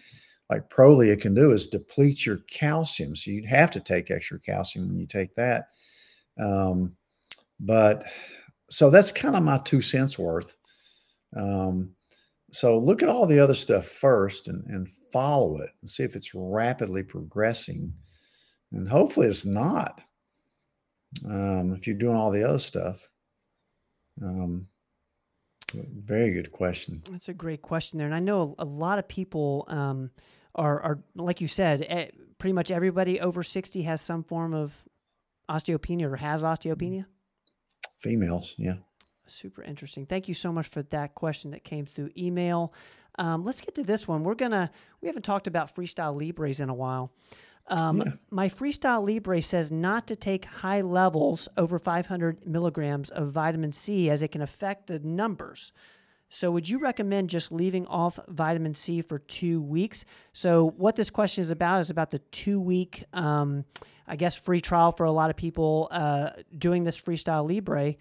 like 0.48 0.68
Prolia 0.68 1.20
can 1.20 1.34
do 1.34 1.52
is 1.52 1.68
deplete 1.68 2.26
your 2.26 2.38
calcium. 2.50 3.14
So 3.14 3.30
you'd 3.30 3.46
have 3.46 3.70
to 3.72 3.80
take 3.80 4.10
extra 4.10 4.40
calcium 4.40 4.88
when 4.88 4.98
you 4.98 5.06
take 5.06 5.34
that. 5.36 5.68
Um, 6.38 6.96
but 7.60 8.04
so 8.68 8.90
that's 8.90 9.12
kind 9.12 9.36
of 9.36 9.42
my 9.42 9.58
two 9.58 9.80
cents 9.80 10.18
worth. 10.18 10.56
Um, 11.36 11.94
so 12.52 12.78
look 12.78 13.02
at 13.02 13.08
all 13.08 13.26
the 13.26 13.38
other 13.38 13.54
stuff 13.54 13.86
first 13.86 14.48
and, 14.48 14.64
and 14.66 14.88
follow 14.88 15.58
it 15.58 15.70
and 15.80 15.88
see 15.88 16.02
if 16.02 16.16
it's 16.16 16.34
rapidly 16.34 17.04
progressing. 17.04 17.92
And 18.72 18.88
hopefully 18.88 19.28
it's 19.28 19.46
not. 19.46 20.00
Um, 21.24 21.72
if 21.72 21.86
you're 21.86 21.96
doing 21.96 22.16
all 22.16 22.30
the 22.30 22.44
other 22.44 22.58
stuff. 22.58 23.08
Um, 24.22 24.66
very 25.74 26.32
good 26.32 26.52
question. 26.52 27.02
That's 27.10 27.28
a 27.28 27.34
great 27.34 27.62
question 27.62 27.98
there. 27.98 28.06
And 28.06 28.14
I 28.14 28.20
know 28.20 28.54
a, 28.58 28.64
a 28.64 28.66
lot 28.66 28.98
of 28.98 29.08
people 29.08 29.64
um, 29.68 30.10
are, 30.54 30.80
are, 30.80 30.98
like 31.14 31.40
you 31.40 31.48
said, 31.48 32.12
pretty 32.38 32.52
much 32.52 32.70
everybody 32.70 33.20
over 33.20 33.42
60 33.42 33.82
has 33.82 34.00
some 34.00 34.22
form 34.24 34.54
of 34.54 34.72
osteopenia 35.48 36.10
or 36.10 36.16
has 36.16 36.42
osteopenia. 36.42 37.06
Females, 37.98 38.54
yeah. 38.56 38.76
Super 39.26 39.62
interesting. 39.62 40.06
Thank 40.06 40.26
you 40.26 40.34
so 40.34 40.52
much 40.52 40.66
for 40.66 40.82
that 40.84 41.14
question 41.14 41.52
that 41.52 41.62
came 41.62 41.86
through 41.86 42.10
email. 42.16 42.72
Um, 43.18 43.44
let's 43.44 43.60
get 43.60 43.74
to 43.76 43.84
this 43.84 44.08
one. 44.08 44.24
We're 44.24 44.34
gonna. 44.34 44.70
We 45.00 45.06
haven't 45.06 45.24
talked 45.24 45.46
about 45.46 45.74
freestyle 45.74 46.16
libres 46.16 46.58
in 46.58 46.68
a 46.68 46.74
while. 46.74 47.12
Um, 47.70 47.98
yeah. 47.98 48.12
My 48.30 48.48
freestyle 48.48 49.06
libre 49.06 49.40
says 49.40 49.70
not 49.70 50.06
to 50.08 50.16
take 50.16 50.44
high 50.44 50.80
levels 50.80 51.48
over 51.56 51.78
500 51.78 52.46
milligrams 52.46 53.10
of 53.10 53.30
vitamin 53.30 53.72
C 53.72 54.10
as 54.10 54.22
it 54.22 54.28
can 54.28 54.42
affect 54.42 54.88
the 54.88 54.98
numbers. 54.98 55.72
So, 56.32 56.50
would 56.52 56.68
you 56.68 56.78
recommend 56.78 57.28
just 57.28 57.50
leaving 57.50 57.86
off 57.86 58.18
vitamin 58.28 58.74
C 58.74 59.02
for 59.02 59.18
two 59.18 59.60
weeks? 59.60 60.04
So, 60.32 60.74
what 60.76 60.94
this 60.94 61.10
question 61.10 61.42
is 61.42 61.50
about 61.50 61.80
is 61.80 61.90
about 61.90 62.12
the 62.12 62.20
two 62.30 62.60
week, 62.60 63.04
um, 63.12 63.64
I 64.06 64.14
guess, 64.14 64.36
free 64.36 64.60
trial 64.60 64.92
for 64.92 65.06
a 65.06 65.12
lot 65.12 65.30
of 65.30 65.36
people 65.36 65.88
uh, 65.90 66.30
doing 66.56 66.84
this 66.84 67.00
freestyle 67.00 67.52
libre. 67.52 67.96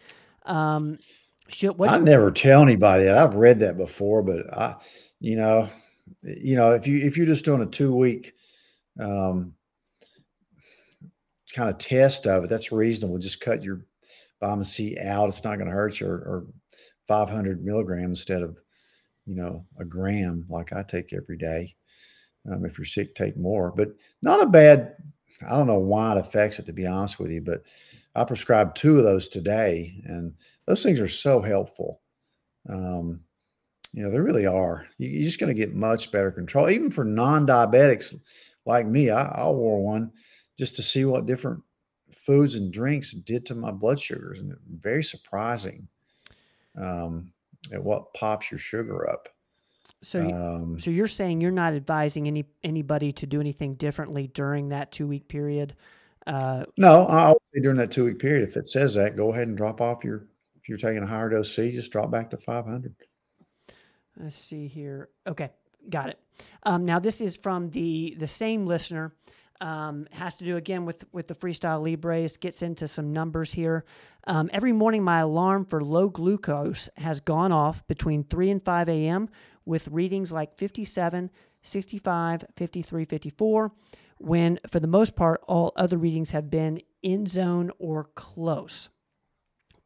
Um, 0.45 0.99
should, 1.47 1.82
I 1.82 1.97
never 1.97 2.29
tell 2.29 2.62
anybody 2.62 3.05
that. 3.05 3.17
I've 3.17 3.34
read 3.34 3.62
that 3.62 3.77
before, 3.77 4.21
but 4.21 4.53
I, 4.55 4.75
you 5.19 5.36
know, 5.36 5.67
you 6.21 6.55
know, 6.55 6.73
if 6.73 6.86
you 6.86 6.99
if 6.99 7.17
you're 7.17 7.25
just 7.25 7.45
doing 7.45 7.62
a 7.62 7.65
two 7.65 7.95
week, 7.95 8.34
um, 8.99 9.55
kind 11.51 11.69
of 11.69 11.77
test 11.77 12.27
of 12.27 12.43
it, 12.43 12.49
that's 12.49 12.71
reasonable. 12.71 13.17
Just 13.17 13.41
cut 13.41 13.63
your 13.63 13.81
vitamin 14.39 14.65
C 14.65 14.97
out. 14.99 15.27
It's 15.27 15.43
not 15.43 15.55
going 15.55 15.67
to 15.67 15.73
hurt 15.73 15.99
you, 15.99 16.07
or, 16.07 16.15
or 16.15 16.47
500 17.07 17.63
milligrams 17.63 18.19
instead 18.19 18.41
of, 18.41 18.59
you 19.25 19.35
know, 19.35 19.65
a 19.79 19.85
gram 19.85 20.45
like 20.49 20.73
I 20.73 20.83
take 20.83 21.13
every 21.13 21.38
day. 21.38 21.75
Um, 22.49 22.65
if 22.65 22.77
you're 22.77 22.85
sick, 22.85 23.15
take 23.15 23.38
more. 23.38 23.71
But 23.75 23.89
not 24.21 24.41
a 24.41 24.47
bad. 24.47 24.95
I 25.45 25.51
don't 25.51 25.67
know 25.67 25.79
why 25.79 26.13
it 26.13 26.17
affects 26.17 26.59
it, 26.59 26.65
to 26.65 26.73
be 26.73 26.85
honest 26.85 27.19
with 27.19 27.31
you, 27.31 27.41
but 27.41 27.63
I 28.15 28.23
prescribed 28.23 28.75
two 28.75 28.97
of 28.97 29.03
those 29.03 29.29
today, 29.29 30.01
and 30.05 30.33
those 30.65 30.83
things 30.83 30.99
are 30.99 31.07
so 31.07 31.41
helpful. 31.41 32.01
Um, 32.67 33.21
you 33.93 34.03
know, 34.03 34.12
they 34.12 34.19
really 34.19 34.45
are. 34.45 34.85
You, 34.97 35.21
are 35.21 35.25
just 35.25 35.39
going 35.39 35.53
to 35.53 35.59
get 35.59 35.73
much 35.73 36.12
better 36.12 36.31
control, 36.31 36.69
even 36.69 36.91
for 36.91 37.05
non-diabetics 37.05 38.15
like 38.65 38.85
me. 38.85 39.09
I, 39.09 39.23
I 39.23 39.49
wore 39.49 39.83
one 39.83 40.12
just 40.60 40.76
to 40.76 40.84
see 40.84 41.06
what 41.06 41.26
different 41.26 41.63
foods 42.12 42.56
and 42.56 42.74
drinks 42.74 43.13
did 43.13 43.45
to 43.45 43.56
my 43.56 43.72
blood 43.72 43.98
sugars, 43.98 44.39
and 44.39 44.54
very 44.69 45.02
surprising 45.02 45.88
um, 46.78 47.32
at 47.72 47.82
what 47.82 48.13
pops 48.13 48.52
your 48.52 48.58
sugar 48.58 49.10
up. 49.10 49.30
So, 50.02 50.19
um, 50.19 50.78
so 50.78 50.91
you're 50.91 51.08
saying 51.08 51.39
you're 51.39 51.52
not 51.52 51.74
advising 51.74 52.28
any 52.28 52.45
anybody 52.62 53.13
to 53.13 53.26
do 53.26 53.39
anything 53.39 53.76
differently 53.76 54.28
during 54.28 54.69
that 54.69 54.91
two 54.91 55.08
week 55.08 55.30
period? 55.30 55.76
Uh, 56.28 56.65
no, 56.78 57.06
I'll 57.08 57.41
say 57.54 57.62
during 57.62 57.78
that 57.78 57.91
two 57.91 58.04
week 58.04 58.19
period, 58.19 58.48
if 58.48 58.58
it 58.58 58.67
says 58.67 58.95
that, 58.95 59.15
go 59.15 59.32
ahead 59.32 59.48
and 59.48 59.56
drop 59.56 59.80
off 59.80 60.04
your. 60.04 60.28
If 60.62 60.67
you're 60.67 60.78
taking 60.78 61.04
a 61.04 61.08
higher 61.08 61.30
dose 61.30 61.56
C, 61.56 61.72
just 61.72 61.91
drop 61.91 62.12
back 62.12 62.30
to 62.32 62.38
500. 62.38 62.93
Let's 64.17 64.36
see 64.36 64.67
here. 64.67 65.08
Okay, 65.26 65.52
got 65.89 66.10
it. 66.10 66.19
Um, 66.63 66.84
now 66.84 67.00
this 67.00 67.22
is 67.22 67.38
from 67.38 67.69
the 67.69 68.13
the 68.19 68.28
same 68.28 68.65
listener. 68.65 69.13
Um, 69.62 70.08
has 70.12 70.36
to 70.36 70.45
do 70.45 70.56
again 70.56 70.86
with 70.86 71.04
with 71.12 71.28
the 71.28 71.36
Freestyle 71.36 71.82
Libres. 71.82 72.38
Gets 72.38 72.62
into 72.62 72.88
some 72.88 73.12
numbers 73.12 73.52
here. 73.54 73.84
Um, 74.26 74.50
every 74.54 74.72
morning, 74.72 75.04
my 75.04 75.19
alarm 75.19 75.65
for 75.65 75.84
low 75.84 76.08
glucose 76.08 76.88
has 76.98 77.19
gone 77.19 77.52
off 77.52 77.86
between 77.88 78.24
3 78.24 78.52
and 78.52 78.63
5 78.63 78.89
a.m. 78.89 79.30
with 79.65 79.88
readings 79.89 80.32
like 80.32 80.56
57, 80.56 81.30
65, 81.62 82.45
53, 82.56 83.06
54. 83.06 83.72
When 84.19 84.60
for 84.69 84.80
the 84.80 84.88
most 84.88 85.15
part, 85.15 85.41
all 85.48 85.74
other 85.76 85.98
readings 85.98 86.32
have 86.32 86.50
been 86.50 86.82
in 87.02 87.26
zone 87.26 87.72
or 87.80 88.06
close. 88.15 88.89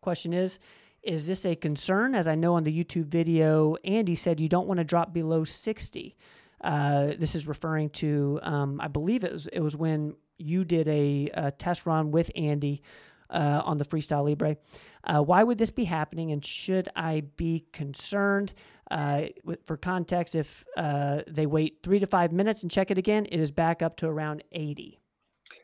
Question 0.01 0.33
is, 0.33 0.59
is 1.03 1.27
this 1.27 1.45
a 1.45 1.55
concern? 1.55 2.15
As 2.15 2.27
I 2.27 2.35
know 2.35 2.55
on 2.55 2.63
the 2.63 2.83
YouTube 2.83 3.05
video, 3.05 3.75
Andy 3.83 4.15
said 4.15 4.39
you 4.39 4.49
don't 4.49 4.67
want 4.67 4.77
to 4.77 4.83
drop 4.83 5.13
below 5.13 5.43
60. 5.43 6.15
Uh, 6.63 7.13
this 7.19 7.35
is 7.35 7.45
referring 7.45 7.89
to, 7.89 8.39
um, 8.41 8.79
I 8.81 8.87
believe 8.87 9.23
it 9.23 9.33
was, 9.33 9.47
it 9.47 9.59
was 9.59 9.75
when 9.75 10.15
you 10.37 10.63
did 10.63 10.87
a, 10.87 11.29
a 11.33 11.51
test 11.51 11.85
run 11.85 12.11
with 12.11 12.31
Andy 12.35 12.81
uh, 13.29 13.61
on 13.65 13.77
the 13.77 13.85
Freestyle 13.85 14.23
Libre. 14.23 14.55
Uh, 15.03 15.21
why 15.21 15.43
would 15.43 15.57
this 15.57 15.71
be 15.71 15.83
happening, 15.83 16.31
and 16.31 16.43
should 16.43 16.89
I 16.95 17.23
be 17.35 17.65
concerned? 17.73 18.53
Uh, 18.89 19.23
for 19.65 19.75
context, 19.75 20.35
if 20.35 20.63
uh, 20.77 21.21
they 21.27 21.45
wait 21.45 21.79
three 21.83 21.99
to 21.99 22.07
five 22.07 22.31
minutes 22.31 22.61
and 22.61 22.71
check 22.71 22.91
it 22.91 22.97
again, 22.97 23.25
it 23.25 23.39
is 23.39 23.51
back 23.51 23.81
up 23.81 23.97
to 23.97 24.07
around 24.07 24.43
80. 24.51 24.99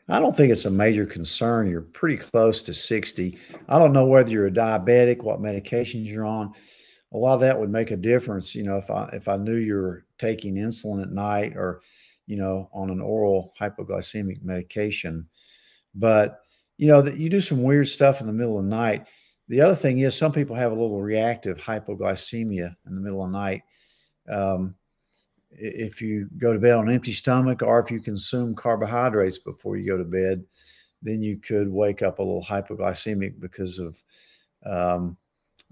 I 0.08 0.20
don't 0.20 0.36
think 0.36 0.52
it's 0.52 0.64
a 0.64 0.70
major 0.70 1.06
concern. 1.06 1.70
You're 1.70 1.82
pretty 1.82 2.16
close 2.16 2.62
to 2.62 2.74
60. 2.74 3.38
I 3.68 3.78
don't 3.78 3.92
know 3.92 4.06
whether 4.06 4.30
you're 4.30 4.46
a 4.46 4.52
diabetic, 4.52 5.22
what 5.22 5.40
medications 5.40 6.06
you're 6.06 6.26
on 6.26 6.54
a 7.12 7.18
lot 7.18 7.34
of 7.34 7.40
that 7.40 7.58
would 7.58 7.70
make 7.70 7.90
a 7.90 7.96
difference. 7.96 8.54
You 8.54 8.62
know, 8.62 8.76
if 8.76 8.90
I 8.90 9.08
if 9.12 9.28
I 9.28 9.36
knew 9.36 9.56
you're 9.56 10.04
taking 10.20 10.56
insulin 10.56 11.02
at 11.02 11.10
night 11.10 11.54
or, 11.56 11.80
you 12.26 12.36
know, 12.36 12.68
on 12.72 12.90
an 12.90 13.00
oral 13.00 13.54
hypoglycemic 13.58 14.42
medication, 14.42 15.26
but 15.94 16.40
you 16.76 16.86
know 16.86 17.02
that 17.02 17.18
you 17.18 17.28
do 17.28 17.40
some 17.40 17.62
weird 17.62 17.88
stuff 17.88 18.20
in 18.20 18.26
the 18.26 18.32
middle 18.32 18.58
of 18.58 18.64
the 18.64 18.70
night. 18.70 19.06
The 19.48 19.60
other 19.60 19.74
thing 19.74 19.98
is 19.98 20.16
some 20.16 20.32
people 20.32 20.56
have 20.56 20.72
a 20.72 20.80
little 20.80 21.02
reactive 21.02 21.58
hypoglycemia 21.58 22.74
in 22.86 22.94
the 22.94 23.00
middle 23.00 23.24
of 23.24 23.32
the 23.32 23.38
night. 23.38 23.62
Um, 24.28 24.76
if 25.50 26.00
you 26.00 26.28
go 26.38 26.52
to 26.52 26.58
bed 26.58 26.74
on 26.74 26.88
an 26.88 26.94
empty 26.94 27.12
stomach 27.12 27.62
or 27.62 27.80
if 27.80 27.90
you 27.90 28.00
consume 28.00 28.54
carbohydrates 28.54 29.38
before 29.38 29.76
you 29.76 29.90
go 29.90 29.98
to 29.98 30.04
bed, 30.04 30.44
then 31.02 31.22
you 31.22 31.38
could 31.38 31.68
wake 31.68 32.02
up 32.02 32.18
a 32.18 32.22
little 32.22 32.44
hypoglycemic 32.44 33.40
because 33.40 33.78
of, 33.78 34.02
um, 34.64 35.16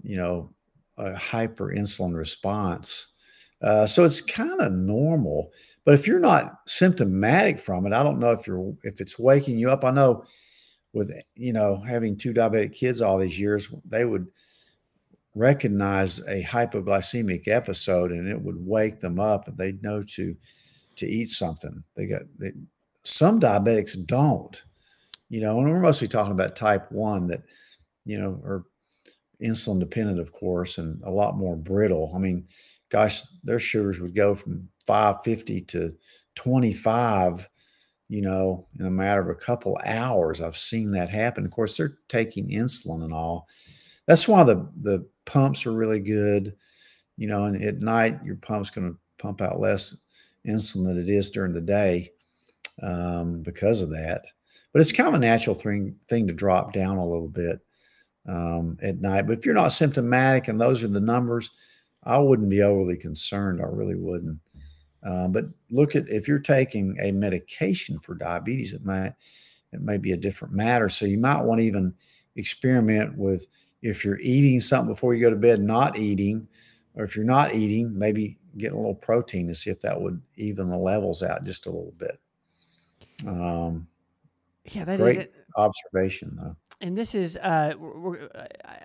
you 0.03 0.17
know, 0.17 0.49
a 0.97 1.13
hyperinsulin 1.13 2.15
response. 2.15 3.15
Uh, 3.61 3.85
so 3.85 4.05
it's 4.05 4.21
kind 4.21 4.61
of 4.61 4.71
normal. 4.71 5.51
But 5.85 5.93
if 5.93 6.07
you're 6.07 6.19
not 6.19 6.59
symptomatic 6.67 7.59
from 7.59 7.85
it, 7.85 7.93
I 7.93 8.03
don't 8.03 8.19
know 8.19 8.31
if 8.31 8.47
you're 8.47 8.73
if 8.83 9.01
it's 9.01 9.19
waking 9.19 9.57
you 9.57 9.71
up. 9.71 9.83
I 9.83 9.91
know 9.91 10.23
with 10.93 11.11
you 11.35 11.53
know 11.53 11.77
having 11.77 12.17
two 12.17 12.33
diabetic 12.33 12.73
kids 12.73 13.01
all 13.01 13.17
these 13.17 13.39
years, 13.39 13.73
they 13.85 14.05
would 14.05 14.27
recognize 15.35 16.19
a 16.19 16.43
hypoglycemic 16.43 17.47
episode 17.47 18.11
and 18.11 18.27
it 18.27 18.41
would 18.41 18.57
wake 18.59 18.99
them 18.99 19.19
up 19.19 19.47
and 19.47 19.57
they'd 19.57 19.83
know 19.83 20.03
to 20.03 20.35
to 20.95 21.07
eat 21.07 21.29
something. 21.29 21.83
They 21.95 22.07
got 22.07 22.23
they, 22.37 22.51
some 23.03 23.39
diabetics 23.39 24.05
don't, 24.05 24.61
you 25.29 25.41
know, 25.41 25.59
and 25.59 25.69
we're 25.69 25.79
mostly 25.79 26.07
talking 26.07 26.33
about 26.33 26.55
type 26.55 26.91
one 26.91 27.27
that, 27.27 27.43
you 28.05 28.19
know, 28.19 28.41
are 28.43 28.65
insulin 29.41 29.79
dependent, 29.79 30.19
of 30.19 30.31
course, 30.31 30.77
and 30.77 31.01
a 31.03 31.09
lot 31.09 31.37
more 31.37 31.55
brittle. 31.55 32.11
I 32.13 32.19
mean, 32.19 32.47
gosh, 32.89 33.21
their 33.43 33.59
sugars 33.59 33.99
would 33.99 34.15
go 34.15 34.35
from 34.35 34.67
550 34.85 35.61
to 35.61 35.95
25, 36.35 37.49
you 38.07 38.21
know, 38.21 38.67
in 38.79 38.85
a 38.85 38.91
matter 38.91 39.21
of 39.21 39.29
a 39.29 39.35
couple 39.35 39.77
hours. 39.85 40.41
I've 40.41 40.57
seen 40.57 40.91
that 40.91 41.09
happen. 41.09 41.45
Of 41.45 41.51
course, 41.51 41.77
they're 41.77 41.97
taking 42.07 42.49
insulin 42.49 43.03
and 43.03 43.13
all. 43.13 43.47
That's 44.07 44.27
why 44.27 44.43
the 44.43 44.67
the 44.81 45.07
pumps 45.25 45.65
are 45.65 45.73
really 45.73 45.99
good, 45.99 46.55
you 47.17 47.27
know, 47.27 47.45
and 47.45 47.63
at 47.63 47.79
night 47.79 48.19
your 48.23 48.37
pump's 48.37 48.71
going 48.71 48.91
to 48.91 48.97
pump 49.19 49.41
out 49.41 49.59
less 49.59 49.95
insulin 50.47 50.85
than 50.85 50.97
it 50.99 51.09
is 51.09 51.29
during 51.29 51.53
the 51.53 51.61
day 51.61 52.11
um, 52.81 53.43
because 53.43 53.81
of 53.81 53.91
that. 53.91 54.23
But 54.73 54.81
it's 54.81 54.91
kind 54.91 55.09
of 55.09 55.15
a 55.15 55.19
natural 55.19 55.55
thing 55.55 55.95
thing 56.07 56.27
to 56.27 56.33
drop 56.33 56.73
down 56.73 56.97
a 56.97 57.05
little 57.05 57.27
bit 57.27 57.59
um, 58.27 58.77
at 58.81 59.01
night. 59.01 59.27
But 59.27 59.37
if 59.37 59.45
you're 59.45 59.55
not 59.55 59.71
symptomatic 59.71 60.47
and 60.47 60.59
those 60.59 60.83
are 60.83 60.87
the 60.87 60.99
numbers, 60.99 61.51
I 62.03 62.17
wouldn't 62.19 62.49
be 62.49 62.61
overly 62.61 62.97
concerned. 62.97 63.61
I 63.61 63.65
really 63.65 63.95
wouldn't. 63.95 64.39
Uh, 65.03 65.27
but 65.27 65.45
look 65.69 65.95
at 65.95 66.09
if 66.09 66.27
you're 66.27 66.39
taking 66.39 66.97
a 67.01 67.11
medication 67.11 67.99
for 67.99 68.15
diabetes, 68.15 68.73
it 68.73 68.83
might 68.83 69.13
it 69.71 69.81
may 69.81 69.97
be 69.97 70.11
a 70.11 70.17
different 70.17 70.53
matter. 70.53 70.89
So 70.89 71.05
you 71.05 71.17
might 71.17 71.43
want 71.43 71.59
to 71.59 71.65
even 71.65 71.93
experiment 72.35 73.17
with 73.17 73.47
if 73.81 74.03
you're 74.03 74.19
eating 74.19 74.59
something 74.59 74.93
before 74.93 75.13
you 75.13 75.21
go 75.21 75.29
to 75.29 75.35
bed, 75.35 75.61
not 75.61 75.97
eating, 75.97 76.47
or 76.95 77.03
if 77.03 77.15
you're 77.15 77.25
not 77.25 77.53
eating, 77.53 77.97
maybe 77.97 78.37
getting 78.57 78.77
a 78.77 78.81
little 78.81 78.95
protein 78.95 79.47
to 79.47 79.55
see 79.55 79.69
if 79.69 79.79
that 79.81 80.01
would 80.01 80.21
even 80.37 80.69
the 80.69 80.77
levels 80.77 81.23
out 81.23 81.43
just 81.43 81.65
a 81.65 81.69
little 81.69 81.93
bit. 81.97 82.19
Um, 83.27 83.87
yeah, 84.65 84.85
that 84.85 84.97
great 84.97 85.19
is 85.19 85.27
observation 85.59 86.37
though 86.41 86.55
and 86.81 86.97
this 86.97 87.13
is 87.13 87.37
uh, 87.37 87.73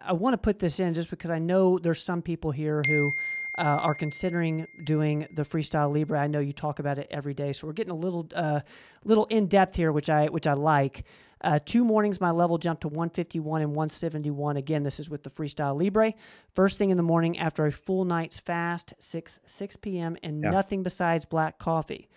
I 0.03 0.13
want 0.13 0.35
to 0.35 0.39
put 0.39 0.59
this 0.59 0.81
in 0.81 0.95
just 0.95 1.11
because 1.11 1.31
I 1.31 1.39
know 1.39 1.79
there's 1.79 2.03
some 2.03 2.23
people 2.23 2.51
here 2.51 2.83
who 2.87 3.13
uh, 3.57 3.79
are 3.83 3.95
considering 3.95 4.67
doing 4.83 5.29
the 5.33 5.43
freestyle 5.43 5.95
libre. 5.97 6.19
I 6.19 6.27
know 6.27 6.41
you 6.41 6.53
talk 6.53 6.81
about 6.81 6.99
it 6.99 7.07
every 7.11 7.35
day, 7.35 7.53
so 7.53 7.67
we're 7.67 7.73
getting 7.73 7.93
a 7.93 7.97
little 7.97 8.27
uh, 8.35 8.61
little 9.05 9.27
in 9.27 9.47
depth 9.47 9.77
here, 9.77 9.93
which 9.93 10.11
I 10.11 10.27
which 10.27 10.47
I 10.47 10.55
like. 10.55 11.05
Uh, 11.41 11.59
two 11.63 11.85
mornings, 11.85 12.23
my 12.23 12.31
level 12.31 12.57
jumped 12.57 12.81
to 12.81 12.89
151 12.89 13.61
and 13.61 13.71
171. 13.71 14.57
Again, 14.57 14.83
this 14.83 14.99
is 14.99 15.11
with 15.11 15.23
the 15.25 15.31
Freestyle 15.31 15.79
Libre. 15.79 16.15
First 16.55 16.79
thing 16.79 16.89
in 16.89 16.97
the 16.97 17.03
morning 17.03 17.39
after 17.39 17.67
a 17.67 17.73
full 17.73 18.07
night's 18.07 18.39
fast, 18.39 18.95
6 18.99 19.41
6 19.45 19.77
p.m., 19.77 20.17
and 20.23 20.43
yeah. 20.43 20.51
nothing 20.51 20.83
besides 20.83 21.27
black 21.27 21.59
coffee. 21.59 22.09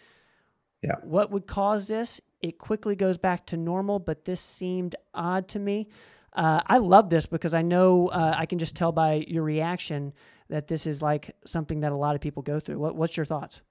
Yeah. 0.81 0.95
What 1.03 1.31
would 1.31 1.47
cause 1.47 1.87
this? 1.87 2.21
It 2.41 2.59
quickly 2.59 2.95
goes 2.95 3.17
back 3.17 3.47
to 3.47 3.57
normal, 3.57 3.99
but 3.99 4.25
this 4.25 4.41
seemed 4.41 4.95
odd 5.13 5.47
to 5.49 5.59
me. 5.59 5.87
Uh, 6.33 6.61
I 6.67 6.77
love 6.77 7.09
this 7.09 7.25
because 7.25 7.53
I 7.53 7.63
know 7.63 8.07
uh, 8.09 8.35
I 8.37 8.45
can 8.45 8.59
just 8.59 8.75
tell 8.75 8.91
by 8.91 9.25
your 9.27 9.43
reaction 9.43 10.13
that 10.49 10.67
this 10.67 10.85
is 10.85 11.01
like 11.01 11.35
something 11.45 11.79
that 11.79 11.91
a 11.91 11.95
lot 11.95 12.15
of 12.15 12.21
people 12.21 12.43
go 12.43 12.59
through. 12.59 12.77
What, 12.77 12.95
what's 12.95 13.17
your 13.17 13.25
thoughts? 13.25 13.61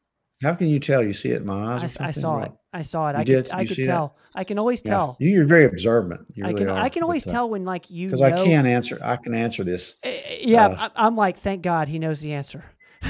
How 0.42 0.52
can 0.54 0.68
you 0.68 0.78
tell? 0.78 1.02
You 1.02 1.14
see 1.14 1.30
it 1.30 1.36
in 1.36 1.46
my 1.46 1.74
eyes? 1.74 1.96
I, 1.96 2.08
I 2.08 2.10
saw 2.10 2.42
it. 2.42 2.52
I 2.72 2.82
saw 2.82 3.08
it. 3.08 3.12
You 3.12 3.18
I 3.18 3.24
did? 3.24 3.44
could, 3.46 3.54
I 3.54 3.64
could 3.64 3.84
tell. 3.84 4.16
That? 4.34 4.40
I 4.40 4.44
can 4.44 4.58
always 4.58 4.82
yeah. 4.84 4.90
tell. 4.90 5.16
You're 5.18 5.46
very 5.46 5.64
observant. 5.64 6.26
You 6.34 6.44
I 6.44 6.48
really 6.48 6.60
can. 6.60 6.68
are. 6.70 6.78
I 6.78 6.88
can 6.90 7.02
always 7.04 7.24
tell 7.24 7.48
when 7.48 7.64
like 7.64 7.90
you 7.90 8.08
because 8.08 8.20
I 8.20 8.32
can 8.32 8.66
answer. 8.66 8.98
I 9.02 9.16
can 9.16 9.32
answer 9.32 9.64
this. 9.64 9.96
Uh, 10.04 10.10
yeah, 10.40 10.66
uh, 10.66 10.88
I, 10.94 11.06
I'm 11.06 11.16
like, 11.16 11.38
thank 11.38 11.62
God 11.62 11.88
he 11.88 11.98
knows 11.98 12.20
the 12.20 12.34
answer. 12.34 12.64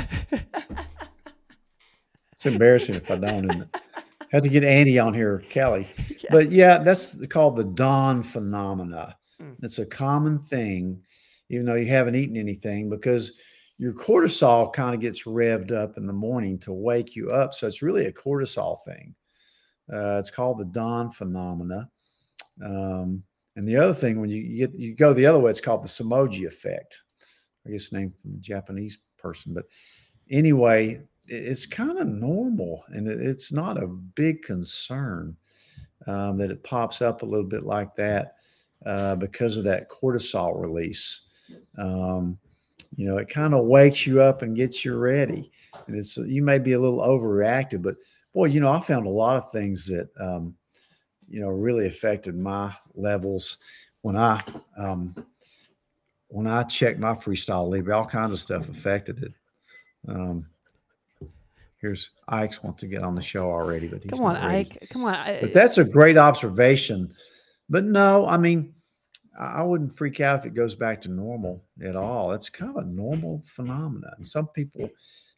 it's 2.31 2.47
embarrassing 2.47 2.95
if 2.95 3.11
I 3.11 3.17
don't. 3.17 3.51
Isn't 3.51 3.63
it? 3.63 3.81
Had 4.31 4.43
to 4.43 4.49
get 4.49 4.65
Andy 4.65 4.99
on 4.99 5.15
here, 5.15 5.45
Kelly. 5.49 5.89
Yeah. 5.99 6.13
But 6.31 6.51
yeah, 6.51 6.79
that's 6.79 7.25
called 7.29 7.55
the 7.55 7.65
dawn 7.65 8.25
phenomena. 8.25 9.17
Mm. 9.41 9.57
It's 9.63 9.79
a 9.79 9.87
common 9.87 10.41
thing, 10.41 11.03
even 11.51 11.67
though 11.67 11.77
you 11.77 11.87
haven't 11.87 12.17
eaten 12.17 12.37
anything, 12.37 12.91
because 12.91 13.33
your 13.79 13.93
cortisol 13.93 14.73
kind 14.73 14.93
of 14.93 15.01
gets 15.01 15.25
revved 15.25 15.71
up 15.71 15.97
in 15.97 16.07
the 16.07 16.13
morning 16.13 16.59
to 16.61 16.73
wake 16.73 17.15
you 17.15 17.31
up. 17.31 17.55
So 17.55 17.69
it's 17.69 17.83
really 17.83 18.07
a 18.07 18.13
cortisol 18.13 18.77
thing. 18.85 19.15
Uh, 19.93 20.19
it's 20.19 20.33
called 20.33 20.59
the 20.59 20.65
dawn 20.65 21.11
phenomena. 21.11 21.89
Um, 22.65 23.23
and 23.55 23.69
the 23.69 23.77
other 23.77 23.95
thing, 23.95 24.21
when 24.21 24.31
you, 24.31 24.67
get 24.67 24.75
you 24.75 24.95
go 24.95 25.13
the 25.13 25.27
other 25.27 25.39
way, 25.39 25.51
it's 25.51 25.61
called 25.61 25.83
the 25.83 25.89
Somogyi 25.89 26.47
effect. 26.47 27.03
I 27.67 27.71
guess 27.71 27.93
named 27.93 28.15
from 28.21 28.35
a 28.35 28.39
Japanese 28.39 28.99
person, 29.19 29.53
but 29.53 29.65
anyway, 30.31 31.01
it's 31.29 31.67
kind 31.67 31.99
of 31.99 32.07
normal, 32.07 32.85
and 32.89 33.09
it's 33.09 33.53
not 33.53 33.83
a 33.83 33.87
big 33.87 34.43
concern 34.43 35.37
um, 36.07 36.37
that 36.39 36.51
it 36.51 36.63
pops 36.63 37.03
up 37.03 37.23
a 37.23 37.27
little 37.27 37.47
bit 37.47 37.65
like 37.65 37.95
that 37.97 38.37
uh, 38.85 39.15
because 39.17 39.57
of 39.57 39.65
that 39.65 39.89
cortisol 39.89 40.61
release. 40.61 41.23
Um, 41.79 42.39
you 42.97 43.07
know, 43.07 43.19
it 43.19 43.29
kind 43.29 43.55
of 43.55 43.67
wakes 43.67 44.07
you 44.07 44.23
up 44.23 44.43
and 44.43 44.57
gets 44.57 44.85
you 44.85 44.97
ready. 44.97 45.51
And 45.87 45.97
it's 45.97 46.17
you 46.17 46.43
may 46.43 46.59
be 46.59 46.73
a 46.73 46.81
little 46.81 47.01
overreactive, 47.01 47.83
but 47.83 47.97
boy, 48.33 48.47
you 48.47 48.61
know, 48.61 48.71
I 48.71 48.81
found 48.81 49.07
a 49.07 49.11
lot 49.11 49.37
of 49.37 49.51
things 49.51 49.87
that 49.87 50.09
um, 50.21 50.55
you 51.29 51.41
know 51.41 51.49
really 51.49 51.87
affected 51.87 52.41
my 52.41 52.75
levels 52.95 53.59
when 54.03 54.17
I 54.17 54.43
um, 54.77 55.15
when 56.29 56.47
I 56.47 56.63
checked 56.65 56.99
my 56.99 57.15
freestyle 57.15 57.69
Libre. 57.69 57.97
All 57.97 58.07
kinds 58.07 58.33
of 58.33 58.39
stuff 58.39 58.69
affected 58.69 59.23
it. 59.23 59.33
Here's 61.81 62.11
Ike's 62.29 62.63
wants 62.63 62.81
to 62.81 62.87
get 62.87 63.03
on 63.03 63.15
the 63.15 63.23
show 63.23 63.51
already, 63.51 63.87
but 63.87 64.03
he's 64.03 64.11
come 64.11 64.25
on. 64.25 64.37
Ike. 64.37 64.89
Come 64.91 65.05
on. 65.05 65.15
I, 65.15 65.39
But 65.41 65.53
that's 65.53 65.79
a 65.79 65.85
great 65.85 66.17
observation. 66.17 67.13
But 67.69 67.85
no, 67.85 68.27
I 68.27 68.39
mean, 68.39 68.75
I 69.39 69.61
I 69.61 69.63
wouldn't 69.63 69.97
freak 69.97 70.21
out 70.21 70.39
if 70.39 70.47
it 70.47 70.55
goes 70.55 70.75
back 70.75 71.03
to 71.03 71.11
normal 71.11 71.65
at 71.85 71.97
all. 71.97 72.33
It's 72.33 72.49
kind 72.49 72.71
of 72.77 72.85
a 72.85 72.89
normal 72.89 73.43
phenomenon. 73.45 74.25
Some 74.25 74.49
people 74.49 74.89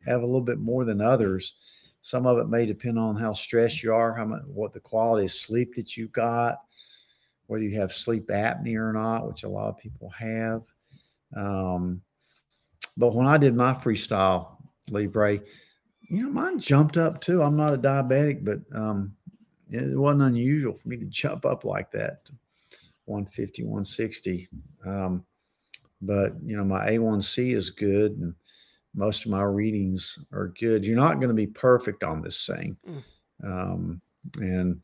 have 0.06 0.22
a 0.22 0.26
little 0.26 0.40
bit 0.40 0.58
more 0.58 0.84
than 0.84 1.00
others. 1.00 1.56
Some 2.00 2.26
of 2.26 2.38
it 2.38 2.48
may 2.48 2.64
depend 2.64 2.98
on 2.98 3.16
how 3.16 3.32
stressed 3.32 3.82
you 3.82 3.92
are, 3.92 4.14
how 4.14 4.24
much, 4.24 4.42
what 4.46 4.72
the 4.72 4.80
quality 4.80 5.24
of 5.24 5.32
sleep 5.32 5.74
that 5.74 5.96
you 5.96 6.06
got, 6.08 6.58
whether 7.46 7.64
you 7.64 7.80
have 7.80 7.92
sleep 7.92 8.28
apnea 8.28 8.76
or 8.76 8.92
not, 8.92 9.26
which 9.26 9.42
a 9.42 9.48
lot 9.48 9.68
of 9.68 9.78
people 9.78 10.08
have. 10.10 10.62
Um, 11.36 12.02
but 12.96 13.14
when 13.14 13.26
I 13.26 13.36
did 13.36 13.54
my 13.54 13.72
freestyle 13.72 14.56
Libre, 14.90 15.40
you 16.08 16.22
know, 16.22 16.30
mine 16.30 16.58
jumped 16.58 16.96
up 16.96 17.20
too. 17.20 17.42
I'm 17.42 17.56
not 17.56 17.74
a 17.74 17.78
diabetic, 17.78 18.44
but 18.44 18.60
um, 18.76 19.14
it 19.70 19.98
wasn't 19.98 20.22
unusual 20.22 20.74
for 20.74 20.88
me 20.88 20.96
to 20.96 21.04
jump 21.06 21.44
up 21.44 21.64
like 21.64 21.90
that 21.92 22.28
150, 23.04 23.62
160. 23.62 24.48
Um, 24.86 25.24
but, 26.00 26.40
you 26.42 26.56
know, 26.56 26.64
my 26.64 26.90
A1C 26.90 27.54
is 27.54 27.70
good 27.70 28.12
and 28.12 28.34
most 28.94 29.24
of 29.24 29.30
my 29.30 29.42
readings 29.42 30.18
are 30.32 30.48
good. 30.58 30.84
You're 30.84 30.96
not 30.96 31.16
going 31.16 31.28
to 31.28 31.34
be 31.34 31.46
perfect 31.46 32.02
on 32.02 32.22
this 32.22 32.46
thing. 32.46 32.76
Mm. 32.88 33.02
Um, 33.44 34.00
and 34.40 34.80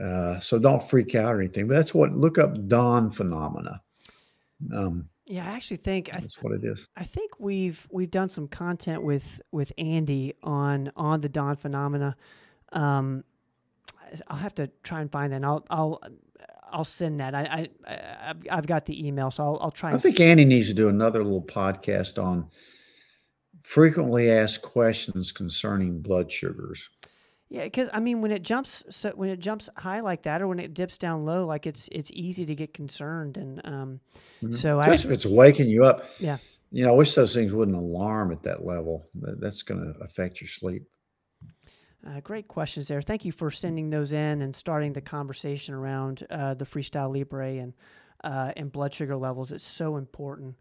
uh, 0.00 0.38
so 0.40 0.58
don't 0.58 0.82
freak 0.82 1.14
out 1.14 1.34
or 1.34 1.40
anything. 1.40 1.66
But 1.66 1.74
that's 1.74 1.94
what, 1.94 2.12
look 2.12 2.38
up 2.38 2.66
Dawn 2.68 3.10
phenomena. 3.10 3.82
Um, 4.72 5.08
yeah, 5.26 5.46
I 5.48 5.54
actually 5.54 5.78
think 5.78 6.10
I, 6.14 6.20
that's 6.20 6.42
what 6.42 6.52
it 6.52 6.64
is. 6.64 6.88
I 6.96 7.04
think 7.04 7.38
we've 7.38 7.86
we've 7.90 8.10
done 8.10 8.28
some 8.28 8.48
content 8.48 9.02
with 9.02 9.40
with 9.50 9.72
Andy 9.78 10.34
on 10.42 10.92
on 10.96 11.20
the 11.20 11.28
Dawn 11.28 11.56
phenomena. 11.56 12.16
Um, 12.72 13.24
I'll 14.28 14.36
have 14.38 14.54
to 14.56 14.70
try 14.82 15.00
and 15.00 15.10
find 15.10 15.32
that. 15.32 15.44
I'll 15.44 15.64
I'll 15.70 16.00
I'll 16.70 16.84
send 16.84 17.20
that. 17.20 17.34
I, 17.34 17.68
I 17.86 18.34
I've- 18.50 18.66
got 18.66 18.86
the 18.86 19.06
email, 19.06 19.30
so 19.30 19.44
I'll, 19.44 19.58
I'll 19.60 19.70
try. 19.70 19.92
I 19.92 19.98
think 19.98 20.18
Andy 20.20 20.44
needs 20.44 20.68
to 20.68 20.74
do 20.74 20.88
another 20.88 21.22
little 21.22 21.42
podcast 21.42 22.22
on 22.22 22.48
frequently 23.60 24.30
asked 24.30 24.62
questions 24.62 25.32
concerning 25.32 26.00
blood 26.00 26.32
sugars. 26.32 26.88
Yeah, 27.52 27.64
because 27.64 27.90
I 27.92 28.00
mean, 28.00 28.22
when 28.22 28.30
it 28.30 28.42
jumps, 28.42 28.82
so 28.88 29.10
when 29.10 29.28
it 29.28 29.38
jumps 29.38 29.68
high 29.76 30.00
like 30.00 30.22
that, 30.22 30.40
or 30.40 30.48
when 30.48 30.58
it 30.58 30.72
dips 30.72 30.96
down 30.96 31.26
low, 31.26 31.44
like 31.44 31.66
it's 31.66 31.86
it's 31.92 32.10
easy 32.14 32.46
to 32.46 32.54
get 32.54 32.72
concerned, 32.72 33.36
and 33.36 33.60
um, 33.64 34.00
Mhm. 34.42 34.54
so 34.54 34.80
I 34.80 34.86
Just 34.86 35.04
if 35.04 35.10
it's 35.10 35.26
waking 35.26 35.68
you 35.68 35.84
up. 35.84 36.06
Yeah. 36.18 36.38
You 36.70 36.86
know, 36.86 36.94
I 36.94 36.96
wish 36.96 37.14
those 37.14 37.34
things 37.34 37.52
wouldn't 37.52 37.76
alarm 37.76 38.32
at 38.32 38.42
that 38.44 38.64
level. 38.64 39.06
That's 39.14 39.60
going 39.60 39.80
to 39.84 40.00
affect 40.00 40.40
your 40.40 40.48
sleep. 40.48 40.88
Uh, 42.06 42.20
great 42.20 42.48
questions 42.48 42.88
there. 42.88 43.02
Thank 43.02 43.26
you 43.26 43.32
for 43.32 43.50
sending 43.50 43.90
those 43.90 44.14
in 44.14 44.40
and 44.40 44.56
starting 44.56 44.94
the 44.94 45.02
conversation 45.02 45.74
around 45.74 46.26
uh, 46.30 46.54
the 46.54 46.64
Freestyle 46.64 47.14
Libre 47.14 47.58
and 47.58 47.74
uh, 48.24 48.52
and 48.56 48.72
blood 48.72 48.94
sugar 48.94 49.14
levels. 49.16 49.52
It's 49.52 49.62
so 49.62 49.98
important. 49.98 50.56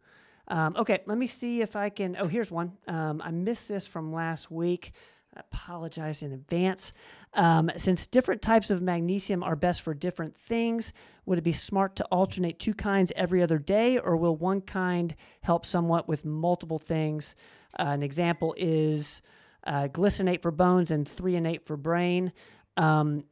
Um, 0.49 0.75
okay, 0.75 0.99
let 1.05 1.17
me 1.17 1.27
see 1.27 1.61
if 1.61 1.77
I 1.77 1.87
can. 1.87 2.17
Oh, 2.19 2.27
here's 2.27 2.51
one. 2.51 2.73
Um, 2.85 3.21
I 3.23 3.31
missed 3.31 3.69
this 3.69 3.87
from 3.87 4.11
last 4.11 4.51
week. 4.51 4.91
I 5.35 5.39
apologize 5.39 6.23
in 6.23 6.33
advance. 6.33 6.91
Um, 7.33 7.71
since 7.77 8.05
different 8.05 8.41
types 8.41 8.69
of 8.69 8.81
magnesium 8.81 9.43
are 9.43 9.55
best 9.55 9.81
for 9.81 9.93
different 9.93 10.35
things, 10.35 10.91
would 11.25 11.37
it 11.37 11.43
be 11.43 11.53
smart 11.53 11.95
to 11.97 12.05
alternate 12.05 12.59
two 12.59 12.73
kinds 12.73 13.13
every 13.15 13.41
other 13.41 13.57
day, 13.57 13.97
or 13.97 14.17
will 14.17 14.35
one 14.35 14.59
kind 14.61 15.15
help 15.41 15.65
somewhat 15.65 16.07
with 16.07 16.25
multiple 16.25 16.79
things? 16.79 17.35
Uh, 17.79 17.83
an 17.83 18.03
example 18.03 18.53
is 18.57 19.21
uh, 19.65 19.87
glycinate 19.87 20.41
for 20.41 20.51
bones 20.51 20.91
and 20.91 21.07
threonate 21.07 21.65
for 21.65 21.77
brain. 21.77 22.33
Um, 22.75 23.23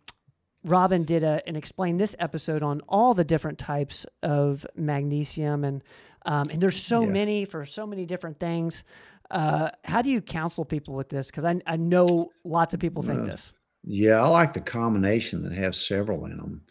Robin 0.64 1.04
did 1.04 1.24
a, 1.24 1.42
and 1.48 1.58
explained 1.58 2.00
this 2.00 2.16
episode 2.20 2.64
on 2.64 2.82
all 2.88 3.14
the 3.14 3.24
different 3.26 3.58
types 3.60 4.06
of 4.24 4.66
magnesium, 4.76 5.64
and 5.66 5.84
um, 6.26 6.48
and 6.52 6.62
there's 6.62 6.82
so 6.82 7.04
Yeah. 7.04 7.12
many 7.12 7.46
for 7.46 7.66
so 7.66 7.88
many 7.88 8.06
different 8.06 8.40
things. 8.40 8.84
Uh, 9.32 9.70
how 9.84 10.02
do 10.02 10.10
you 10.10 10.22
counsel 10.22 10.66
people 10.66 10.96
with 10.96 11.10
this? 11.10 11.28
Because 11.28 11.46
I, 11.46 11.60
I 11.68 11.78
know 11.78 12.32
lots 12.44 12.74
of 12.74 12.80
people 12.80 13.04
think 13.04 13.22
Uh, 13.22 13.26
this. 13.26 13.54
Yeah, 13.84 14.22
I 14.22 14.28
like 14.28 14.54
the 14.54 14.62
combination 14.62 15.44
that 15.44 15.54
has 15.54 15.80
several 15.80 16.26
in 16.26 16.38
them. 16.38 16.62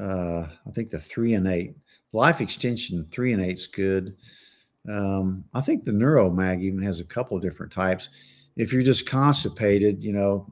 Uh, 0.00 0.48
I 0.66 0.70
think 0.72 0.90
the 0.90 0.98
threonate, 0.98 1.74
life 2.12 2.40
extension 2.40 3.04
threonate's 3.04 3.66
good. 3.66 4.16
Um, 4.88 5.44
I 5.52 5.60
think 5.60 5.84
the 5.84 5.92
Neuromag 5.92 6.62
even 6.62 6.82
has 6.82 7.00
a 7.00 7.04
couple 7.04 7.36
of 7.36 7.42
different 7.42 7.72
types. 7.72 8.08
If 8.56 8.72
you're 8.72 8.82
just 8.82 9.06
constipated, 9.06 10.02
you 10.02 10.12
know, 10.12 10.50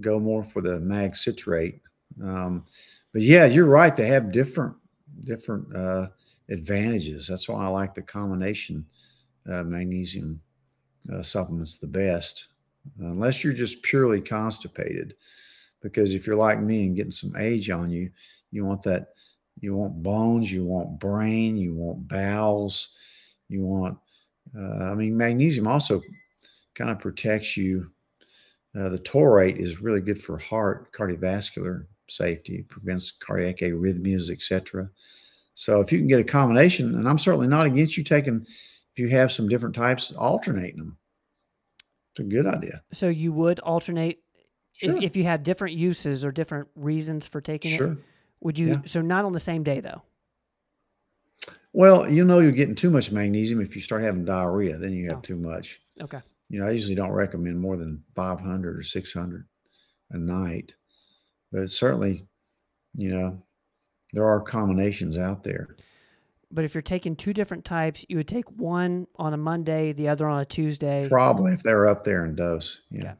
go 0.00 0.18
more 0.18 0.42
for 0.44 0.62
the 0.62 0.80
mag 0.80 1.16
citrate. 1.16 1.80
Um, 2.22 2.64
but 3.12 3.22
yeah, 3.22 3.46
you're 3.46 3.66
right. 3.66 3.94
They 3.94 4.08
have 4.08 4.32
different 4.32 4.76
different 5.24 5.74
uh, 5.76 6.08
advantages. 6.48 7.26
That's 7.26 7.48
why 7.48 7.64
I 7.64 7.68
like 7.68 7.94
the 7.94 8.02
combination 8.02 8.86
uh, 9.48 9.62
magnesium 9.62 10.40
uh, 11.12 11.22
supplements 11.22 11.78
the 11.78 11.86
best 11.86 12.48
unless 12.98 13.44
you're 13.44 13.52
just 13.52 13.82
purely 13.82 14.20
constipated. 14.20 15.14
Because 15.82 16.12
if 16.12 16.26
you're 16.26 16.36
like 16.36 16.60
me 16.60 16.86
and 16.86 16.96
getting 16.96 17.10
some 17.10 17.34
age 17.36 17.70
on 17.70 17.90
you, 17.90 18.10
you 18.50 18.64
want 18.64 18.82
that, 18.82 19.08
you 19.60 19.74
want 19.74 20.02
bones, 20.02 20.52
you 20.52 20.64
want 20.64 20.98
brain, 20.98 21.56
you 21.56 21.74
want 21.74 22.06
bowels, 22.06 22.96
you 23.48 23.64
want, 23.64 23.98
uh, 24.56 24.84
I 24.84 24.94
mean, 24.94 25.16
magnesium 25.16 25.66
also 25.66 26.02
kind 26.74 26.90
of 26.90 27.00
protects 27.00 27.56
you. 27.56 27.90
Uh, 28.78 28.88
the 28.88 28.98
taurate 28.98 29.56
is 29.56 29.80
really 29.80 30.00
good 30.00 30.20
for 30.20 30.38
heart, 30.38 30.92
cardiovascular 30.92 31.86
safety, 32.08 32.64
prevents 32.68 33.10
cardiac 33.10 33.58
arrhythmias, 33.58 34.30
etc. 34.30 34.88
So 35.54 35.80
if 35.80 35.90
you 35.90 35.98
can 35.98 36.08
get 36.08 36.20
a 36.20 36.24
combination, 36.24 36.94
and 36.94 37.08
I'm 37.08 37.18
certainly 37.18 37.48
not 37.48 37.66
against 37.66 37.96
you 37.96 38.04
taking, 38.04 38.46
you 39.00 39.08
have 39.08 39.32
some 39.32 39.48
different 39.48 39.74
types, 39.74 40.12
alternating 40.12 40.78
them. 40.78 40.98
It's 42.12 42.20
a 42.20 42.24
good 42.24 42.46
idea. 42.46 42.82
So 42.92 43.08
you 43.08 43.32
would 43.32 43.58
alternate 43.60 44.20
Sure. 44.72 44.96
if, 44.96 45.02
if 45.02 45.16
you 45.16 45.24
had 45.24 45.42
different 45.42 45.76
uses 45.76 46.24
or 46.24 46.30
different 46.32 46.68
reasons 46.76 47.26
for 47.26 47.40
taking 47.40 47.72
it. 47.72 47.76
sure. 47.76 47.96
Would 48.40 48.58
you? 48.58 48.68
Yeah. 48.68 48.80
So 48.86 49.00
not 49.02 49.24
on 49.24 49.32
the 49.32 49.40
same 49.40 49.62
day 49.64 49.80
though. 49.80 50.02
Well, 51.72 52.08
you 52.10 52.24
know 52.24 52.40
you're 52.40 52.52
getting 52.52 52.74
too 52.74 52.90
much 52.90 53.12
magnesium 53.12 53.60
if 53.60 53.74
you 53.76 53.82
start 53.82 54.02
having 54.02 54.24
diarrhea. 54.24 54.76
Then 54.78 54.92
you 54.92 55.08
have 55.08 55.18
Oh. 55.18 55.22
too 55.22 55.36
much. 55.36 55.80
Okay. 56.00 56.20
You 56.48 56.60
know, 56.60 56.66
I 56.66 56.70
usually 56.70 56.94
don't 56.96 57.12
recommend 57.12 57.60
more 57.60 57.76
than 57.76 58.00
500 58.14 58.76
or 58.76 58.82
600 58.82 59.46
a 60.10 60.18
night, 60.18 60.74
but 61.52 61.70
certainly, 61.70 62.26
you 62.94 63.10
know, 63.10 63.42
there 64.12 64.26
are 64.26 64.40
combinations 64.40 65.16
out 65.16 65.44
there. 65.44 65.76
But 66.50 66.64
if 66.64 66.74
you're 66.74 66.82
taking 66.82 67.16
two 67.16 67.32
different 67.32 67.64
types, 67.64 68.04
you 68.08 68.16
would 68.16 68.28
take 68.28 68.50
one 68.50 69.06
on 69.16 69.32
a 69.34 69.36
Monday, 69.36 69.92
the 69.92 70.08
other 70.08 70.28
on 70.28 70.40
a 70.40 70.44
Tuesday. 70.44 71.06
Probably 71.08 71.52
if 71.52 71.62
they're 71.62 71.86
up 71.86 72.04
there 72.04 72.24
in 72.24 72.34
dose. 72.34 72.80
Yeah. 72.90 73.02
Yeah. 73.04 73.14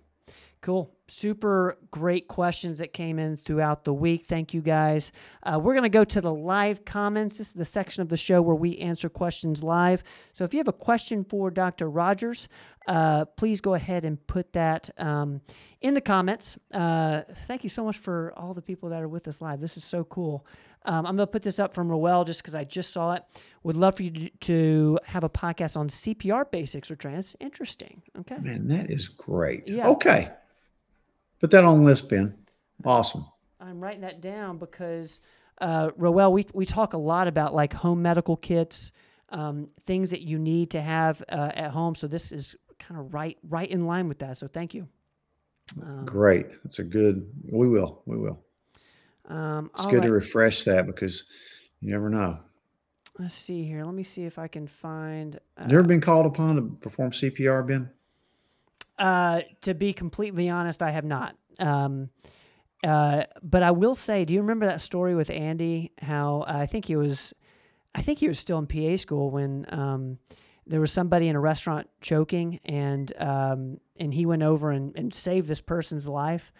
Cool. 0.62 0.95
Super 1.09 1.78
great 1.91 2.28
questions 2.28 2.81
that 2.81 2.93
came 2.93 3.18
in 3.18 3.39
throughout 3.39 3.85
the 3.85 3.95
week. 3.95 4.26
Thank 4.26 4.53
you 4.53 4.61
guys. 4.61 5.11
Uh, 5.43 5.59
we're 5.61 5.72
going 5.72 5.85
to 5.85 5.89
go 5.89 6.05
to 6.05 6.20
the 6.20 6.35
live 6.35 6.85
comments. 6.85 7.39
This 7.39 7.49
is 7.49 7.55
the 7.55 7.64
section 7.64 8.03
of 8.03 8.11
the 8.11 8.18
show 8.18 8.43
where 8.43 8.55
we 8.55 8.76
answer 8.76 9.09
questions 9.09 9.62
live. 9.62 10.03
So 10.35 10.45
if 10.45 10.53
you 10.53 10.59
have 10.59 10.68
a 10.68 10.72
question 10.72 11.24
for 11.24 11.51
Dr. 11.51 11.89
Rogers, 11.89 12.47
uh, 12.87 13.24
please 13.24 13.62
go 13.62 13.72
ahead 13.72 14.05
and 14.05 14.24
put 14.26 14.53
that 14.53 14.91
um, 14.99 15.41
in 15.81 15.95
the 15.95 16.01
comments. 16.03 16.59
Uh, 16.72 17.22
thank 17.47 17.64
you 17.64 17.70
so 17.70 17.83
much 17.83 17.97
for 17.97 18.35
all 18.37 18.53
the 18.53 18.62
people 18.62 18.91
that 18.91 19.03
are 19.03 19.09
with 19.09 19.28
us 19.28 19.41
live. 19.41 19.61
This 19.61 19.78
is 19.78 19.85
so 19.85 20.05
cool. 20.05 20.47
Um, 20.85 21.07
I'm 21.07 21.16
going 21.16 21.26
to 21.26 21.31
put 21.31 21.43
this 21.43 21.59
up 21.59 21.74
from 21.74 21.89
Roel 21.89 22.24
just 22.24 22.41
because 22.41 22.55
I 22.55 22.64
just 22.64 22.93
saw 22.93 23.12
it. 23.12 23.22
Would 23.64 23.76
love 23.76 23.97
for 23.97 24.03
you 24.03 24.31
to, 24.41 24.99
have 25.05 25.24
a 25.24 25.28
podcast 25.28 25.76
on 25.76 25.89
CPR 25.89 26.51
basics 26.51 26.91
or 26.91 26.97
trans. 26.97 27.37
Interesting. 27.41 28.03
Okay. 28.20 28.39
Man, 28.39 28.68
that 28.68 28.91
is 28.91 29.09
great. 29.09 29.68
Yeah. 29.68 29.89
Okay. 29.89 30.31
Put 31.41 31.51
that 31.51 31.64
on 31.64 31.78
the 31.78 31.85
list, 31.85 32.09
Ben. 32.09 32.35
Awesome. 32.85 33.26
I'm 33.61 33.81
writing 33.81 34.01
that 34.03 34.20
down 34.20 34.59
because 34.59 35.20
uh, 35.61 35.91
Roel, 35.97 36.33
we 36.33 36.45
we 36.55 36.64
talk 36.64 36.95
a 36.95 36.99
lot 36.99 37.28
about 37.28 37.55
like 37.55 37.72
home 37.72 38.01
medical 38.01 38.37
kits, 38.37 38.93
um, 39.28 39.68
things 39.87 40.11
that 40.11 40.22
you 40.22 40.39
need 40.39 40.70
to 40.70 40.81
have 40.81 41.22
uh, 41.28 41.51
at 41.55 41.70
home. 41.70 41.95
So 41.95 42.07
this 42.07 42.33
is 42.33 42.57
kind 42.78 42.99
of 42.99 43.12
right 43.12 43.37
right 43.43 43.68
in 43.68 43.87
line 43.87 44.09
with 44.09 44.20
that. 44.20 44.39
So 44.39 44.49
thank 44.49 44.72
you. 44.74 44.89
Um, 45.83 46.05
Great, 46.07 46.47
it's 46.64 46.78
a 46.78 46.85
good. 46.85 47.31
We 47.51 47.68
will. 47.68 48.03
We 48.07 48.16
will. 48.16 48.41
Um, 49.31 49.70
it's 49.74 49.87
good 49.87 50.01
right. 50.01 50.07
to 50.07 50.12
refresh 50.12 50.64
that 50.64 50.87
because 50.87 51.24
you 51.81 51.91
never 51.91 52.11
know. 52.11 52.41
Let's 53.18 53.35
see 53.35 53.64
here. 53.64 53.85
Let 53.85 53.95
me 53.95 54.03
see 54.03 54.24
if 54.24 54.39
I 54.39 54.49
can 54.49 54.66
find. 54.66 55.39
Uh, 55.57 55.66
you 55.68 55.78
ever 55.78 55.87
been 55.87 56.01
called 56.01 56.26
upon 56.26 56.57
to 56.57 56.62
perform 56.62 57.12
CPR, 57.12 57.66
Ben? 57.66 57.91
Uh, 58.99 59.43
to 59.62 59.74
be 59.74 59.93
completely 59.93 60.49
honest, 60.49 60.83
I 60.83 60.91
have 60.91 61.05
not. 61.05 61.37
Um, 61.59 62.11
uh, 62.83 63.24
but 63.43 63.62
I 63.62 63.70
will 63.70 63.95
say, 63.95 64.24
do 64.24 64.35
you 64.35 64.41
remember 64.41 64.66
that 64.66 64.81
story 64.81 65.14
with 65.14 65.31
Andy? 65.31 65.93
How 66.01 66.41
uh, 66.49 66.57
I 66.57 66.66
think 66.66 66.87
he 66.87 66.97
was, 66.97 67.33
I 67.95 68.03
think 68.03 68.18
he 68.18 68.28
was 68.28 68.39
still 68.39 68.59
in 68.59 68.66
PA 68.66 68.97
school 68.97 69.31
when 69.31 69.66
um, 69.68 70.18
there 70.66 70.81
was 70.81 70.91
somebody 70.91 71.28
in 71.28 71.37
a 71.37 71.41
restaurant 71.41 71.89
choking, 72.01 72.59
and 72.64 73.12
um, 73.18 73.78
and 73.99 74.14
he 74.14 74.24
went 74.24 74.43
over 74.43 74.70
and, 74.70 74.97
and 74.97 75.12
saved 75.12 75.47
this 75.47 75.61
person's 75.61 76.09
life. 76.09 76.53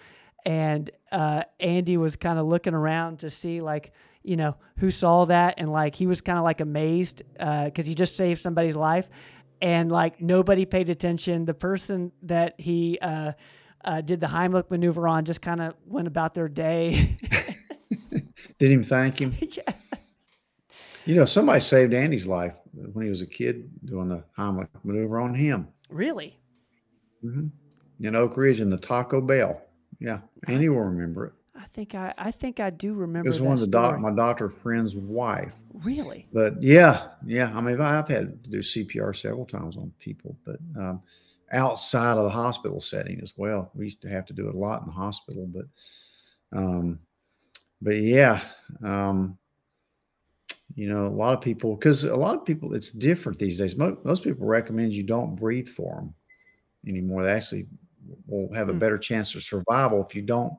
And 0.45 0.91
uh, 1.12 1.43
Andy 1.59 1.97
was 1.97 2.16
kind 2.16 2.38
of 2.38 2.47
looking 2.47 2.74
around 2.74 3.20
to 3.20 3.30
see 3.30 3.61
like 3.61 3.93
you 4.22 4.36
know 4.36 4.57
who 4.76 4.91
saw 4.91 5.24
that, 5.26 5.55
and 5.59 5.70
like 5.70 5.95
he 5.95 6.07
was 6.07 6.20
kind 6.20 6.38
of 6.38 6.45
like 6.45 6.61
amazed 6.61 7.22
because 7.32 7.86
uh, 7.86 7.88
he 7.88 7.95
just 7.95 8.16
saved 8.16 8.41
somebody's 8.41 8.76
life, 8.76 9.09
and 9.62 9.91
like 9.91 10.20
nobody 10.20 10.64
paid 10.64 10.88
attention. 10.88 11.45
The 11.45 11.55
person 11.55 12.12
that 12.22 12.61
he 12.61 12.99
uh, 13.01 13.32
uh, 13.84 14.01
did 14.01 14.20
the 14.20 14.26
Heimlich 14.26 14.70
maneuver 14.70 15.09
on, 15.09 15.24
just 15.24 15.41
kind 15.41 15.61
of 15.61 15.74
went 15.86 16.07
about 16.07 16.34
their 16.34 16.49
day. 16.49 17.16
Didn't 18.59 18.72
even 18.72 18.84
thank 18.84 19.20
him. 19.20 19.34
yeah. 19.41 19.72
You 21.07 21.14
know, 21.14 21.24
somebody 21.24 21.61
saved 21.61 21.95
Andy's 21.95 22.26
life 22.26 22.61
when 22.72 23.05
he 23.05 23.11
was 23.11 23.22
a 23.22 23.26
kid 23.26 23.70
doing 23.84 24.09
the 24.09 24.22
Heimlich 24.36 24.68
maneuver 24.84 25.18
on 25.18 25.34
him. 25.34 25.68
Really? 25.88 26.38
Mm-hmm. 27.24 27.47
In 28.07 28.16
Oak 28.16 28.36
Ridge 28.36 28.61
in 28.61 28.70
the 28.70 28.76
Taco 28.76 29.20
Bell. 29.20 29.61
Yeah, 30.01 30.21
Andy 30.47 30.69
will 30.69 30.81
remember 30.81 31.27
it. 31.27 31.33
I 31.55 31.67
think 31.67 31.95
I, 31.95 32.15
I 32.17 32.31
think 32.31 32.59
I 32.59 32.71
do 32.71 32.95
remember. 32.95 33.29
It 33.29 33.31
was 33.31 33.41
one 33.41 33.53
of 33.53 33.61
the 33.61 33.67
doc, 33.67 33.99
my 34.01 34.13
doctor 34.13 34.49
friend's 34.49 34.97
wife. 34.97 35.53
Really? 35.75 36.27
But 36.33 36.63
yeah, 36.63 37.09
yeah. 37.25 37.53
I 37.55 37.61
mean, 37.61 37.81
I've 37.81 38.09
had 38.09 38.43
to 38.43 38.51
do 38.51 38.59
CPR 38.61 39.15
several 39.15 39.45
times 39.45 39.77
on 39.77 39.93
people, 39.99 40.37
but 40.47 40.57
um, 40.79 41.03
outside 41.53 42.17
of 42.17 42.25
the 42.25 42.31
hospital 42.31 42.81
setting 42.81 43.21
as 43.23 43.35
well. 43.37 43.71
We 43.75 43.85
used 43.85 44.01
to 44.03 44.09
have 44.09 44.27
to 44.27 44.33
do 44.33 44.49
it 44.49 44.55
a 44.55 44.59
lot 44.59 44.81
in 44.81 44.87
the 44.87 44.93
hospital, 44.93 45.47
but 45.47 45.67
um, 46.53 47.01
but 47.83 47.97
yeah, 47.97 48.41
um, 48.83 49.39
you 50.75 50.89
know, 50.89 51.07
a 51.07 51.09
lot 51.09 51.35
of 51.35 51.41
people 51.41 51.77
because 51.77 52.05
a 52.05 52.17
lot 52.17 52.37
of 52.37 52.45
people 52.45 52.75
it's 52.75 52.91
different 52.91 53.39
these 53.39 53.59
days. 53.59 53.77
Most, 53.77 54.05
most 54.05 54.25
people 54.25 54.47
recommend 54.47 54.93
you 54.93 55.03
don't 55.03 55.37
breathe 55.37 55.69
for 55.69 55.97
them 55.97 56.15
anymore. 56.87 57.23
They 57.23 57.33
actually 57.33 57.67
will 58.27 58.53
have 58.55 58.69
a 58.69 58.73
hmm. 58.73 58.79
better 58.79 58.99
chance 58.99 59.35
of 59.35 59.43
survival 59.43 60.05
if 60.05 60.15
you 60.15 60.23
don't 60.23 60.53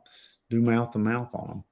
do 0.50 0.62
mouth 0.62 0.92
to 0.94 1.00
mouth 1.00 1.30
on 1.34 1.48
them. 1.48 1.64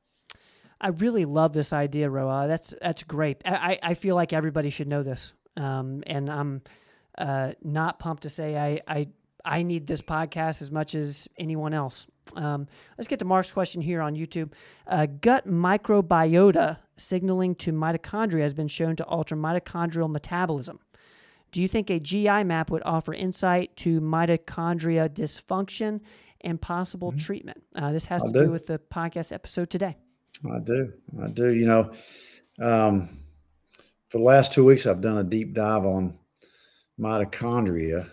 I 0.82 0.90
really 0.90 1.26
love 1.26 1.52
this 1.54 1.74
idea, 1.74 2.10
Roa. 2.10 2.48
That's 2.48 2.74
that's 2.82 3.04
great. 3.04 3.42
I, 3.46 3.78
I 3.84 3.94
feel 3.94 4.16
like 4.16 4.32
everybody 4.32 4.70
should 4.70 4.88
know 4.88 5.04
this. 5.04 5.34
Um, 5.58 6.04
and 6.08 6.30
I'm 6.30 6.62
uh, 7.18 7.52
not 7.62 8.00
pumped 8.00 8.24
to 8.24 8.30
say 8.30 8.58
I, 8.58 8.80
I 8.88 9.08
I 9.44 9.64
need 9.64 9.88
this 9.88 10.02
podcast 10.02 10.62
as 10.62 10.72
much 10.72 10.96
as 10.96 11.28
anyone 11.38 11.74
else. 11.74 12.08
Um, 12.36 12.68
let's 12.98 13.08
get 13.08 13.20
to 13.20 13.26
Mark's 13.26 13.52
question 13.52 13.82
here 13.82 14.02
on 14.02 14.16
YouTube. 14.16 14.52
Uh, 14.88 15.06
gut 15.06 15.48
microbiota 15.48 16.78
signaling 16.98 17.56
to 17.56 17.72
mitochondria 17.74 18.42
has 18.42 18.54
been 18.54 18.68
shown 18.68 18.96
to 18.98 19.04
alter 19.06 19.36
mitochondrial 19.36 20.10
metabolism. 20.10 20.80
Do 21.52 21.62
you 21.62 21.68
think 21.68 21.90
a 21.90 22.00
GI 22.00 22.44
map 22.44 22.70
would 22.70 22.84
offer 22.86 23.14
insight 23.14 23.76
to 23.78 24.00
mitochondria 24.02 25.10
dysfunction 25.10 26.02
and 26.42 26.62
possible 26.62 27.12
mm-hmm. 27.12 27.20
treatment? 27.20 27.64
Uh, 27.76 27.92
this 27.92 28.06
has 28.08 28.24
I 28.24 28.28
to 28.28 28.34
do. 28.34 28.46
do. 28.46 28.52
with 28.52 28.68
the 28.68 28.80
podcast 28.80 29.32
episode 29.32 29.70
today. 29.70 29.98
I 30.50 30.60
do. 30.60 30.94
I 31.22 31.28
do. 31.28 31.54
You 31.54 31.66
know, 31.66 31.92
um, 32.62 33.10
for 34.08 34.20
the 34.20 34.24
last 34.24 34.54
two 34.54 34.64
weeks, 34.64 34.86
I've 34.86 35.02
done 35.02 35.18
a 35.18 35.24
deep 35.24 35.54
dive 35.54 35.86
on 35.86 36.18
mitochondria, 37.00 38.10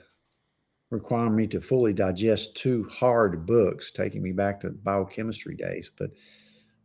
requiring 0.91 1.37
me 1.37 1.47
to 1.49 1.61
fully 1.61 1.93
digest 1.93 2.57
two 2.57 2.84
hard 2.84 3.47
books, 3.47 3.93
taking 3.93 4.22
me 4.22 4.32
back 4.32 4.61
to 4.61 4.70
biochemistry 4.70 5.57
days. 5.57 5.91
But 5.97 6.11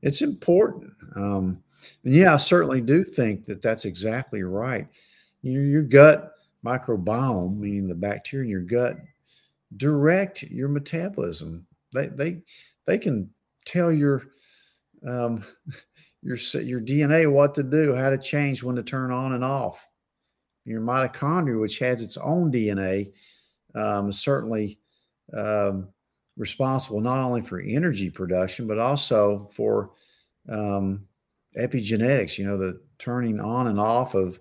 it's 0.02 0.22
important. 0.22 0.93
Um, 1.16 1.64
and 2.04 2.14
yeah, 2.14 2.34
I 2.34 2.38
certainly 2.38 2.82
do 2.82 3.04
think 3.04 3.45
that 3.45 3.62
that's 3.62 3.86
exactly 3.86 4.43
right. 4.43 4.88
You 5.41 5.54
know, 5.54 5.68
your 5.68 5.84
gut 5.84 6.34
microbiome, 6.66 7.57
meaning 7.57 7.88
the 7.88 7.95
bacteria 7.95 8.43
in 8.45 8.49
your 8.49 8.62
gut, 8.62 8.97
direct 9.78 10.43
your 10.43 10.70
metabolism. 10.70 11.66
They 11.93 12.07
they 12.07 12.41
they 12.86 12.97
can 12.97 13.30
tell 13.66 13.91
your 13.91 14.24
um, 15.05 15.43
your 16.22 16.38
your 16.62 16.82
DNA 16.82 17.32
what 17.32 17.55
to 17.55 17.64
do, 17.64 17.95
how 17.95 18.09
to 18.09 18.18
change, 18.18 18.64
when 18.64 18.76
to 18.76 18.84
turn 18.84 19.12
on 19.12 19.34
and 19.34 19.43
off. 19.43 19.88
Your 20.66 20.82
mitochondria, 20.82 21.59
which 21.59 21.80
has 21.80 22.03
its 22.03 22.18
own 22.18 22.51
DNA, 22.51 23.14
um, 23.74 24.09
is 24.09 24.20
certainly 24.20 24.80
um, 25.36 25.89
responsible 26.38 27.01
not 27.01 27.20
only 27.20 27.41
for 27.41 27.59
energy 27.59 28.09
production 28.09 28.68
but 28.68 28.80
also 28.80 29.47
for 29.53 29.91
um, 30.49 31.07
epigenetics. 31.57 32.38
You 32.38 32.45
know, 32.45 32.57
the 32.57 32.80
turning 32.97 33.39
on 33.39 33.68
and 33.68 33.80
off 33.80 34.14
of 34.14 34.39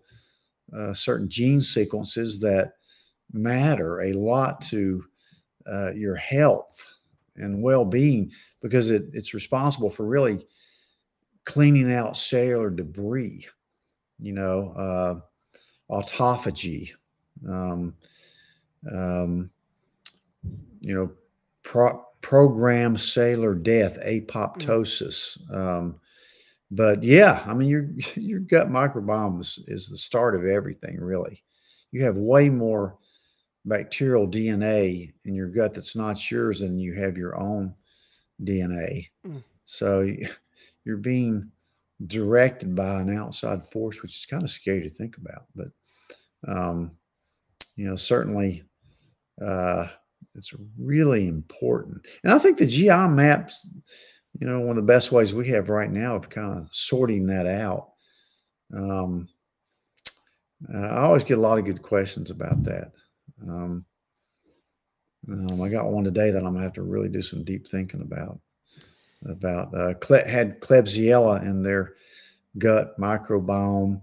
uh, 0.77 0.95
certain 0.95 1.29
gene 1.29 1.61
sequences 1.61 2.41
that 2.41 2.73
matter 3.33 4.01
a 4.01 4.13
lot 4.13 4.61
to 4.61 5.05
uh, 5.71 5.93
your 5.93 6.17
health 6.17 6.95
and 7.37 7.63
well-being 7.63 8.31
because 8.61 8.91
it, 8.91 9.05
it's 9.13 9.35
responsible 9.35 9.91
for 9.91 10.05
really 10.05 10.45
cleaning 11.45 11.93
out 11.93 12.17
cellular 12.17 12.71
debris 12.71 13.47
you 14.19 14.33
know 14.33 14.73
uh, 14.77 15.95
autophagy 15.95 16.91
um, 17.49 17.95
um, 18.93 19.51
you 20.81 20.95
know 20.95 21.11
pro- 21.63 22.03
program 22.23 22.97
cellular 22.97 23.55
death 23.55 23.99
apoptosis 24.05 25.39
um, 25.55 26.00
but 26.71 27.03
yeah, 27.03 27.43
I 27.47 27.55
mean, 27.55 27.69
your 27.69 27.91
your 28.15 28.41
gut 28.41 28.69
microbiome 28.69 29.41
is, 29.41 29.59
is 29.67 29.89
the 29.89 29.97
start 29.97 30.35
of 30.35 30.47
everything, 30.47 30.99
really. 31.01 31.43
You 31.93 32.05
have 32.05 32.17
way 32.17 32.49
more 32.49 32.99
bacterial 33.65 34.27
DNA 34.27 35.13
in 35.25 35.35
your 35.35 35.49
gut 35.49 35.75
that's 35.75 35.97
not 35.97 36.31
yours 36.31 36.61
than 36.61 36.79
you 36.79 36.95
have 36.95 37.19
your 37.19 37.37
own 37.39 37.75
DNA. 38.43 39.09
Mm. 39.27 39.43
So 39.65 40.09
you're 40.85 40.97
being 40.97 41.51
directed 42.07 42.75
by 42.75 43.01
an 43.01 43.15
outside 43.17 43.65
force, 43.67 44.01
which 44.03 44.17
is 44.17 44.27
kind 44.27 44.43
of 44.43 44.51
scary 44.51 44.83
to 44.83 44.91
think 44.91 45.17
about. 45.17 45.47
But 45.55 45.69
um, 46.47 46.93
you 47.77 47.87
know, 47.87 47.97
certainly 47.97 48.63
uh, 49.45 49.89
it's 50.35 50.53
really 50.79 51.29
important. 51.29 52.07
And 52.23 52.33
I 52.33 52.39
think 52.39 52.59
the 52.59 52.67
GI 52.67 53.09
maps 53.09 53.69
you 54.35 54.47
know, 54.47 54.61
one 54.61 54.71
of 54.71 54.77
the 54.77 54.83
best 54.83 55.13
ways 55.13 55.35
we 55.35 55.49
have 55.49 55.69
right 55.69 55.91
now 55.91 56.17
of 56.17 56.31
kind 56.31 56.59
of 56.59 56.69
sorting 56.73 57.27
that 57.27 57.47
out. 57.47 57.91
Um, 58.75 59.29
uh, 60.73 60.79
I 60.79 61.01
always 61.01 61.25
get 61.25 61.39
a 61.39 61.41
lot 61.41 61.59
of 61.59 61.65
good 61.65 61.83
questions 61.83 62.31
about 62.31 62.63
that. 62.65 62.93
Um, 63.43 63.85
um, 65.29 65.61
I 65.61 65.69
got 65.69 65.91
one 65.91 66.05
today 66.05 66.31
that 66.31 66.39
I'm 66.39 66.53
gonna 66.53 66.63
have 66.63 66.75
to 66.75 66.83
really 66.83 67.09
do 67.09 67.23
some 67.23 67.45
deep 67.45 67.69
thinking 67.69 68.03
about. 68.03 68.41
About 69.27 69.75
uh, 69.75 69.93
had 70.27 70.59
Klebsiella 70.61 71.43
in 71.43 71.63
their 71.63 71.93
gut 72.57 72.99
microbiome, 72.99 74.01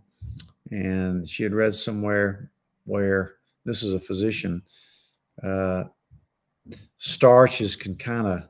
and 0.69 1.27
she 1.27 1.41
had 1.41 1.53
read 1.53 1.73
somewhere 1.73 2.51
where 2.85 3.33
this 3.65 3.81
is 3.81 3.93
a 3.93 3.99
physician. 3.99 4.61
Uh, 5.41 5.85
starches 6.99 7.75
can 7.75 7.95
kind 7.95 8.27
of 8.27 8.49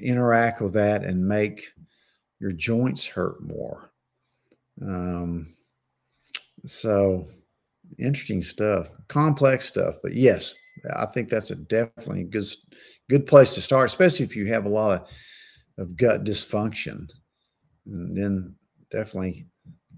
interact 0.00 0.60
with 0.60 0.74
that 0.74 1.04
and 1.04 1.26
make 1.26 1.72
your 2.40 2.52
joints 2.52 3.06
hurt 3.06 3.42
more. 3.42 3.90
Um, 4.80 5.54
so 6.66 7.26
interesting 7.98 8.42
stuff, 8.42 8.90
complex 9.08 9.66
stuff. 9.66 9.96
But 10.02 10.14
yes, 10.14 10.54
I 10.94 11.06
think 11.06 11.28
that's 11.28 11.50
a 11.50 11.56
definitely 11.56 12.24
good 12.24 12.46
good 13.08 13.26
place 13.26 13.54
to 13.54 13.60
start, 13.60 13.86
especially 13.86 14.24
if 14.24 14.36
you 14.36 14.46
have 14.52 14.66
a 14.66 14.70
lot 14.70 15.02
of, 15.02 15.08
of 15.78 15.96
gut 15.96 16.24
dysfunction. 16.24 17.08
And 17.86 18.16
then 18.16 18.54
definitely 18.90 19.46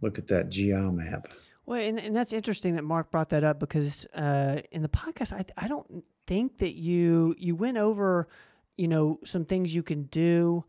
look 0.00 0.18
at 0.18 0.28
that 0.28 0.48
GI 0.48 0.72
map. 0.72 1.28
Well, 1.66 1.80
and, 1.80 1.98
and 1.98 2.16
that's 2.16 2.32
interesting 2.32 2.76
that 2.76 2.84
Mark 2.84 3.10
brought 3.10 3.30
that 3.30 3.44
up 3.44 3.60
because 3.60 4.04
uh, 4.14 4.60
in 4.72 4.82
the 4.82 4.88
podcast, 4.88 5.32
I, 5.32 5.44
I 5.56 5.68
don't 5.68 6.04
think 6.26 6.58
that 6.58 6.74
you 6.74 7.34
you 7.38 7.54
went 7.54 7.76
over 7.76 8.28
you 8.80 8.88
know, 8.88 9.18
some 9.24 9.44
things 9.44 9.74
you 9.74 9.82
can 9.82 10.02
do 10.04 10.64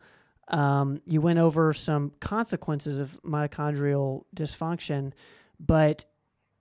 Um, 0.48 1.02
you 1.06 1.22
went 1.22 1.40
over 1.40 1.74
some 1.74 2.12
consequences 2.20 3.00
of 3.00 3.20
mitochondrial 3.24 4.26
dysfunction, 4.36 5.14
but 5.60 6.06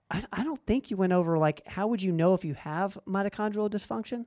I, 0.09 0.23
I 0.31 0.43
don't 0.43 0.63
think 0.65 0.89
you 0.89 0.97
went 0.97 1.13
over 1.13 1.37
like 1.37 1.61
how 1.67 1.87
would 1.89 2.01
you 2.01 2.13
know 2.13 2.33
if 2.33 2.45
you 2.45 2.53
have 2.55 2.97
mitochondrial 3.05 3.69
dysfunction? 3.69 4.25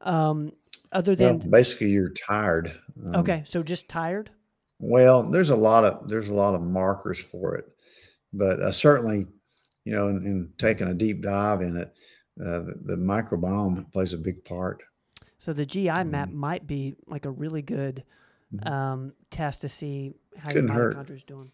Um, 0.00 0.52
other 0.90 1.14
Well, 1.14 1.38
than 1.38 1.50
basically, 1.50 1.90
you're 1.90 2.14
tired. 2.28 2.66
Um, 3.04 3.16
okay, 3.20 3.42
so 3.44 3.62
just 3.62 3.88
tired. 3.88 4.30
Well, 4.78 5.30
there's 5.30 5.50
a 5.50 5.56
lot 5.56 5.84
of 5.84 6.08
there's 6.08 6.30
a 6.30 6.34
lot 6.34 6.54
of 6.54 6.62
markers 6.62 7.20
for 7.20 7.54
it, 7.58 7.66
but 8.32 8.60
uh, 8.60 8.72
certainly, 8.72 9.26
you 9.84 9.92
know, 9.94 10.08
in, 10.08 10.16
in 10.26 10.52
taking 10.58 10.88
a 10.88 10.94
deep 10.94 11.22
dive 11.22 11.62
in 11.62 11.76
it, 11.76 11.88
uh, 12.40 12.60
the, 12.66 12.74
the 12.84 12.96
microbiome 12.96 13.86
plays 13.92 14.14
a 14.14 14.18
big 14.18 14.44
part. 14.44 14.82
So 15.46 15.52
the 15.52 15.64
GI 15.64 16.02
map 16.02 16.30
Mhm. 16.30 16.32
might 16.32 16.66
be 16.66 16.96
like 17.06 17.24
a 17.24 17.30
really 17.30 17.62
good 17.62 18.02
Mhm. 18.52 18.68
um, 18.68 19.12
test 19.30 19.60
to 19.60 19.68
see 19.68 20.12
how 20.36 20.50
Couldn't 20.50 20.74
your 20.74 20.92
mitochondria 20.92 21.14
is 21.14 21.22
doing. 21.22 21.52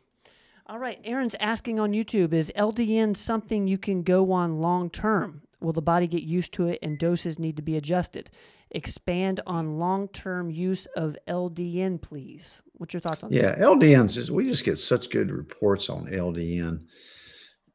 All 0.65 0.79
right, 0.79 0.99
Aaron's 1.05 1.37
asking 1.39 1.79
on 1.79 1.93
YouTube: 1.93 2.33
Is 2.33 2.51
LDN 2.57 3.15
something 3.15 3.67
you 3.69 3.77
can 3.77 4.03
go 4.03 4.33
on 4.33 4.63
long 4.63 4.89
term? 4.89 5.43
Will 5.61 5.75
the 5.75 5.83
body 5.83 6.07
get 6.07 6.23
used 6.23 6.55
to 6.55 6.69
it 6.69 6.79
and 6.81 6.99
doses 6.99 7.39
need 7.39 7.55
to 7.57 7.63
be 7.63 7.77
adjusted? 7.77 8.31
Expand 8.71 9.41
on 9.47 9.79
long 9.79 10.09
term 10.09 10.49
use 10.51 10.87
of 10.97 11.15
LDN, 11.29 11.99
please. 11.99 12.63
What's 12.73 12.95
your 12.95 13.03
thoughts 13.03 13.23
on 13.23 13.31
this? 13.31 13.43
Yeah, 13.43 13.57
LDNs 13.59 14.17
is 14.17 14.31
we 14.31 14.49
just 14.49 14.65
get 14.65 14.79
such 14.79 15.11
good 15.11 15.31
reports 15.31 15.91
on 15.91 16.07
LDN 16.11 16.87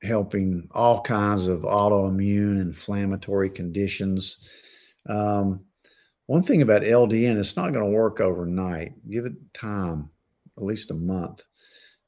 helping 0.01 0.67
all 0.71 0.99
kinds 1.01 1.45
of 1.45 1.61
autoimmune 1.61 2.59
inflammatory 2.59 3.51
conditions. 3.51 4.37
Um, 5.05 5.66
one 6.27 6.43
thing 6.43 6.61
about 6.61 6.83
LDN, 6.83 7.39
it's 7.39 7.55
not 7.55 7.73
going 7.73 7.85
to 7.85 7.97
work 7.97 8.19
overnight. 8.19 8.93
Give 9.09 9.25
it 9.25 9.33
time, 9.53 10.09
at 10.57 10.63
least 10.63 10.91
a 10.91 10.93
month. 10.93 11.41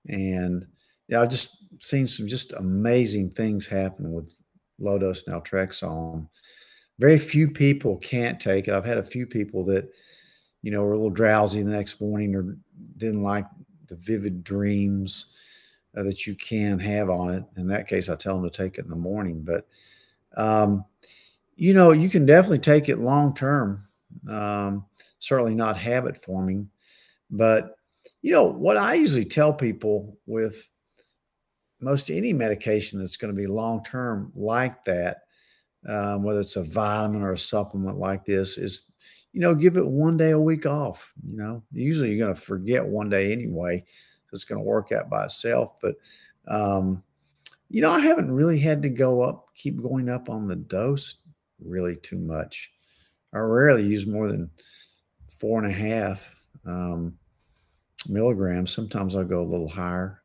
And 0.07 0.65
yeah, 1.07 1.21
I've 1.21 1.31
just 1.31 1.81
seen 1.81 2.05
some 2.05 2.27
just 2.27 2.53
amazing 2.53 3.31
things 3.31 3.65
happen 3.65 4.11
with 4.11 4.31
low 4.77 4.99
dose 4.99 5.23
naltrexone. 5.23 6.27
Very 6.99 7.17
few 7.17 7.49
people 7.49 7.97
can't 7.97 8.39
take 8.39 8.67
it. 8.67 8.73
I've 8.73 8.85
had 8.85 8.97
a 8.97 9.03
few 9.03 9.25
people 9.25 9.63
that, 9.65 9.89
you 10.61 10.71
know, 10.71 10.81
were 10.81 10.93
a 10.93 10.97
little 10.97 11.09
drowsy 11.09 11.63
the 11.63 11.71
next 11.71 12.01
morning 12.01 12.35
or 12.35 12.57
didn't 12.97 13.23
like 13.23 13.45
the 13.87 13.95
vivid 13.95 14.43
dreams 14.43 15.27
uh, 15.97 16.03
that 16.03 16.27
you 16.27 16.35
can 16.35 16.77
have 16.77 17.09
on 17.09 17.33
it. 17.33 17.43
In 17.55 17.67
that 17.67 17.87
case, 17.87 18.09
I 18.09 18.15
tell 18.15 18.35
them 18.39 18.49
to 18.49 18.55
take 18.55 18.77
it 18.77 18.83
in 18.83 18.89
the 18.89 18.95
morning. 18.97 19.43
But, 19.43 19.65
um, 20.35 20.83
you 21.55 21.73
know, 21.73 21.91
you 21.91 22.09
can 22.09 22.25
definitely 22.25 22.59
take 22.59 22.89
it 22.89 22.99
long 22.99 23.33
term. 23.33 23.88
Um, 24.27 24.85
certainly 25.19 25.55
not 25.55 25.77
habit 25.77 26.21
forming. 26.21 26.69
But, 27.29 27.75
you 28.21 28.31
know, 28.31 28.45
what 28.45 28.77
I 28.77 28.95
usually 28.95 29.25
tell 29.25 29.53
people 29.53 30.17
with 30.25 30.69
most 31.81 32.09
any 32.09 32.33
medication 32.33 32.99
that's 32.99 33.17
going 33.17 33.33
to 33.33 33.39
be 33.39 33.47
long 33.47 33.83
term 33.83 34.31
like 34.35 34.83
that, 34.85 35.21
um, 35.87 36.23
whether 36.23 36.41
it's 36.41 36.55
a 36.55 36.63
vitamin 36.63 37.21
or 37.21 37.33
a 37.33 37.37
supplement 37.37 37.97
like 37.97 38.25
this, 38.25 38.57
is 38.57 38.91
you 39.31 39.39
know 39.39 39.55
give 39.55 39.77
it 39.77 39.85
one 39.85 40.17
day 40.17 40.31
a 40.31 40.39
week 40.39 40.65
off. 40.65 41.13
You 41.23 41.37
know, 41.37 41.63
usually 41.71 42.09
you're 42.09 42.25
going 42.25 42.35
to 42.35 42.41
forget 42.41 42.85
one 42.85 43.09
day 43.09 43.31
anyway, 43.31 43.85
so 43.87 44.33
it's 44.33 44.43
going 44.43 44.59
to 44.59 44.65
work 44.65 44.91
out 44.91 45.09
by 45.09 45.25
itself. 45.25 45.79
But 45.81 45.95
um, 46.47 47.03
you 47.69 47.81
know, 47.81 47.91
I 47.91 47.99
haven't 47.99 48.31
really 48.31 48.59
had 48.59 48.81
to 48.81 48.89
go 48.89 49.21
up, 49.21 49.47
keep 49.55 49.81
going 49.81 50.09
up 50.09 50.29
on 50.29 50.47
the 50.47 50.55
dose 50.55 51.15
really 51.63 51.95
too 51.95 52.17
much. 52.17 52.71
I 53.33 53.39
rarely 53.39 53.85
use 53.85 54.05
more 54.07 54.27
than 54.27 54.49
four 55.27 55.63
and 55.63 55.71
a 55.71 55.75
half 55.75 56.35
um, 56.65 57.17
milligrams. 58.07 58.73
Sometimes 58.73 59.15
I'll 59.15 59.23
go 59.23 59.41
a 59.41 59.43
little 59.43 59.69
higher, 59.69 60.21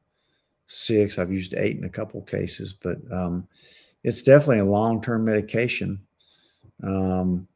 six. 0.66 1.18
I've 1.18 1.32
used 1.32 1.54
eight 1.54 1.76
in 1.76 1.84
a 1.84 1.90
couple 1.90 2.22
cases, 2.22 2.72
but 2.72 2.98
um, 3.12 3.46
it's 4.02 4.22
definitely 4.22 4.60
a 4.60 4.64
long-term 4.64 5.24
medication. 5.24 6.00
Um, 6.82 7.46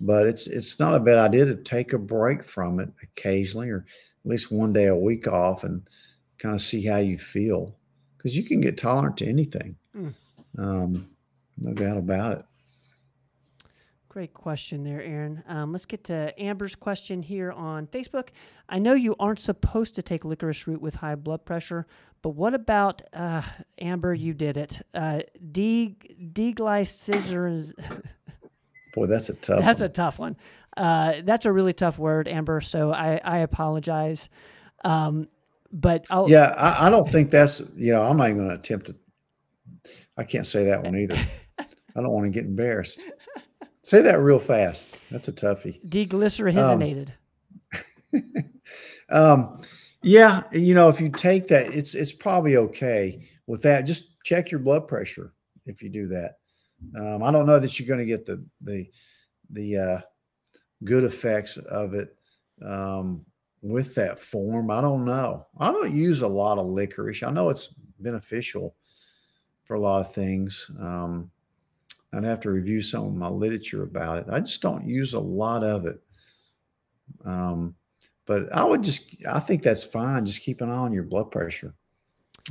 but 0.00 0.26
it's 0.26 0.46
it's 0.46 0.80
not 0.80 0.94
a 0.94 1.00
bad 1.00 1.18
idea 1.18 1.44
to 1.44 1.56
take 1.56 1.92
a 1.92 1.98
break 1.98 2.42
from 2.42 2.80
it 2.80 2.90
occasionally, 3.02 3.70
or 3.70 3.84
at 4.24 4.30
least 4.30 4.50
one 4.50 4.72
day 4.72 4.86
a 4.86 4.96
week 4.96 5.28
off, 5.28 5.62
and 5.62 5.88
kind 6.38 6.54
of 6.54 6.60
see 6.60 6.84
how 6.84 6.96
you 6.96 7.18
feel, 7.18 7.76
because 8.16 8.36
you 8.36 8.42
can 8.44 8.60
get 8.60 8.78
tolerant 8.78 9.16
to 9.18 9.26
anything. 9.26 9.76
Mm. 9.96 10.14
Um, 10.58 11.10
no 11.58 11.72
doubt 11.72 11.98
about 11.98 12.38
it. 12.38 12.44
Great 14.12 14.34
question 14.34 14.84
there, 14.84 15.00
Aaron. 15.00 15.42
Um, 15.48 15.72
let's 15.72 15.86
get 15.86 16.04
to 16.04 16.38
Amber's 16.38 16.74
question 16.74 17.22
here 17.22 17.50
on 17.50 17.86
Facebook. 17.86 18.28
I 18.68 18.78
know 18.78 18.92
you 18.92 19.16
aren't 19.18 19.38
supposed 19.38 19.94
to 19.94 20.02
take 20.02 20.22
licorice 20.22 20.66
root 20.66 20.82
with 20.82 20.96
high 20.96 21.14
blood 21.14 21.46
pressure, 21.46 21.86
but 22.20 22.34
what 22.34 22.52
about 22.52 23.00
uh, 23.14 23.40
Amber? 23.78 24.12
You 24.12 24.34
did 24.34 24.58
it. 24.58 24.82
Uh, 24.92 25.20
D 25.50 25.96
deglycyrrhizin. 26.30 27.72
Boy, 28.94 29.06
that's 29.06 29.30
a 29.30 29.34
tough. 29.34 29.64
That's 29.64 29.80
one. 29.80 29.86
a 29.86 29.88
tough 29.88 30.18
one. 30.18 30.36
Uh, 30.76 31.14
that's 31.24 31.46
a 31.46 31.52
really 31.52 31.72
tough 31.72 31.98
word, 31.98 32.28
Amber. 32.28 32.60
So 32.60 32.92
I, 32.92 33.18
I 33.24 33.38
apologize. 33.38 34.28
Um, 34.84 35.26
but 35.72 36.04
I'll, 36.10 36.28
Yeah, 36.28 36.52
I, 36.58 36.88
I 36.88 36.90
don't 36.90 37.08
think 37.08 37.30
that's 37.30 37.62
you 37.76 37.94
know 37.94 38.02
I'm 38.02 38.18
not 38.18 38.28
even 38.28 38.36
going 38.36 38.50
to 38.50 38.56
attempt 38.56 38.88
to. 38.88 38.94
I 40.18 40.24
can't 40.24 40.44
say 40.44 40.66
that 40.66 40.84
one 40.84 40.98
either. 40.98 41.16
I 41.96 42.00
don't 42.00 42.10
want 42.10 42.24
to 42.24 42.30
get 42.30 42.44
embarrassed. 42.44 43.00
Say 43.82 44.00
that 44.02 44.20
real 44.20 44.38
fast. 44.38 44.96
That's 45.10 45.28
a 45.28 45.32
toughie. 45.32 45.84
deglycyrrhizinated. 45.86 47.08
Um, 49.08 49.60
yeah, 50.02 50.42
you 50.52 50.74
know 50.74 50.88
if 50.88 51.00
you 51.00 51.10
take 51.10 51.46
that, 51.48 51.74
it's 51.74 51.94
it's 51.94 52.12
probably 52.12 52.56
okay 52.56 53.28
with 53.46 53.62
that. 53.62 53.82
Just 53.82 54.24
check 54.24 54.50
your 54.50 54.60
blood 54.60 54.88
pressure 54.88 55.34
if 55.66 55.82
you 55.82 55.90
do 55.90 56.08
that. 56.08 56.36
Um, 56.96 57.22
I 57.22 57.30
don't 57.30 57.46
know 57.46 57.58
that 57.58 57.78
you're 57.78 57.88
going 57.88 58.00
to 58.00 58.06
get 58.06 58.24
the 58.24 58.42
the 58.62 58.86
the 59.50 59.76
uh, 59.76 60.00
good 60.84 61.04
effects 61.04 61.58
of 61.58 61.94
it 61.94 62.16
um, 62.64 63.24
with 63.60 63.94
that 63.96 64.18
form. 64.18 64.70
I 64.70 64.80
don't 64.80 65.04
know. 65.04 65.46
I 65.58 65.70
don't 65.70 65.94
use 65.94 66.22
a 66.22 66.28
lot 66.28 66.58
of 66.58 66.66
licorice. 66.66 67.22
I 67.22 67.30
know 67.30 67.50
it's 67.50 67.74
beneficial 68.00 68.74
for 69.64 69.74
a 69.74 69.80
lot 69.80 70.00
of 70.00 70.14
things. 70.14 70.70
Um, 70.80 71.30
I'd 72.12 72.24
have 72.24 72.40
to 72.40 72.50
review 72.50 72.82
some 72.82 73.04
of 73.04 73.14
my 73.14 73.28
literature 73.28 73.82
about 73.82 74.18
it. 74.18 74.26
I 74.30 74.40
just 74.40 74.60
don't 74.60 74.86
use 74.86 75.14
a 75.14 75.20
lot 75.20 75.64
of 75.64 75.86
it. 75.86 76.00
Um, 77.24 77.74
but 78.26 78.52
I 78.54 78.64
would 78.64 78.82
just, 78.82 79.16
I 79.26 79.40
think 79.40 79.62
that's 79.62 79.84
fine. 79.84 80.26
Just 80.26 80.42
keep 80.42 80.60
an 80.60 80.70
eye 80.70 80.74
on 80.74 80.92
your 80.92 81.02
blood 81.04 81.30
pressure 81.30 81.74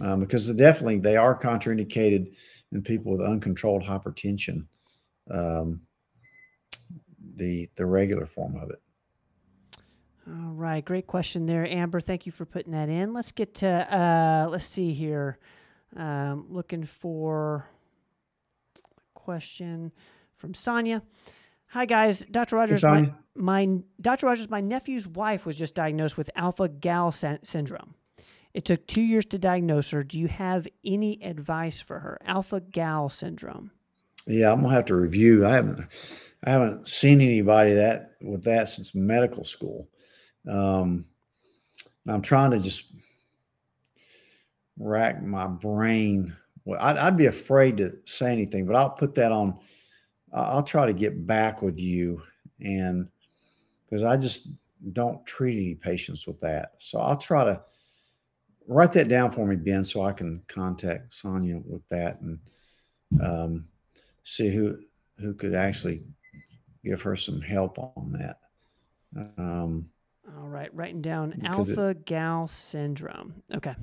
um, 0.02 0.20
because 0.20 0.50
definitely 0.52 1.00
they 1.00 1.16
are 1.16 1.38
contraindicated 1.38 2.36
in 2.72 2.82
people 2.82 3.12
with 3.12 3.22
uncontrolled 3.22 3.84
hypertension. 3.84 4.66
Um, 5.30 5.82
the 7.36 7.70
the 7.76 7.86
regular 7.86 8.26
form 8.26 8.56
of 8.58 8.70
it. 8.70 8.82
All 10.28 10.54
right, 10.54 10.84
great 10.84 11.08
question 11.08 11.46
there, 11.46 11.66
Amber. 11.66 12.00
Thank 12.00 12.26
you 12.26 12.32
for 12.32 12.46
putting 12.46 12.72
that 12.72 12.90
in. 12.90 13.14
Let's 13.14 13.32
get 13.32 13.56
to 13.56 13.68
uh, 13.68 14.48
let's 14.50 14.66
see 14.66 14.94
here. 14.94 15.40
Um, 15.96 16.46
looking 16.50 16.86
for 16.86 17.68
question 19.24 19.92
from 20.38 20.54
Sonia. 20.54 21.04
Hi 21.68 21.86
guys, 21.86 22.26
Dr. 22.30 22.56
Rogers. 22.58 22.84
my, 22.84 23.14
my 23.36 23.80
Dr. 24.02 24.26
Rogers, 24.26 24.50
my 24.50 24.62
nephew's 24.62 25.08
wife 25.08 25.46
was 25.46 25.58
just 25.58 25.76
diagnosed 25.76 26.18
with 26.18 26.30
alpha 26.36 26.68
gal 26.68 27.12
sy- 27.12 27.40
syndrome. 27.44 27.96
It 28.54 28.66
took 28.66 28.86
two 28.88 29.02
years 29.02 29.26
to 29.28 29.38
diagnose 29.38 29.92
her. 29.92 30.04
Do 30.04 30.20
you 30.20 30.28
have 30.28 30.68
any 30.84 31.24
advice 31.24 31.80
for 31.80 32.00
her? 32.00 32.18
Alpha 32.26 32.60
gal 32.60 33.08
syndrome. 33.08 33.72
Yeah, 34.28 34.52
I'm 34.52 34.62
gonna 34.62 34.74
have 34.74 34.86
to 34.86 34.96
review. 34.96 35.46
I 35.46 35.52
haven't 35.52 35.88
I 36.44 36.50
haven't 36.50 36.88
seen 36.88 37.22
anybody 37.22 37.76
that 37.76 38.14
with 38.22 38.44
that 38.44 38.70
since 38.70 38.94
medical 38.94 39.46
school. 39.46 39.88
Um, 40.48 41.06
and 42.06 42.16
I'm 42.16 42.22
trying 42.22 42.52
to 42.52 42.60
just 42.60 42.92
rack 44.78 45.22
my 45.24 45.48
brain. 45.48 46.36
Well, 46.66 46.80
I'd, 46.82 46.98
I'd 46.98 47.18
be 47.18 47.26
afraid 47.26 47.78
to 47.78 47.92
say 48.04 48.32
anything, 48.32 48.66
but 48.66 48.76
I'll 48.76 48.92
put 48.92 49.16
that 49.16 49.32
on. 49.32 49.58
I'll 50.34 50.64
try 50.64 50.86
to 50.86 50.94
get 50.94 51.26
back 51.26 51.62
with 51.62 51.78
you, 51.80 52.22
and 52.60 53.08
because 53.86 54.04
I 54.04 54.16
just 54.16 54.56
don't 54.94 55.26
treat 55.26 55.58
any 55.58 55.76
patients 55.76 56.26
with 56.26 56.40
that, 56.40 56.74
so 56.78 57.00
I'll 57.00 57.18
try 57.18 57.44
to 57.44 57.62
write 58.68 58.94
that 58.94 59.10
down 59.10 59.32
for 59.32 59.46
me, 59.46 59.58
Ben, 59.58 59.84
so 59.84 60.04
I 60.04 60.14
can 60.14 60.42
contact 60.48 61.14
Sonia 61.14 61.60
with 61.66 61.88
that 61.90 62.22
and 62.22 62.40
um, 63.22 63.66
see 64.24 64.50
who 64.50 64.78
who 65.20 65.34
could 65.34 65.54
actually 65.54 66.02
give 66.84 67.02
her 67.02 67.16
some 67.16 67.42
help 67.42 67.78
on 67.78 68.12
that. 68.14 68.38
Um, 69.38 69.90
All 70.38 70.48
right, 70.48 70.74
writing 70.74 71.02
down 71.02 71.42
alpha 71.46 71.94
gal 71.94 72.48
syndrome. 72.48 73.44
Okay. 73.54 73.76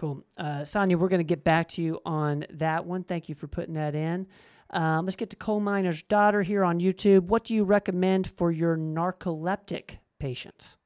Cool. 0.00 0.24
Uh, 0.38 0.64
Sonia, 0.64 0.96
we're 0.96 1.10
going 1.10 1.20
to 1.20 1.24
get 1.24 1.44
back 1.44 1.68
to 1.68 1.82
you 1.82 2.00
on 2.06 2.46
that 2.54 2.86
one. 2.86 3.04
Thank 3.04 3.28
you 3.28 3.34
for 3.34 3.46
putting 3.46 3.74
that 3.74 3.94
in. 3.94 4.26
Um, 4.70 5.04
let's 5.04 5.14
get 5.14 5.28
to 5.28 5.36
coal 5.36 5.60
miner's 5.60 6.02
daughter 6.04 6.40
here 6.40 6.64
on 6.64 6.80
YouTube. 6.80 7.24
What 7.24 7.44
do 7.44 7.54
you 7.54 7.64
recommend 7.64 8.26
for 8.26 8.50
your 8.50 8.78
narcoleptic 8.78 9.98
patients? 10.18 10.78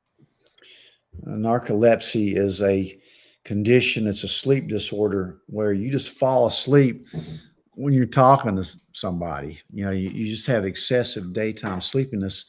Uh, 1.24 1.30
narcolepsy 1.30 2.36
is 2.36 2.60
a 2.60 2.98
condition, 3.44 4.08
it's 4.08 4.24
a 4.24 4.28
sleep 4.28 4.66
disorder 4.66 5.38
where 5.46 5.72
you 5.72 5.92
just 5.92 6.18
fall 6.18 6.48
asleep 6.48 7.06
when 7.74 7.94
you're 7.94 8.06
talking 8.06 8.56
to 8.56 8.68
somebody. 8.94 9.60
You 9.72 9.84
know, 9.84 9.92
you, 9.92 10.10
you 10.10 10.26
just 10.26 10.48
have 10.48 10.64
excessive 10.64 11.32
daytime 11.32 11.80
sleepiness. 11.80 12.46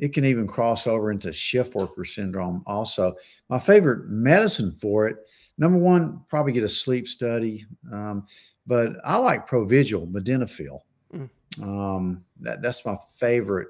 It 0.00 0.14
can 0.14 0.24
even 0.24 0.46
cross 0.46 0.86
over 0.86 1.10
into 1.10 1.30
shift 1.30 1.74
worker 1.74 2.06
syndrome, 2.06 2.62
also. 2.66 3.14
My 3.50 3.58
favorite 3.58 4.08
medicine 4.08 4.72
for 4.72 5.06
it, 5.06 5.18
number 5.58 5.78
one, 5.78 6.22
probably 6.26 6.52
get 6.52 6.64
a 6.64 6.68
sleep 6.68 7.06
study. 7.06 7.66
Um, 7.92 8.26
but 8.66 8.94
I 9.04 9.18
like 9.18 9.48
Provigil, 9.48 10.10
Modafinil. 10.10 10.80
Mm. 11.14 11.28
Um, 11.62 12.24
that, 12.40 12.62
that's 12.62 12.86
my 12.86 12.96
favorite 13.18 13.68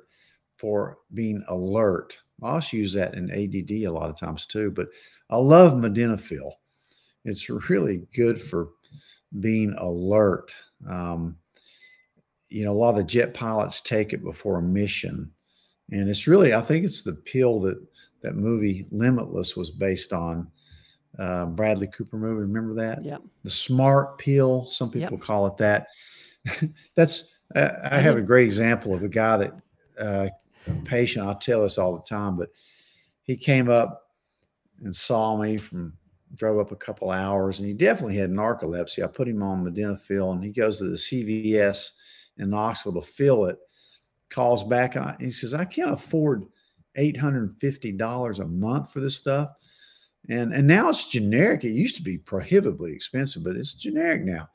for 0.56 0.98
being 1.14 1.42
alert. 1.48 2.16
I 2.42 2.50
also 2.50 2.76
use 2.76 2.92
that 2.92 3.14
in 3.14 3.30
ADD 3.30 3.70
a 3.70 3.88
lot 3.88 4.08
of 4.08 4.18
times 4.18 4.46
too, 4.46 4.70
but 4.70 4.86
I 5.30 5.36
love 5.36 5.72
Modafinil. 5.72 6.52
It's 7.24 7.50
really 7.68 8.06
good 8.14 8.40
for 8.40 8.68
being 9.40 9.74
alert. 9.78 10.54
Um, 10.88 11.38
you 12.48 12.64
know, 12.64 12.72
a 12.72 12.78
lot 12.78 12.90
of 12.90 12.96
the 12.96 13.04
jet 13.04 13.34
pilots 13.34 13.80
take 13.80 14.12
it 14.12 14.22
before 14.22 14.58
a 14.58 14.62
mission, 14.62 15.32
and 15.90 16.08
it's 16.08 16.26
really, 16.26 16.54
I 16.54 16.60
think 16.60 16.84
it's 16.84 17.02
the 17.02 17.14
pill 17.14 17.60
that 17.60 17.84
that 18.22 18.36
movie 18.36 18.86
Limitless 18.90 19.56
was 19.56 19.70
based 19.70 20.12
on. 20.12 20.50
Uh, 21.18 21.44
Bradley 21.44 21.88
Cooper 21.88 22.16
movie, 22.16 22.42
remember 22.42 22.74
that? 22.74 23.04
Yeah. 23.04 23.18
The 23.42 23.50
smart 23.50 24.18
pill, 24.18 24.70
some 24.70 24.90
people 24.90 25.16
yep. 25.16 25.20
call 25.20 25.46
it 25.48 25.56
that. 25.56 25.88
That's 26.94 27.32
I, 27.54 27.72
I 27.90 27.98
have 27.98 28.16
a 28.16 28.22
great 28.22 28.46
example 28.46 28.94
of 28.94 29.02
a 29.02 29.08
guy 29.08 29.36
that 29.38 29.52
uh, 29.98 30.28
patient. 30.84 31.26
I 31.26 31.34
tell 31.34 31.62
this 31.62 31.78
all 31.78 31.96
the 31.96 32.02
time, 32.02 32.36
but 32.36 32.50
he 33.22 33.36
came 33.36 33.68
up 33.68 34.02
and 34.82 34.94
saw 34.94 35.36
me 35.36 35.56
from 35.56 35.94
drove 36.34 36.58
up 36.58 36.72
a 36.72 36.76
couple 36.76 37.10
hours, 37.10 37.58
and 37.58 37.68
he 37.68 37.74
definitely 37.74 38.16
had 38.16 38.30
narcolepsy. 38.30 39.02
I 39.02 39.08
put 39.08 39.28
him 39.28 39.42
on 39.42 39.64
Modafinil, 39.64 40.32
and 40.32 40.44
he 40.44 40.50
goes 40.50 40.78
to 40.78 40.84
the 40.84 40.96
CVS 40.96 41.90
in 42.38 42.50
Knoxville 42.50 42.94
to 42.94 43.02
fill 43.02 43.46
it. 43.46 43.58
Calls 44.30 44.64
back, 44.64 44.96
and 44.96 45.04
I, 45.04 45.16
he 45.18 45.30
says, 45.30 45.54
"I 45.54 45.64
can't 45.64 45.92
afford 45.92 46.44
eight 46.96 47.16
hundred 47.16 47.42
and 47.42 47.60
fifty 47.60 47.92
dollars 47.92 48.38
a 48.38 48.46
month 48.46 48.92
for 48.92 49.00
this 49.00 49.16
stuff." 49.16 49.50
And 50.28 50.52
and 50.52 50.66
now 50.66 50.88
it's 50.88 51.08
generic. 51.08 51.64
It 51.64 51.70
used 51.70 51.96
to 51.96 52.02
be 52.02 52.18
prohibitively 52.18 52.92
expensive, 52.92 53.44
but 53.44 53.56
it's 53.56 53.74
generic 53.74 54.22
now. 54.22 54.48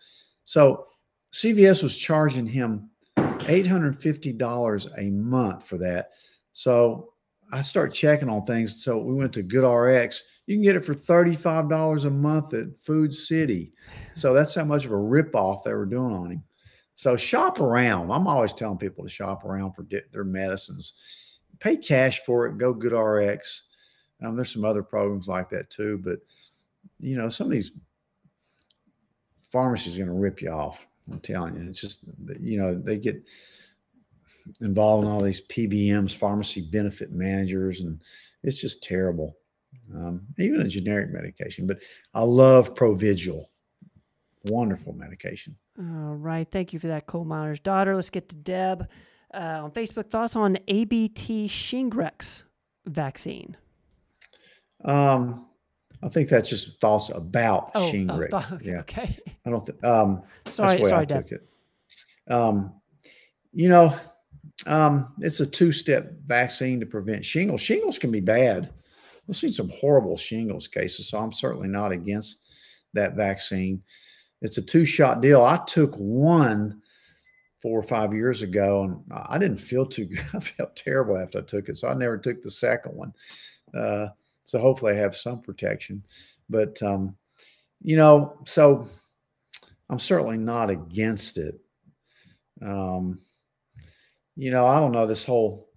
So 0.45 0.87
CVS 1.33 1.83
was 1.83 1.97
charging 1.97 2.45
him 2.45 2.89
$850 3.17 4.97
a 4.97 5.11
month 5.11 5.67
for 5.67 5.77
that. 5.79 6.11
So 6.53 7.13
I 7.51 7.61
start 7.61 7.93
checking 7.93 8.29
on 8.29 8.45
things. 8.45 8.83
So 8.83 8.97
we 8.97 9.13
went 9.13 9.33
to 9.33 9.43
GoodRx. 9.43 10.21
You 10.47 10.55
can 10.55 10.63
get 10.63 10.75
it 10.75 10.85
for 10.85 10.93
$35 10.93 12.05
a 12.05 12.09
month 12.09 12.53
at 12.53 12.77
Food 12.77 13.13
City. 13.13 13.73
So 14.13 14.33
that's 14.33 14.55
how 14.55 14.63
much 14.63 14.85
of 14.85 14.91
a 14.91 14.95
ripoff 14.95 15.63
they 15.63 15.73
were 15.73 15.85
doing 15.85 16.13
on 16.13 16.31
him. 16.31 16.43
So 16.95 17.17
shop 17.17 17.59
around. 17.59 18.09
I'm 18.09 18.27
always 18.27 18.53
telling 18.53 18.77
people 18.77 19.03
to 19.03 19.09
shop 19.09 19.43
around 19.43 19.73
for 19.73 19.85
their 20.11 20.23
medicines. 20.23 20.93
Pay 21.59 21.77
cash 21.77 22.21
for 22.21 22.47
it. 22.47 22.57
Go 22.57 22.73
GoodRx. 22.73 23.61
Um, 24.23 24.37
there's 24.37 24.53
some 24.53 24.63
other 24.63 24.81
programs 24.81 25.27
like 25.27 25.49
that 25.49 25.69
too, 25.69 25.99
but 26.03 26.19
you 26.99 27.17
know 27.17 27.27
some 27.27 27.47
of 27.47 27.51
these 27.51 27.71
pharmacies 29.51 29.95
are 29.95 30.05
going 30.05 30.15
to 30.15 30.21
rip 30.21 30.41
you 30.41 30.49
off. 30.49 30.87
I'm 31.11 31.19
telling 31.19 31.55
you, 31.55 31.69
it's 31.69 31.81
just 31.81 32.05
you 32.39 32.57
know 32.57 32.73
they 32.73 32.97
get 32.97 33.21
involved 34.61 35.05
in 35.05 35.11
all 35.11 35.21
these 35.21 35.45
PBMs, 35.47 36.15
pharmacy 36.15 36.61
benefit 36.61 37.11
managers, 37.11 37.81
and 37.81 38.01
it's 38.41 38.61
just 38.61 38.83
terrible. 38.83 39.35
Um, 39.93 40.25
even 40.39 40.61
a 40.61 40.67
generic 40.67 41.11
medication, 41.11 41.67
but 41.67 41.79
I 42.13 42.21
love 42.21 42.73
Provigil. 42.73 43.43
Wonderful 44.45 44.93
medication. 44.93 45.57
All 45.77 46.15
right, 46.15 46.49
thank 46.49 46.71
you 46.73 46.79
for 46.79 46.87
that, 46.87 47.05
coal 47.05 47.25
miner's 47.25 47.59
daughter. 47.59 47.95
Let's 47.95 48.09
get 48.09 48.29
to 48.29 48.35
Deb 48.35 48.87
uh, 49.33 49.61
on 49.63 49.71
Facebook. 49.71 50.09
Thoughts 50.09 50.35
on 50.35 50.57
ABT 50.67 51.47
Shingrix 51.47 52.43
vaccine? 52.85 53.57
Um, 54.85 55.47
I 56.01 56.09
think 56.09 56.29
that's 56.29 56.49
just 56.49 56.79
thoughts 56.79 57.09
about 57.09 57.71
oh, 57.75 57.91
Shingrix. 57.91 58.29
Oh, 58.31 58.57
th- 58.57 58.61
yeah. 58.61 58.79
Okay. 58.79 59.17
I 59.45 59.49
don't 59.49 59.65
think. 59.65 59.83
Um, 59.83 60.23
sorry, 60.45 60.67
that's 60.69 60.75
the 60.77 60.83
way 60.83 60.89
sorry, 60.89 61.01
I 61.01 61.05
Deb. 61.05 61.27
took 61.27 61.39
it. 61.39 61.49
Um, 62.31 62.73
you 63.53 63.69
know, 63.69 63.97
um, 64.67 65.13
it's 65.19 65.39
a 65.39 65.45
two-step 65.45 66.13
vaccine 66.25 66.79
to 66.79 66.85
prevent 66.85 67.25
shingles. 67.25 67.61
Shingles 67.61 67.99
can 67.99 68.11
be 68.11 68.19
bad. 68.19 68.71
We've 69.27 69.37
seen 69.37 69.51
some 69.51 69.69
horrible 69.69 70.17
shingles 70.17 70.67
cases, 70.67 71.09
so 71.09 71.17
I'm 71.17 71.33
certainly 71.33 71.67
not 71.67 71.91
against 71.91 72.41
that 72.93 73.15
vaccine. 73.15 73.81
It's 74.41 74.57
a 74.57 74.61
two-shot 74.61 75.21
deal. 75.21 75.43
I 75.43 75.57
took 75.65 75.95
one 75.95 76.81
four 77.61 77.79
or 77.79 77.83
five 77.83 78.13
years 78.13 78.43
ago, 78.43 78.83
and 78.83 79.01
I 79.11 79.39
didn't 79.39 79.57
feel 79.57 79.87
too 79.87 80.05
good. 80.05 80.23
I 80.33 80.39
felt 80.39 80.75
terrible 80.75 81.17
after 81.17 81.39
I 81.39 81.41
took 81.41 81.67
it, 81.67 81.77
so 81.77 81.87
I 81.87 81.95
never 81.95 82.17
took 82.17 82.41
the 82.41 82.51
second 82.51 82.95
one. 82.95 83.13
Uh, 83.73 84.09
so 84.43 84.59
hopefully 84.59 84.93
I 84.93 84.97
have 84.97 85.15
some 85.15 85.41
protection. 85.41 86.03
But 86.49 86.81
um, 86.83 87.15
you 87.81 87.95
know, 87.95 88.35
so 88.45 88.87
I'm 89.89 89.99
certainly 89.99 90.37
not 90.37 90.69
against 90.69 91.37
it. 91.37 91.59
Um, 92.61 93.19
you 94.35 94.51
know, 94.51 94.65
I 94.65 94.79
don't 94.79 94.91
know 94.91 95.07
this 95.07 95.23
whole 95.23 95.69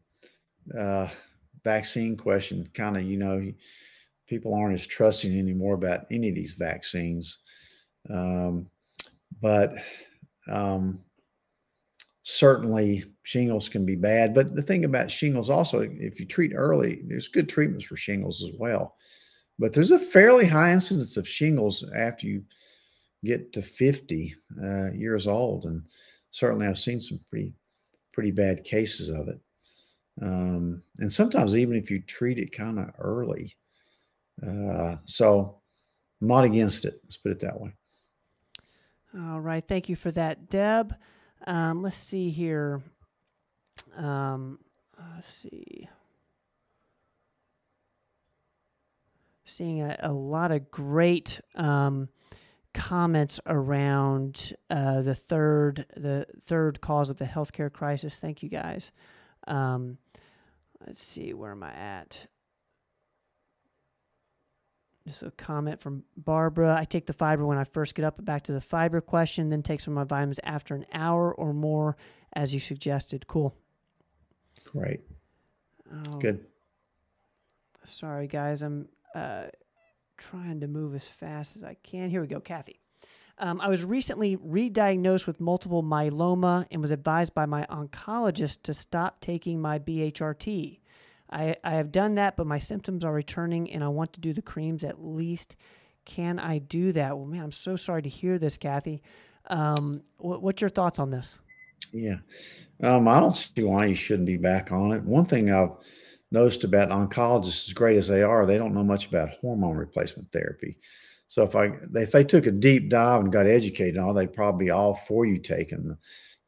uh, 0.78 1.09
vaccine 1.64 2.16
question. 2.16 2.68
Kind 2.74 2.96
of, 2.96 3.04
you 3.04 3.16
know, 3.16 3.52
people 4.26 4.54
aren't 4.54 4.74
as 4.74 4.86
trusting 4.86 5.38
anymore 5.38 5.74
about 5.74 6.06
any 6.11 6.28
of 6.28 6.34
these 6.34 6.52
vaccines. 6.52 7.38
Um, 8.11 8.68
but 9.40 9.74
um, 10.50 11.00
certainly 12.22 13.04
shingles 13.22 13.68
can 13.68 13.86
be 13.86 13.96
bad. 13.96 14.34
But 14.34 14.54
the 14.54 14.62
thing 14.62 14.84
about 14.84 15.11
shingles 15.11 15.50
also, 15.50 15.80
if 15.80 16.20
you 16.20 16.26
treat 16.26 16.52
early, 16.54 17.00
there's 17.06 17.28
good 17.28 17.48
treatments 17.48 17.86
for 17.86 17.96
shingles 17.96 18.42
as 18.42 18.50
well. 18.59 18.96
But 19.59 19.72
there's 19.72 19.90
a 19.90 19.98
fairly 19.98 20.46
high 20.46 20.72
incidence 20.72 21.16
of 21.16 21.28
shingles 21.28 21.84
after 21.96 22.26
you 22.26 22.44
get 23.24 23.52
to 23.52 23.62
50 23.62 24.34
uh, 24.62 24.92
years 24.92 25.26
old. 25.26 25.64
And 25.64 25.82
certainly 26.30 26.66
I've 26.66 26.78
seen 26.78 27.00
some 27.00 27.20
pretty, 27.30 27.54
pretty 28.12 28.30
bad 28.30 28.64
cases 28.64 29.09
of 29.09 29.28
it. 29.28 29.40
Um, 30.20 30.82
and 30.98 31.12
sometimes 31.12 31.56
even 31.56 31.76
if 31.76 31.90
you 31.90 32.00
treat 32.00 32.38
it 32.38 32.52
kind 32.52 32.78
of 32.78 32.90
early. 32.98 33.56
Uh, 34.46 34.96
so 35.04 35.61
I'm 36.20 36.28
not 36.28 36.44
against 36.44 36.84
it. 36.84 37.00
Let's 37.04 37.16
put 37.16 37.32
it 37.32 37.40
that 37.40 37.61
way. 37.61 37.72
All 39.18 39.40
right. 39.40 39.66
Thank 39.66 39.88
you 39.88 39.96
for 39.96 40.12
that, 40.12 40.48
Deb. 40.48 40.94
Um, 41.46 41.82
let's 41.82 41.96
see 41.96 42.30
here. 42.30 42.82
Um, 43.96 44.60
let's 45.16 45.28
see. 45.28 45.88
Seeing 49.44 49.80
a, 49.80 49.96
a 50.00 50.12
lot 50.12 50.52
of 50.52 50.70
great 50.70 51.40
um, 51.56 52.10
comments 52.74 53.40
around 53.46 54.54
uh, 54.70 55.02
the 55.02 55.14
third 55.14 55.86
the 55.96 56.26
third 56.44 56.80
cause 56.80 57.10
of 57.10 57.16
the 57.16 57.24
healthcare 57.24 57.72
crisis. 57.72 58.18
Thank 58.18 58.42
you 58.42 58.48
guys. 58.48 58.92
Um, 59.48 59.98
let's 60.86 61.02
see, 61.02 61.32
where 61.32 61.52
am 61.52 61.62
I 61.62 61.72
at? 61.72 62.26
Just 65.09 65.22
a 65.22 65.30
comment 65.30 65.80
from 65.80 66.04
Barbara. 66.18 66.76
I 66.78 66.84
take 66.84 67.06
the 67.06 67.14
fiber 67.14 67.46
when 67.46 67.56
I 67.56 67.64
first 67.64 67.94
get 67.94 68.04
up. 68.04 68.22
Back 68.22 68.42
to 68.44 68.52
the 68.52 68.61
fiber 68.61 69.00
question, 69.00 69.48
then 69.48 69.62
take 69.62 69.80
some 69.80 69.92
of 69.92 69.96
my 69.96 70.04
vitamins 70.04 70.38
after 70.44 70.74
an 70.74 70.84
hour 70.92 71.34
or 71.34 71.54
more, 71.54 71.96
as 72.34 72.52
you 72.52 72.61
suggested. 72.61 73.26
Cool. 73.26 73.54
Great. 74.66 75.00
Oh, 75.90 76.18
Good. 76.18 76.44
Sorry, 77.84 78.26
guys. 78.26 78.61
I'm 78.61 78.88
uh, 79.14 79.44
trying 80.18 80.61
to 80.61 80.68
move 80.68 80.94
as 80.94 81.09
fast 81.09 81.56
as 81.56 81.64
I 81.64 81.74
can. 81.82 82.11
Here 82.11 82.20
we 82.20 82.26
go, 82.26 82.40
Kathy. 82.40 82.78
Um, 83.38 83.62
I 83.62 83.68
was 83.68 83.86
recently 83.86 84.36
re 84.36 84.68
diagnosed 84.68 85.26
with 85.26 85.40
multiple 85.40 85.82
myeloma 85.82 86.66
and 86.70 86.82
was 86.82 86.90
advised 86.90 87.32
by 87.32 87.46
my 87.46 87.64
oncologist 87.70 88.62
to 88.64 88.74
stop 88.74 89.22
taking 89.22 89.59
my 89.59 89.78
BHRT. 89.78 90.80
I, 91.30 91.56
I 91.62 91.72
have 91.72 91.92
done 91.92 92.14
that, 92.14 92.36
but 92.36 92.46
my 92.46 92.58
symptoms 92.58 93.04
are 93.04 93.12
returning 93.12 93.70
and 93.70 93.84
I 93.84 93.88
want 93.88 94.12
to 94.14 94.20
do 94.20 94.32
the 94.32 94.42
creams 94.42 94.84
at 94.84 95.04
least. 95.04 95.56
Can 96.04 96.38
I 96.38 96.58
do 96.58 96.92
that? 96.92 97.16
Well, 97.16 97.26
man, 97.26 97.42
I'm 97.42 97.52
so 97.52 97.76
sorry 97.76 98.02
to 98.02 98.08
hear 98.08 98.38
this, 98.38 98.56
Kathy. 98.56 99.02
Um, 99.50 100.02
what, 100.16 100.42
what's 100.42 100.60
your 100.60 100.70
thoughts 100.70 100.98
on 100.98 101.10
this? 101.10 101.38
Yeah. 101.92 102.16
Um, 102.82 103.08
I 103.08 103.20
don't 103.20 103.36
see 103.36 103.62
why 103.62 103.86
you 103.86 103.94
shouldn't 103.94 104.26
be 104.26 104.36
back 104.36 104.72
on 104.72 104.92
it. 104.92 105.02
One 105.02 105.24
thing 105.24 105.52
I've 105.52 105.76
noticed 106.30 106.64
about 106.64 106.90
oncologists, 106.90 107.68
as 107.68 107.72
great 107.72 107.96
as 107.96 108.08
they 108.08 108.22
are, 108.22 108.46
they 108.46 108.58
don't 108.58 108.74
know 108.74 108.84
much 108.84 109.06
about 109.06 109.34
hormone 109.40 109.76
replacement 109.76 110.32
therapy. 110.32 110.78
So 111.28 111.42
if 111.42 111.54
I 111.54 111.72
if 111.94 112.10
they 112.10 112.24
took 112.24 112.46
a 112.46 112.50
deep 112.50 112.88
dive 112.88 113.20
and 113.20 113.32
got 113.32 113.46
educated 113.46 113.98
on, 113.98 114.04
all, 114.04 114.14
they'd 114.14 114.32
probably 114.32 114.66
be 114.66 114.70
all 114.70 114.94
for 114.94 115.26
you 115.26 115.38
taking 115.38 115.88
the, 115.88 115.98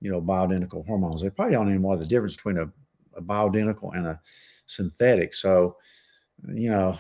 you 0.01 0.11
know, 0.11 0.23
bioidentical 0.23 0.87
hormones. 0.87 1.21
They 1.23 1.31
probably 1.31 1.53
don't 1.53 1.69
even 1.69 1.83
know 1.83 1.97
the 1.97 2.07
difference 2.07 2.37
between 2.37 2.59
a 2.59 2.71
a 3.17 3.23
bioidentical 3.23 3.95
and 3.95 4.07
a 4.07 4.21
synthetic. 4.71 5.35
So, 5.35 5.77
you 6.53 6.71
know, 6.71 6.99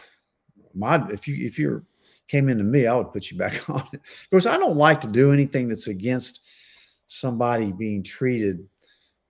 my 0.74 1.08
if 1.10 1.26
you 1.26 1.46
if 1.46 1.58
you're 1.58 1.84
came 2.28 2.48
into 2.48 2.64
me, 2.64 2.86
I 2.86 2.94
would 2.94 3.12
put 3.12 3.30
you 3.30 3.36
back 3.36 3.68
on 3.70 3.86
it. 3.92 4.00
Of 4.00 4.30
course, 4.30 4.46
I 4.46 4.56
don't 4.56 4.76
like 4.76 5.00
to 5.02 5.08
do 5.08 5.32
anything 5.32 5.68
that's 5.68 5.88
against 5.88 6.40
somebody 7.06 7.72
being 7.72 8.02
treated 8.02 8.66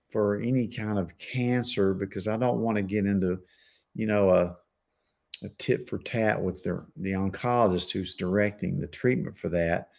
for 0.09 0.39
any 0.39 0.67
kind 0.67 0.99
of 0.99 1.17
cancer 1.17 1.93
because 1.93 2.27
I 2.27 2.37
don't 2.37 2.59
want 2.59 2.75
to 2.75 2.83
get 2.83 3.05
into, 3.05 3.39
you 3.95 4.05
know, 4.05 4.29
a, 4.29 4.55
a 5.43 5.49
tit 5.57 5.89
for 5.89 5.97
tat 5.97 6.39
with 6.39 6.63
the, 6.63 6.85
the 6.97 7.13
oncologist 7.13 7.91
who's 7.91 8.13
directing 8.13 8.79
the 8.79 8.87
treatment 8.87 9.35
for 9.35 9.49
that. 9.49 9.89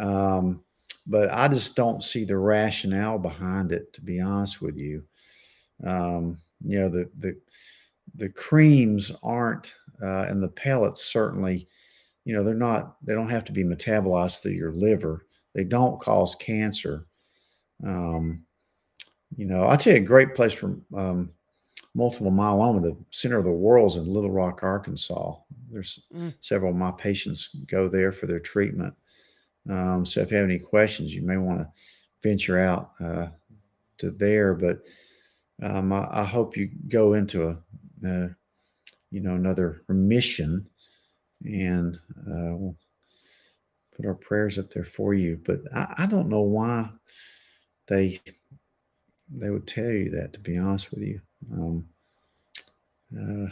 Um, 0.00 0.64
but 1.06 1.32
I 1.32 1.48
just 1.48 1.76
don't 1.76 2.02
see 2.02 2.24
the 2.24 2.38
rationale 2.38 3.18
behind 3.18 3.70
it, 3.72 3.92
to 3.92 4.00
be 4.00 4.20
honest 4.20 4.60
with 4.60 4.78
you. 4.78 5.04
Um, 5.84 6.38
you 6.64 6.80
know, 6.80 6.88
the 6.88 7.10
the 7.18 7.36
the 8.14 8.28
creams 8.28 9.12
aren't, 9.22 9.74
uh, 10.02 10.26
and 10.28 10.42
the 10.42 10.48
pellets 10.48 11.04
certainly, 11.04 11.68
you 12.24 12.34
know, 12.34 12.44
they're 12.44 12.54
not. 12.54 12.96
They 13.04 13.14
don't 13.14 13.30
have 13.30 13.44
to 13.46 13.52
be 13.52 13.64
metabolized 13.64 14.42
through 14.42 14.52
your 14.52 14.72
liver. 14.72 15.26
They 15.54 15.64
don't 15.64 16.00
cause 16.00 16.34
cancer. 16.36 17.06
Um, 17.84 18.44
you 19.36 19.46
know, 19.46 19.64
I'll 19.64 19.76
tell 19.76 19.94
you 19.94 20.00
a 20.00 20.04
great 20.04 20.34
place 20.34 20.52
for 20.52 20.76
um, 20.94 21.32
multiple 21.94 22.30
myeloma. 22.30 22.82
The 22.82 22.96
center 23.10 23.38
of 23.38 23.44
the 23.44 23.50
world 23.50 23.92
is 23.92 23.96
in 23.96 24.06
Little 24.06 24.30
Rock, 24.30 24.62
Arkansas. 24.62 25.36
There's 25.70 26.00
mm. 26.14 26.34
several 26.40 26.72
of 26.72 26.78
my 26.78 26.92
patients 26.92 27.48
go 27.66 27.88
there 27.88 28.12
for 28.12 28.26
their 28.26 28.40
treatment. 28.40 28.94
Um, 29.68 30.04
so 30.04 30.20
if 30.20 30.30
you 30.30 30.36
have 30.36 30.44
any 30.44 30.58
questions, 30.58 31.14
you 31.14 31.22
may 31.22 31.36
want 31.36 31.60
to 31.60 31.68
venture 32.22 32.58
out 32.58 32.92
uh, 33.00 33.28
to 33.98 34.10
there. 34.10 34.54
But 34.54 34.80
um, 35.62 35.92
I, 35.92 36.08
I, 36.10 36.24
hope 36.24 36.56
you 36.56 36.70
go 36.88 37.14
into 37.14 37.48
a, 37.48 37.58
uh, 38.06 38.28
you 39.10 39.20
know, 39.20 39.34
another 39.34 39.82
remission, 39.88 40.68
and 41.44 41.96
uh, 42.20 42.56
we'll 42.56 42.76
put 43.96 44.06
our 44.06 44.14
prayers 44.14 44.58
up 44.58 44.70
there 44.70 44.84
for 44.84 45.14
you. 45.14 45.40
But 45.44 45.60
I, 45.74 45.94
I 45.98 46.06
don't 46.06 46.28
know 46.28 46.42
why 46.42 46.90
they 47.88 48.20
they 49.30 49.50
would 49.50 49.66
tell 49.66 49.90
you 49.90 50.10
that. 50.10 50.32
To 50.34 50.40
be 50.40 50.56
honest 50.56 50.90
with 50.90 51.00
you. 51.00 51.20
Um, 51.52 51.88
uh, 53.14 53.50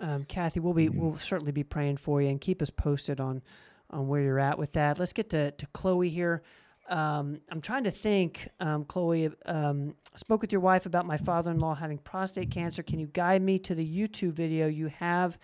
um, 0.00 0.24
Kathy, 0.24 0.60
we'll 0.60 0.74
be 0.74 0.88
we'll 0.88 1.16
certainly 1.16 1.52
be 1.52 1.64
praying 1.64 1.98
for 1.98 2.20
you 2.20 2.28
and 2.28 2.40
keep 2.40 2.60
us 2.60 2.70
posted 2.70 3.20
on 3.20 3.42
on 3.90 4.08
where 4.08 4.20
you're 4.20 4.40
at 4.40 4.58
with 4.58 4.72
that. 4.72 4.98
Let's 4.98 5.12
get 5.12 5.30
to, 5.30 5.52
to 5.52 5.66
Chloe 5.68 6.08
here. 6.08 6.42
Um, 6.88 7.40
I'm 7.50 7.60
trying 7.60 7.84
to 7.84 7.90
think, 7.90 8.48
um, 8.60 8.84
Chloe. 8.84 9.30
Um, 9.44 9.94
spoke 10.14 10.40
with 10.40 10.52
your 10.52 10.60
wife 10.60 10.86
about 10.86 11.06
my 11.06 11.16
father-in-law 11.16 11.74
having 11.74 11.98
prostate 11.98 12.50
cancer. 12.50 12.82
Can 12.82 12.98
you 12.98 13.06
guide 13.06 13.42
me 13.42 13.58
to 13.60 13.74
the 13.74 13.86
YouTube 13.86 14.32
video 14.32 14.66
you 14.66 14.86
have 14.88 15.38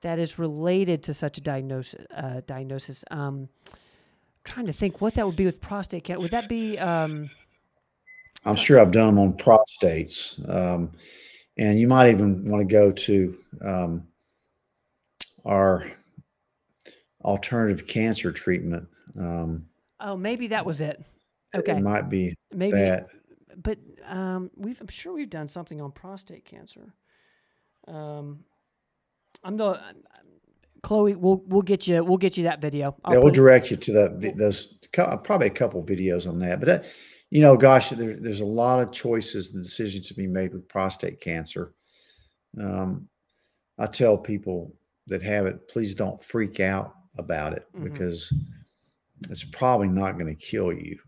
that 0.00 0.18
is 0.18 0.38
related 0.38 1.02
to 1.04 1.14
such 1.14 1.38
a 1.38 1.40
diagnosis? 1.40 2.06
Uh, 2.14 2.40
diagnosis. 2.46 3.04
Um, 3.10 3.48
trying 4.44 4.66
to 4.66 4.72
think 4.72 5.00
what 5.00 5.14
that 5.14 5.26
would 5.26 5.36
be 5.36 5.44
with 5.44 5.60
prostate 5.60 6.04
cancer. 6.04 6.20
Would 6.20 6.30
that 6.30 6.48
be? 6.48 6.78
Um, 6.78 7.30
I'm 8.44 8.56
sure 8.56 8.80
I've 8.80 8.92
done 8.92 9.14
them 9.14 9.18
on 9.18 9.32
prostates, 9.34 10.38
um, 10.48 10.92
and 11.56 11.78
you 11.78 11.88
might 11.88 12.10
even 12.10 12.48
want 12.48 12.66
to 12.66 12.72
go 12.72 12.92
to 12.92 13.38
um, 13.64 14.06
our 15.44 15.90
alternative 17.22 17.86
cancer 17.86 18.30
treatment. 18.32 18.88
Um, 19.18 19.67
oh, 20.00 20.16
maybe 20.16 20.48
that 20.48 20.66
was 20.66 20.80
it. 20.80 21.02
Okay, 21.54 21.72
it 21.72 21.82
might 21.82 22.08
be 22.08 22.34
maybe 22.52 22.78
that. 22.78 23.08
But 23.56 23.78
um, 24.06 24.50
we've, 24.56 24.80
I'm 24.80 24.88
sure 24.88 25.12
we've 25.12 25.30
done 25.30 25.48
something 25.48 25.80
on 25.80 25.92
prostate 25.92 26.44
cancer. 26.44 26.94
Um, 27.86 28.44
I'm 29.42 29.56
not. 29.56 29.82
Chloe, 30.82 31.16
we'll 31.16 31.42
we'll 31.46 31.62
get 31.62 31.88
you 31.88 32.04
we'll 32.04 32.18
get 32.18 32.36
you 32.36 32.44
that 32.44 32.60
video. 32.60 32.94
I'll 33.04 33.14
yeah, 33.14 33.20
we'll 33.20 33.32
direct 33.32 33.70
you 33.70 33.76
to 33.76 33.92
that. 33.92 34.34
Those 34.36 34.78
probably 34.92 35.48
a 35.48 35.50
couple 35.50 35.82
videos 35.84 36.28
on 36.28 36.38
that. 36.40 36.60
But 36.60 36.68
uh, 36.68 36.78
you 37.30 37.42
know, 37.42 37.56
gosh, 37.56 37.90
there, 37.90 38.14
there's 38.14 38.40
a 38.40 38.46
lot 38.46 38.80
of 38.80 38.92
choices 38.92 39.52
and 39.52 39.62
decisions 39.62 40.08
to 40.08 40.14
be 40.14 40.26
made 40.26 40.52
with 40.52 40.68
prostate 40.68 41.20
cancer. 41.20 41.74
Um, 42.60 43.08
I 43.78 43.86
tell 43.86 44.16
people 44.16 44.74
that 45.08 45.22
have 45.22 45.46
it, 45.46 45.68
please 45.68 45.94
don't 45.94 46.22
freak 46.22 46.60
out 46.60 46.94
about 47.16 47.54
it 47.54 47.66
mm-hmm. 47.74 47.84
because 47.84 48.32
it's 49.30 49.44
probably 49.44 49.88
not 49.88 50.18
going 50.18 50.34
to 50.34 50.40
kill 50.40 50.72
you. 50.72 50.98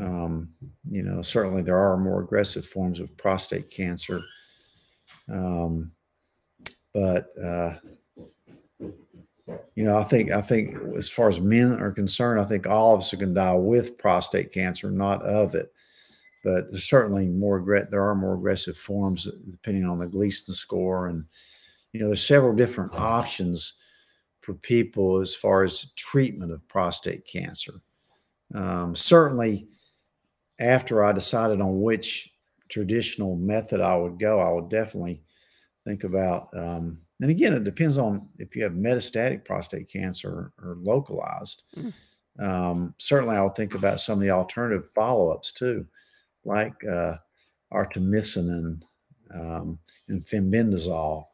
Um, 0.00 0.50
you 0.88 1.02
know, 1.02 1.22
certainly 1.22 1.62
there 1.62 1.78
are 1.78 1.96
more 1.96 2.20
aggressive 2.20 2.66
forms 2.66 3.00
of 3.00 3.16
prostate 3.16 3.70
cancer. 3.70 4.22
Um, 5.30 5.92
but, 6.94 7.28
uh, 7.42 7.74
you 9.74 9.84
know, 9.84 9.96
I 9.96 10.04
think 10.04 10.30
I 10.30 10.42
think 10.42 10.76
as 10.96 11.08
far 11.08 11.28
as 11.28 11.40
men 11.40 11.72
are 11.80 11.90
concerned, 11.90 12.40
I 12.40 12.44
think 12.44 12.66
all 12.66 12.94
of 12.94 13.00
us 13.00 13.12
are 13.12 13.16
going 13.16 13.30
to 13.30 13.34
die 13.34 13.54
with 13.54 13.96
prostate 13.96 14.52
cancer, 14.52 14.90
not 14.90 15.22
of 15.22 15.54
it. 15.54 15.72
But 16.44 16.70
there's 16.70 16.88
certainly 16.88 17.28
more 17.28 17.64
there 17.90 18.06
are 18.06 18.14
more 18.14 18.34
aggressive 18.34 18.76
forms 18.76 19.28
depending 19.50 19.84
on 19.84 19.98
the 19.98 20.06
Gleason 20.06 20.54
score, 20.54 21.08
and 21.08 21.24
you 21.92 22.00
know, 22.00 22.06
there's 22.06 22.26
several 22.26 22.54
different 22.54 22.94
options 22.94 23.77
for 24.48 24.54
people 24.54 25.20
as 25.20 25.34
far 25.34 25.62
as 25.62 25.92
treatment 25.94 26.50
of 26.50 26.66
prostate 26.68 27.26
cancer. 27.26 27.82
Um, 28.54 28.96
certainly, 28.96 29.68
after 30.58 31.04
I 31.04 31.12
decided 31.12 31.60
on 31.60 31.82
which 31.82 32.32
traditional 32.70 33.36
method 33.36 33.82
I 33.82 33.94
would 33.94 34.18
go, 34.18 34.40
I 34.40 34.50
would 34.50 34.70
definitely 34.70 35.20
think 35.84 36.04
about. 36.04 36.48
Um, 36.56 37.02
and 37.20 37.30
again, 37.30 37.52
it 37.52 37.64
depends 37.64 37.98
on 37.98 38.26
if 38.38 38.56
you 38.56 38.62
have 38.62 38.72
metastatic 38.72 39.44
prostate 39.44 39.92
cancer 39.92 40.50
or, 40.62 40.78
localized. 40.80 41.64
Mm. 41.76 41.92
Um, 42.38 42.94
certainly, 42.96 43.36
I 43.36 43.42
would 43.42 43.54
think 43.54 43.74
about 43.74 44.00
some 44.00 44.14
of 44.14 44.22
the 44.22 44.30
alternative 44.30 44.88
follow 44.94 45.28
ups 45.28 45.52
too, 45.52 45.84
like 46.46 46.82
uh, 46.90 47.16
artemisinin 47.70 48.80
um, 49.34 49.78
and 50.08 50.24
fenbendazole 50.24 51.26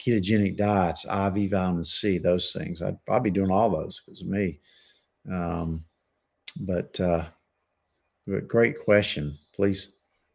ketogenic 0.00 0.56
diets, 0.56 1.04
IV 1.04 1.50
vitamin 1.50 1.84
C, 1.84 2.18
those 2.18 2.52
things. 2.52 2.82
I'd 2.82 3.02
probably 3.04 3.30
be 3.30 3.34
doing 3.34 3.50
all 3.50 3.70
those 3.70 4.00
because 4.04 4.22
of 4.22 4.28
me. 4.28 4.60
Um, 5.30 5.84
but, 6.60 6.98
uh, 7.00 7.24
but 8.26 8.48
great 8.48 8.78
question. 8.78 9.38
Please 9.54 9.92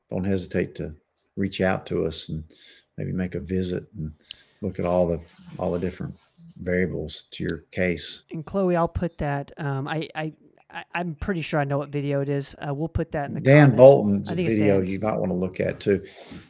don't 0.09 0.23
hesitate 0.23 0.75
to 0.75 0.95
reach 1.35 1.61
out 1.61 1.85
to 1.87 2.05
us 2.05 2.29
and 2.29 2.43
maybe 2.97 3.11
make 3.11 3.35
a 3.35 3.39
visit 3.39 3.85
and 3.97 4.13
look 4.61 4.79
at 4.79 4.85
all 4.85 5.07
the 5.07 5.23
all 5.59 5.71
the 5.71 5.79
different 5.79 6.15
variables 6.57 7.25
to 7.31 7.43
your 7.43 7.59
case. 7.71 8.23
And 8.31 8.45
Chloe, 8.45 8.75
I'll 8.75 8.87
put 8.87 9.17
that. 9.19 9.51
Um, 9.57 9.87
I, 9.87 10.09
I 10.15 10.33
I, 10.69 10.83
am 10.95 11.15
pretty 11.15 11.41
sure 11.41 11.59
I 11.59 11.63
know 11.63 11.77
what 11.77 11.89
video 11.89 12.21
it 12.21 12.29
is. 12.29 12.55
Uh, 12.55 12.73
we'll 12.73 12.89
put 12.89 13.11
that 13.13 13.29
in 13.29 13.35
the 13.35 13.39
Dan 13.39 13.71
comments. 13.71 13.77
Bolton's 13.77 14.29
video 14.29 14.81
you 14.81 14.99
might 14.99 15.17
want 15.17 15.31
to 15.31 15.35
look 15.35 15.59
at 15.59 15.79
too. 15.79 16.05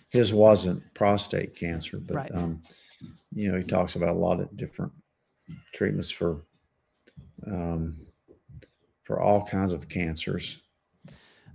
His 0.09 0.33
wasn't 0.33 0.81
prostate 0.93 1.55
cancer, 1.55 1.99
but 1.99 2.15
right. 2.15 2.31
um, 2.33 2.61
you 3.33 3.51
know, 3.51 3.57
he 3.57 3.63
talks 3.63 3.95
about 3.95 4.09
a 4.09 4.19
lot 4.19 4.39
of 4.39 4.55
different 4.55 4.91
treatments 5.73 6.09
for 6.09 6.43
um, 7.45 7.97
for 9.03 9.21
all 9.21 9.45
kinds 9.45 9.71
of 9.71 9.87
cancers. 9.87 10.61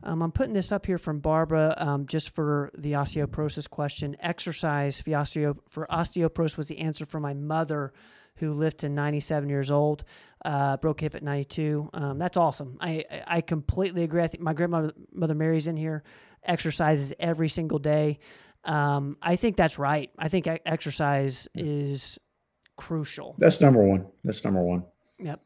Um, 0.04 0.22
I'm 0.22 0.32
putting 0.32 0.54
this 0.54 0.72
up 0.72 0.86
here 0.86 0.98
from 0.98 1.20
Barbara 1.20 1.74
um, 1.76 2.06
just 2.06 2.30
for 2.30 2.70
the 2.76 2.92
osteoporosis 2.92 3.70
question. 3.70 4.16
Exercise 4.20 5.00
for, 5.00 5.10
osteo- 5.10 5.58
for 5.68 5.86
osteoporosis 5.90 6.56
was 6.56 6.68
the 6.68 6.78
answer 6.78 7.06
for 7.06 7.20
my 7.20 7.34
mother 7.34 7.92
who 8.36 8.52
lived 8.52 8.78
to 8.78 8.88
97 8.88 9.48
years 9.48 9.70
old, 9.70 10.04
uh, 10.44 10.76
broke 10.78 11.00
hip 11.00 11.14
at 11.14 11.22
92. 11.22 11.90
Um, 11.92 12.18
that's 12.18 12.36
awesome. 12.36 12.78
I, 12.80 13.04
I 13.26 13.40
completely 13.42 14.02
agree. 14.02 14.22
I 14.22 14.26
think 14.26 14.42
my 14.42 14.54
grandmother 14.54 14.92
Mother 15.12 15.34
Mary's 15.34 15.68
in 15.68 15.76
here, 15.76 16.02
exercises 16.42 17.12
every 17.20 17.48
single 17.48 17.78
day. 17.78 18.18
Um, 18.64 19.16
I 19.20 19.36
think 19.36 19.56
that's 19.56 19.78
right. 19.78 20.10
I 20.18 20.28
think 20.28 20.46
exercise 20.46 21.48
is 21.54 22.18
crucial. 22.76 23.34
That's 23.38 23.60
number 23.60 23.86
one. 23.86 24.06
That's 24.24 24.44
number 24.44 24.62
one. 24.62 24.84
Yep. 25.18 25.40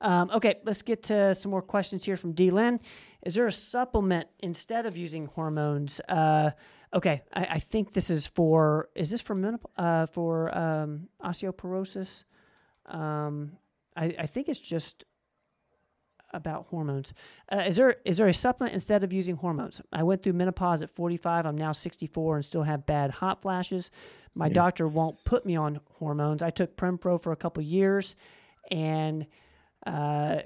Um, 0.00 0.30
okay, 0.34 0.56
let's 0.64 0.82
get 0.82 1.04
to 1.04 1.34
some 1.34 1.50
more 1.50 1.62
questions 1.62 2.04
here 2.04 2.16
from 2.16 2.32
D. 2.32 2.50
Lynn. 2.50 2.80
Is 3.24 3.34
there 3.34 3.46
a 3.46 3.52
supplement 3.52 4.28
instead 4.40 4.86
of 4.86 4.96
using 4.96 5.26
hormones? 5.26 6.00
Uh, 6.08 6.50
okay, 6.92 7.22
I, 7.32 7.44
I, 7.44 7.58
think 7.58 7.94
this 7.94 8.10
is 8.10 8.26
for. 8.26 8.90
Is 8.94 9.10
this 9.10 9.20
for 9.20 9.34
menop- 9.34 9.64
uh, 9.76 10.06
for 10.06 10.56
um, 10.56 11.08
osteoporosis? 11.22 12.24
Um, 12.86 13.52
I, 13.96 14.14
I 14.18 14.26
think 14.26 14.48
it's 14.48 14.60
just 14.60 15.04
about 16.32 16.66
hormones. 16.70 17.12
Uh, 17.50 17.64
is 17.66 17.76
there 17.76 17.96
is 18.04 18.18
there 18.18 18.26
a 18.26 18.34
supplement 18.34 18.74
instead 18.74 19.04
of 19.04 19.12
using 19.12 19.36
hormones? 19.36 19.80
I 19.92 20.02
went 20.02 20.22
through 20.22 20.34
menopause 20.34 20.82
at 20.82 20.90
45. 20.90 21.46
I'm 21.46 21.56
now 21.56 21.72
64 21.72 22.36
and 22.36 22.44
still 22.44 22.62
have 22.62 22.86
bad 22.86 23.10
hot 23.10 23.42
flashes. 23.42 23.90
My 24.34 24.48
yeah. 24.48 24.52
doctor 24.52 24.86
won't 24.86 25.22
put 25.24 25.46
me 25.46 25.56
on 25.56 25.80
hormones. 25.94 26.42
I 26.42 26.50
took 26.50 26.76
Prempro 26.76 27.20
for 27.20 27.32
a 27.32 27.36
couple 27.36 27.62
years, 27.62 28.16
and 28.70 29.26
uh, 29.86 30.40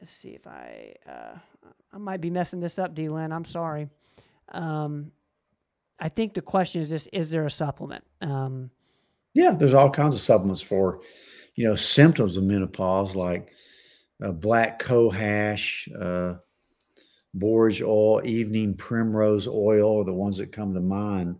let's 0.00 0.12
see 0.12 0.30
if 0.30 0.46
I 0.46 0.94
uh, 1.08 1.38
I 1.92 1.98
might 1.98 2.20
be 2.20 2.30
messing 2.30 2.60
this 2.60 2.78
up, 2.78 2.94
Dylan. 2.94 3.32
I'm 3.32 3.44
sorry. 3.44 3.88
Um, 4.52 5.12
I 5.98 6.08
think 6.08 6.34
the 6.34 6.42
question 6.42 6.80
is 6.82 6.90
this: 6.90 7.08
Is 7.08 7.30
there 7.30 7.44
a 7.44 7.50
supplement? 7.50 8.04
Um, 8.20 8.70
yeah, 9.34 9.52
there's 9.52 9.74
all 9.74 9.90
kinds 9.90 10.14
of 10.14 10.20
supplements 10.20 10.62
for, 10.62 11.00
you 11.54 11.64
know, 11.64 11.74
symptoms 11.74 12.36
of 12.36 12.42
menopause 12.42 13.14
like 13.14 13.52
uh, 14.22 14.32
black 14.32 14.82
cohosh, 14.82 15.88
uh, 16.00 16.38
borage 17.34 17.82
oil, 17.82 18.20
evening 18.24 18.74
primrose 18.76 19.46
oil 19.46 20.00
are 20.00 20.04
the 20.04 20.12
ones 20.12 20.38
that 20.38 20.52
come 20.52 20.74
to 20.74 20.80
mind. 20.80 21.36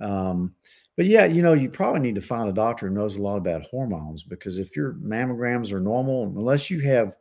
Um, 0.00 0.54
but 0.96 1.06
yeah, 1.06 1.24
you 1.24 1.42
know, 1.42 1.54
you 1.54 1.68
probably 1.68 2.00
need 2.00 2.14
to 2.16 2.20
find 2.20 2.48
a 2.48 2.52
doctor 2.52 2.88
who 2.88 2.94
knows 2.94 3.16
a 3.16 3.22
lot 3.22 3.36
about 3.36 3.62
hormones 3.62 4.22
because 4.22 4.58
if 4.58 4.76
your 4.76 4.94
mammograms 4.94 5.72
are 5.72 5.80
normal, 5.80 6.24
unless 6.24 6.70
you 6.70 6.80
have 6.80 7.16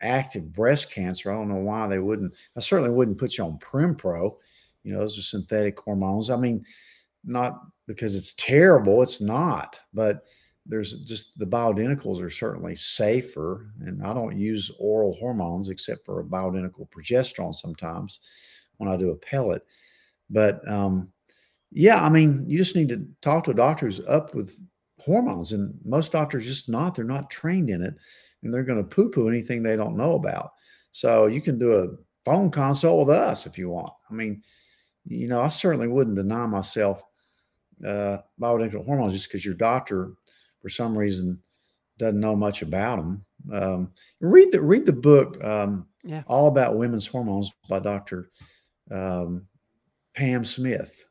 active 0.00 0.52
breast 0.52 0.92
cancer, 0.92 1.30
I 1.30 1.34
don't 1.34 1.48
know 1.48 1.56
why 1.56 1.88
they 1.88 1.98
wouldn't. 1.98 2.34
I 2.56 2.60
certainly 2.60 2.92
wouldn't 2.92 3.18
put 3.18 3.36
you 3.36 3.44
on 3.44 3.58
Prempro. 3.58 4.36
You 4.84 4.92
know, 4.92 5.00
those 5.00 5.18
are 5.18 5.22
synthetic 5.22 5.78
hormones. 5.80 6.30
I 6.30 6.36
mean, 6.36 6.64
not 7.24 7.60
because 7.88 8.14
it's 8.14 8.34
terrible, 8.34 9.02
it's 9.02 9.20
not, 9.20 9.78
but 9.92 10.24
there's 10.68 10.94
just 10.94 11.38
the 11.38 11.46
bioidenticals 11.46 12.22
are 12.22 12.30
certainly 12.30 12.74
safer. 12.74 13.70
And 13.80 14.04
I 14.04 14.12
don't 14.12 14.38
use 14.38 14.70
oral 14.78 15.14
hormones 15.14 15.68
except 15.68 16.04
for 16.04 16.20
a 16.20 16.24
bioidentical 16.24 16.88
progesterone 16.90 17.54
sometimes 17.54 18.20
when 18.78 18.88
I 18.88 18.96
do 18.96 19.10
a 19.10 19.16
pellet. 19.16 19.62
But 20.28 20.66
um, 20.68 21.12
yeah, 21.72 22.02
I 22.02 22.08
mean, 22.08 22.44
you 22.48 22.58
just 22.58 22.76
need 22.76 22.88
to 22.90 23.06
talk 23.22 23.44
to 23.44 23.50
a 23.50 23.54
doctor 23.54 23.86
who's 23.86 24.04
up 24.06 24.34
with 24.34 24.58
hormones, 24.98 25.52
and 25.52 25.78
most 25.84 26.12
doctors 26.12 26.44
just 26.44 26.68
not. 26.68 26.94
They're 26.94 27.04
not 27.04 27.30
trained 27.30 27.70
in 27.70 27.82
it, 27.82 27.94
and 28.42 28.52
they're 28.52 28.64
going 28.64 28.78
to 28.78 28.84
poo-poo 28.84 29.28
anything 29.28 29.62
they 29.62 29.76
don't 29.76 29.96
know 29.96 30.14
about. 30.14 30.52
So 30.92 31.26
you 31.26 31.40
can 31.40 31.58
do 31.58 31.74
a 31.74 31.88
phone 32.24 32.50
consult 32.50 33.06
with 33.06 33.16
us 33.16 33.46
if 33.46 33.58
you 33.58 33.68
want. 33.68 33.92
I 34.10 34.14
mean, 34.14 34.42
you 35.06 35.28
know, 35.28 35.40
I 35.40 35.48
certainly 35.48 35.88
wouldn't 35.88 36.16
deny 36.16 36.46
myself 36.46 37.04
uh, 37.86 38.18
bioidentical 38.40 38.84
hormones 38.84 39.12
just 39.12 39.28
because 39.28 39.44
your 39.44 39.54
doctor, 39.54 40.12
for 40.60 40.68
some 40.68 40.96
reason, 40.96 41.40
doesn't 41.98 42.20
know 42.20 42.36
much 42.36 42.62
about 42.62 42.96
them. 42.96 43.24
Um, 43.52 43.92
read 44.20 44.52
the 44.52 44.60
read 44.60 44.86
the 44.86 44.92
book 44.92 45.42
um, 45.44 45.86
yeah. 46.02 46.22
all 46.26 46.48
about 46.48 46.76
women's 46.76 47.06
hormones 47.06 47.52
by 47.68 47.78
Dr. 47.78 48.30
Um, 48.90 49.46
Pam 50.14 50.44
Smith 50.44 51.06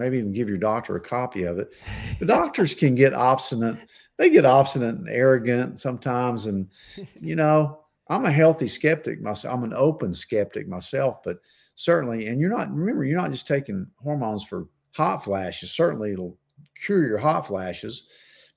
maybe 0.00 0.18
even 0.18 0.32
give 0.32 0.48
your 0.48 0.58
doctor 0.58 0.96
a 0.96 1.00
copy 1.00 1.44
of 1.44 1.58
it. 1.58 1.74
The 2.18 2.26
doctors 2.26 2.74
can 2.74 2.94
get 2.94 3.14
obstinate. 3.14 3.76
They 4.16 4.30
get 4.30 4.46
obstinate 4.46 4.96
and 4.96 5.08
arrogant 5.08 5.78
sometimes. 5.78 6.46
And, 6.46 6.70
you 7.20 7.36
know, 7.36 7.80
I'm 8.08 8.24
a 8.24 8.32
healthy 8.32 8.66
skeptic 8.66 9.20
myself. 9.20 9.54
I'm 9.54 9.64
an 9.64 9.74
open 9.74 10.14
skeptic 10.14 10.66
myself, 10.66 11.22
but 11.22 11.38
certainly, 11.76 12.26
and 12.26 12.40
you're 12.40 12.50
not, 12.50 12.74
remember, 12.74 13.04
you're 13.04 13.20
not 13.20 13.30
just 13.30 13.46
taking 13.46 13.86
hormones 13.96 14.42
for 14.42 14.66
hot 14.96 15.18
flashes. 15.18 15.72
Certainly, 15.72 16.14
it'll 16.14 16.36
cure 16.84 17.06
your 17.06 17.18
hot 17.18 17.46
flashes, 17.46 18.08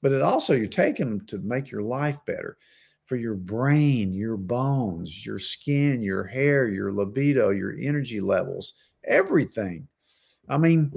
but 0.03 0.11
it 0.11 0.21
also, 0.21 0.53
you're 0.53 0.67
taking 0.67 1.09
them 1.09 1.25
to 1.27 1.39
make 1.39 1.71
your 1.71 1.81
life 1.81 2.19
better 2.27 2.57
for 3.05 3.15
your 3.15 3.35
brain, 3.35 4.13
your 4.13 4.37
bones, 4.37 5.25
your 5.25 5.39
skin, 5.39 6.03
your 6.03 6.25
hair, 6.25 6.67
your 6.67 6.91
libido, 6.91 7.49
your 7.49 7.75
energy 7.79 8.19
levels, 8.19 8.73
everything. 9.05 9.87
I 10.49 10.57
mean, 10.57 10.91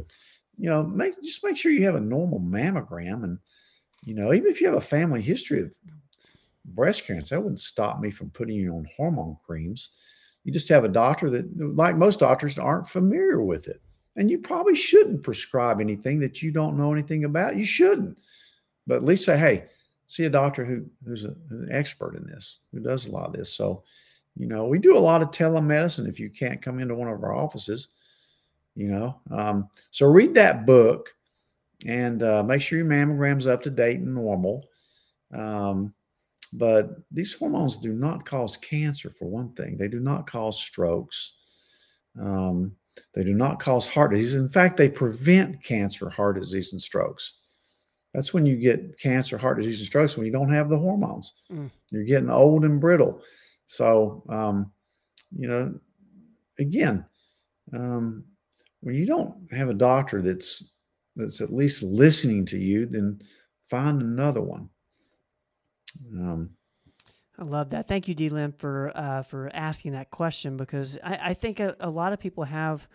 you 0.59 0.69
know, 0.69 0.83
make 0.83 1.15
just 1.23 1.45
make 1.45 1.57
sure 1.57 1.71
you 1.71 1.85
have 1.85 1.95
a 1.95 2.01
normal 2.01 2.41
mammogram, 2.41 3.23
and 3.23 3.39
you 4.05 4.15
know, 4.15 4.33
even 4.33 4.51
if 4.51 4.61
you 4.61 4.67
have 4.67 4.77
a 4.77 4.81
family 4.81 5.23
history 5.23 5.63
of 5.63 5.77
breast 6.65 7.07
cancer, 7.07 7.37
that 7.37 7.41
wouldn't 7.41 7.61
stop 7.61 8.01
me 8.01 8.11
from 8.11 8.31
putting 8.31 8.57
you 8.57 8.75
on 8.75 8.89
hormone 8.97 9.37
creams. 9.47 9.91
You 10.43 10.53
just 10.53 10.69
have 10.69 10.85
a 10.85 10.89
doctor 10.89 11.31
that, 11.31 11.77
like 11.77 11.97
most 11.97 12.21
doctors, 12.21 12.59
aren't 12.59 12.89
familiar 12.89 13.41
with 13.41 13.69
it, 13.69 13.81
and 14.17 14.31
you 14.31 14.39
probably 14.39 14.75
shouldn't 14.75 15.23
prescribe 15.23 15.81
anything 15.81 16.19
that 16.21 16.43
you 16.43 16.51
don't 16.51 16.77
know 16.77 16.93
anything 16.93 17.25
about. 17.25 17.57
You 17.57 17.65
shouldn't, 17.65 18.19
but 18.87 18.97
at 18.97 19.05
least 19.05 19.25
say, 19.25 19.39
hey, 19.39 19.65
see 20.07 20.25
a 20.25 20.31
doctor 20.31 20.65
who 20.65 20.87
who's 21.05 21.25
a, 21.25 21.35
an 21.51 21.69
expert 21.71 22.17
in 22.17 22.27
this, 22.27 22.61
who 22.73 22.81
does 22.81 23.07
a 23.07 23.11
lot 23.11 23.27
of 23.27 23.33
this. 23.33 23.53
So, 23.53 23.83
you 24.37 24.47
know, 24.47 24.67
we 24.67 24.79
do 24.79 24.97
a 24.97 24.99
lot 24.99 25.23
of 25.23 25.31
telemedicine. 25.31 26.09
If 26.09 26.21
you 26.21 26.31
can't 26.31 26.63
come 26.63 26.79
into 26.79 26.95
one 26.95 27.09
of 27.09 27.23
our 27.23 27.35
offices, 27.35 27.89
you 28.75 28.89
know. 28.89 29.21
Um, 29.31 29.69
so 29.91 30.07
read 30.07 30.35
that 30.35 30.67
book 30.67 31.11
and 31.87 32.23
uh, 32.23 32.43
make 32.43 32.63
sure 32.63 32.79
your 32.79 32.87
mammogram's 32.87 33.47
up 33.47 33.63
to 33.63 33.71
date 33.71 34.01
and 34.01 34.15
normal. 34.15 34.69
Um, 35.35 35.95
but 36.53 36.91
these 37.11 37.35
hormones 37.35 37.77
do 37.77 37.93
not 37.93 38.25
cause 38.25 38.57
cancer, 38.57 39.11
for 39.11 39.27
one 39.27 39.49
thing. 39.49 39.77
They 39.77 39.89
do 39.89 40.01
not 40.01 40.27
cause 40.27 40.59
strokes. 40.59 41.35
Um, 42.19 42.77
they 43.15 43.25
do 43.25 43.35
not 43.35 43.61
cause 43.61 43.87
heart 43.87 44.13
disease. 44.13 44.35
In 44.35 44.49
fact, 44.49 44.77
they 44.77 44.89
prevent 44.89 45.63
cancer, 45.63 46.09
heart 46.09 46.39
disease, 46.39 46.73
and 46.73 46.81
strokes. 46.81 47.35
That's 48.17 48.33
when 48.33 48.47
you 48.47 48.57
get 48.57 48.99
cancer, 48.99 49.37
heart 49.37 49.59
disease, 49.59 49.79
and 49.79 49.87
strokes 49.87 50.17
when 50.17 50.25
you 50.25 50.33
don't 50.33 50.51
have 50.51 50.71
the 50.71 50.79
hormones. 50.79 51.35
Mm. 51.53 51.71
You're 51.91 52.05
getting 52.05 52.31
old 52.31 52.65
and 52.65 52.81
brittle. 52.81 53.21
So, 53.67 54.25
um, 54.31 54.73
you 55.37 55.47
know, 55.47 55.79
again, 56.59 57.05
um, 57.75 58.25
when 58.81 58.95
you 58.95 59.05
don't 59.05 59.53
have 59.53 59.69
a 59.69 59.75
doctor 59.75 60.23
that's 60.23 60.73
that's 61.15 61.43
at 61.43 61.53
least 61.53 61.83
listening 61.83 62.47
to 62.47 62.59
you, 62.59 62.87
then 62.87 63.21
find 63.61 64.01
another 64.01 64.41
one. 64.41 64.71
Um, 66.15 66.51
I 67.39 67.45
love 67.45 67.69
that. 67.71 67.87
Thank 67.87 68.09
you, 68.09 68.15
D. 68.15 68.31
Lim, 68.31 68.53
for 68.53 68.93
uh, 68.95 69.25
for 69.25 69.51
asking 69.53 69.93
that 69.93 70.11
question 70.11 70.57
because 70.57 70.97
I, 71.05 71.19
I 71.23 71.35
think 71.35 71.61
a, 71.61 71.77
a, 71.81 71.91
lot 71.91 72.15
of 72.15 72.21
people 72.21 72.45
have, 72.45 72.89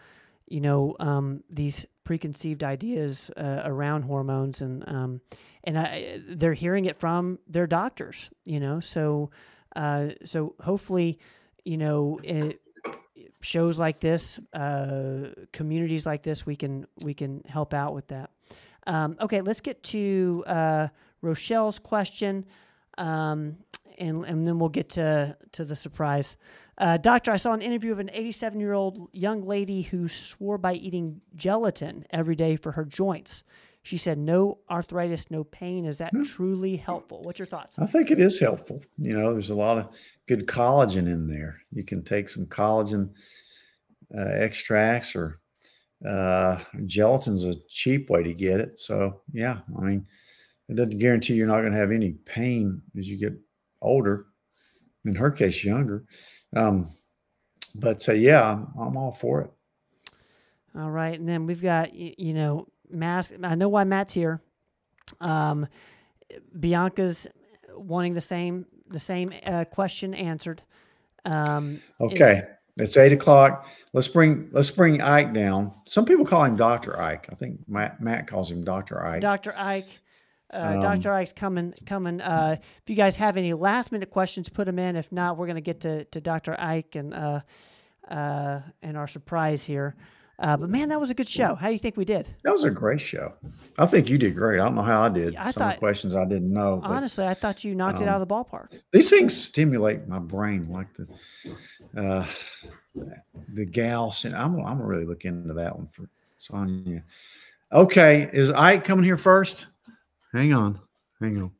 you 0.51 0.59
know, 0.59 0.95
um, 0.99 1.43
these 1.49 1.85
preconceived 2.03 2.63
ideas 2.63 3.31
uh, 3.37 3.61
around 3.63 4.03
hormones, 4.03 4.61
and 4.61 4.83
um, 4.87 5.21
and 5.63 5.79
I, 5.79 6.19
they're 6.27 6.53
hearing 6.53 6.85
it 6.85 6.99
from 6.99 7.39
their 7.47 7.67
doctors. 7.67 8.29
You 8.45 8.59
know, 8.59 8.79
so 8.81 9.31
uh, 9.75 10.09
so 10.25 10.55
hopefully, 10.59 11.19
you 11.63 11.77
know, 11.77 12.19
it, 12.23 12.59
shows 13.41 13.79
like 13.79 13.99
this, 13.99 14.39
uh, 14.53 15.29
communities 15.53 16.05
like 16.05 16.23
this, 16.23 16.45
we 16.45 16.55
can 16.55 16.85
we 17.01 17.13
can 17.13 17.43
help 17.47 17.73
out 17.73 17.93
with 17.93 18.07
that. 18.07 18.31
Um, 18.87 19.15
okay, 19.21 19.41
let's 19.41 19.61
get 19.61 19.81
to 19.83 20.43
uh, 20.47 20.87
Rochelle's 21.21 21.79
question, 21.79 22.45
um, 22.97 23.57
and 23.97 24.25
and 24.25 24.45
then 24.45 24.59
we'll 24.59 24.69
get 24.69 24.89
to 24.89 25.37
to 25.53 25.63
the 25.63 25.75
surprise. 25.75 26.35
Uh, 26.81 26.97
doctor, 26.97 27.31
I 27.31 27.37
saw 27.37 27.53
an 27.53 27.61
interview 27.61 27.91
of 27.91 27.99
an 27.99 28.09
87 28.11 28.59
year 28.59 28.73
old 28.73 29.07
young 29.13 29.45
lady 29.45 29.83
who 29.83 30.07
swore 30.07 30.57
by 30.57 30.73
eating 30.73 31.21
gelatin 31.35 32.05
every 32.09 32.35
day 32.35 32.55
for 32.55 32.71
her 32.71 32.85
joints. 32.85 33.43
She 33.83 33.97
said, 33.97 34.17
no 34.17 34.57
arthritis, 34.69 35.29
no 35.29 35.43
pain. 35.43 35.85
Is 35.85 35.99
that 35.99 36.11
truly 36.25 36.77
helpful? 36.77 37.21
What's 37.21 37.37
your 37.37 37.45
thoughts? 37.45 37.77
I 37.77 37.85
think 37.85 38.09
it 38.09 38.19
is 38.19 38.39
helpful. 38.39 38.81
You 38.97 39.15
know, 39.15 39.31
there's 39.31 39.51
a 39.51 39.55
lot 39.55 39.77
of 39.77 39.95
good 40.27 40.47
collagen 40.47 41.07
in 41.07 41.27
there. 41.27 41.61
You 41.71 41.83
can 41.83 42.03
take 42.03 42.29
some 42.29 42.47
collagen 42.47 43.11
uh, 44.15 44.21
extracts 44.21 45.15
or 45.15 45.37
uh, 46.07 46.57
gelatin's 46.85 47.43
a 47.43 47.53
cheap 47.69 48.09
way 48.09 48.23
to 48.23 48.33
get 48.33 48.59
it. 48.59 48.79
So, 48.79 49.21
yeah, 49.31 49.59
I 49.77 49.81
mean, 49.81 50.07
it 50.67 50.77
doesn't 50.77 50.97
guarantee 50.97 51.35
you're 51.35 51.47
not 51.47 51.61
going 51.61 51.73
to 51.73 51.79
have 51.79 51.91
any 51.91 52.15
pain 52.27 52.81
as 52.97 53.07
you 53.07 53.19
get 53.19 53.33
older. 53.83 54.25
In 55.05 55.15
her 55.15 55.31
case, 55.31 55.63
younger. 55.63 56.05
Um, 56.55 56.89
but 57.73 58.07
uh, 58.07 58.13
yeah, 58.13 58.51
I'm, 58.51 58.67
I'm 58.79 58.97
all 58.97 59.11
for 59.11 59.41
it. 59.41 59.51
All 60.75 60.91
right. 60.91 61.19
And 61.19 61.27
then 61.27 61.45
we've 61.45 61.61
got, 61.61 61.93
you 61.93 62.33
know, 62.33 62.67
mask. 62.89 63.33
I 63.43 63.55
know 63.55 63.69
why 63.69 63.83
Matt's 63.83 64.13
here. 64.13 64.41
Um, 65.19 65.67
Bianca's 66.57 67.27
wanting 67.75 68.13
the 68.13 68.21
same 68.21 68.65
the 68.89 68.99
same 68.99 69.31
uh, 69.45 69.65
question 69.65 70.13
answered. 70.13 70.61
Um, 71.25 71.81
okay, 71.99 72.43
it's 72.77 72.97
eight 72.97 73.13
o'clock. 73.13 73.67
Let's 73.93 74.07
bring 74.07 74.49
let's 74.51 74.69
bring 74.69 75.01
Ike 75.01 75.33
down. 75.33 75.73
Some 75.87 76.05
people 76.05 76.25
call 76.25 76.43
him 76.43 76.55
Doctor 76.55 76.99
Ike. 76.99 77.27
I 77.31 77.35
think 77.35 77.59
Matt 77.67 78.01
Matt 78.01 78.27
calls 78.27 78.51
him 78.51 78.63
Doctor 78.63 79.05
Ike. 79.05 79.21
Doctor 79.21 79.53
Ike. 79.57 79.87
Uh, 80.53 80.73
um, 80.75 80.79
Dr. 80.81 81.13
Ike's 81.13 81.33
coming. 81.33 81.73
Coming. 81.85 82.21
Uh, 82.21 82.57
if 82.59 82.89
you 82.89 82.95
guys 82.95 83.15
have 83.17 83.37
any 83.37 83.53
last 83.53 83.91
minute 83.91 84.09
questions, 84.09 84.49
put 84.49 84.65
them 84.65 84.79
in. 84.79 84.95
If 84.95 85.11
not, 85.11 85.37
we're 85.37 85.47
going 85.47 85.55
to 85.55 85.61
get 85.61 85.81
to 85.81 86.05
to 86.05 86.21
Dr. 86.21 86.55
Ike 86.59 86.95
and 86.95 87.13
uh, 87.13 87.41
uh, 88.09 88.61
and 88.81 88.97
our 88.97 89.07
surprise 89.07 89.63
here. 89.63 89.95
Uh, 90.41 90.57
but 90.57 90.69
man, 90.69 90.89
that 90.89 90.99
was 90.99 91.11
a 91.11 91.13
good 91.13 91.29
show. 91.29 91.53
How 91.53 91.67
do 91.67 91.73
you 91.73 91.79
think 91.79 91.95
we 91.95 92.03
did? 92.03 92.27
That 92.43 92.51
was 92.51 92.63
a 92.63 92.71
great 92.71 92.99
show. 92.99 93.35
I 93.77 93.85
think 93.85 94.09
you 94.09 94.17
did 94.17 94.35
great. 94.35 94.59
I 94.59 94.63
don't 94.63 94.73
know 94.73 94.81
how 94.81 95.03
I 95.03 95.09
did. 95.09 95.35
I 95.35 95.51
Some 95.51 95.61
thought 95.61 95.77
questions 95.77 96.15
I 96.15 96.25
didn't 96.25 96.51
know. 96.51 96.77
But, 96.77 96.89
honestly, 96.89 97.27
I 97.27 97.35
thought 97.35 97.63
you 97.63 97.75
knocked 97.75 97.99
um, 97.99 98.03
it 98.03 98.09
out 98.09 98.19
of 98.19 98.27
the 98.27 98.33
ballpark. 98.33 98.79
These 98.91 99.11
things 99.11 99.37
stimulate 99.37 100.07
my 100.07 100.17
brain, 100.17 100.67
like 100.69 100.87
the 100.95 101.07
uh, 101.95 102.25
the 103.53 103.65
gal. 103.65 104.15
I'm 104.25 104.33
I'm 104.33 104.55
gonna 104.55 104.85
really 104.85 105.05
look 105.05 105.25
into 105.25 105.53
that 105.53 105.77
one 105.77 105.87
for 105.87 106.09
Sonia. 106.37 107.03
Okay, 107.71 108.27
is 108.33 108.49
Ike 108.49 108.83
coming 108.83 109.05
here 109.05 109.17
first? 109.17 109.67
Hang 110.33 110.53
on, 110.53 110.79
hang 111.19 111.41
on. 111.41 111.51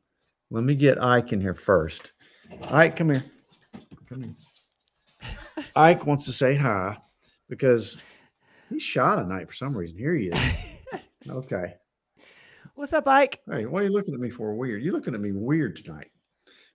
Let 0.50 0.64
me 0.64 0.74
get 0.74 1.02
Ike 1.02 1.32
in 1.32 1.40
here 1.40 1.54
first. 1.54 2.12
Ike, 2.70 2.96
come 2.96 3.10
here. 3.10 3.24
Come 4.08 4.22
here. 4.22 5.64
Ike 5.76 6.06
wants 6.06 6.26
to 6.26 6.32
say 6.32 6.56
hi 6.56 6.98
because 7.48 7.98
He's 8.72 8.82
shy 8.82 9.16
tonight 9.16 9.48
for 9.48 9.54
some 9.54 9.76
reason. 9.76 9.98
Here 9.98 10.14
he 10.14 10.28
is. 10.28 10.38
okay. 11.28 11.74
What's 12.74 12.94
up, 12.94 13.06
Ike? 13.06 13.40
Hey, 13.50 13.66
what 13.66 13.82
are 13.82 13.86
you 13.86 13.92
looking 13.92 14.14
at 14.14 14.20
me 14.20 14.30
for 14.30 14.54
weird? 14.54 14.82
You're 14.82 14.94
looking 14.94 15.14
at 15.14 15.20
me 15.20 15.32
weird 15.32 15.76
tonight 15.76 16.10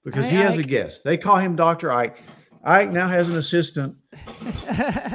because 0.06 0.26
Hey, 0.26 0.36
he 0.36 0.42
has 0.42 0.58
a 0.58 0.64
guest. 0.64 1.04
They 1.04 1.18
call 1.18 1.38
him 1.38 1.56
Dr. 1.56 1.92
Ike. 1.92 2.22
Ike 2.64 2.92
now 2.92 3.08
has 3.08 3.30
an 3.30 3.38
assistant. 3.38 3.96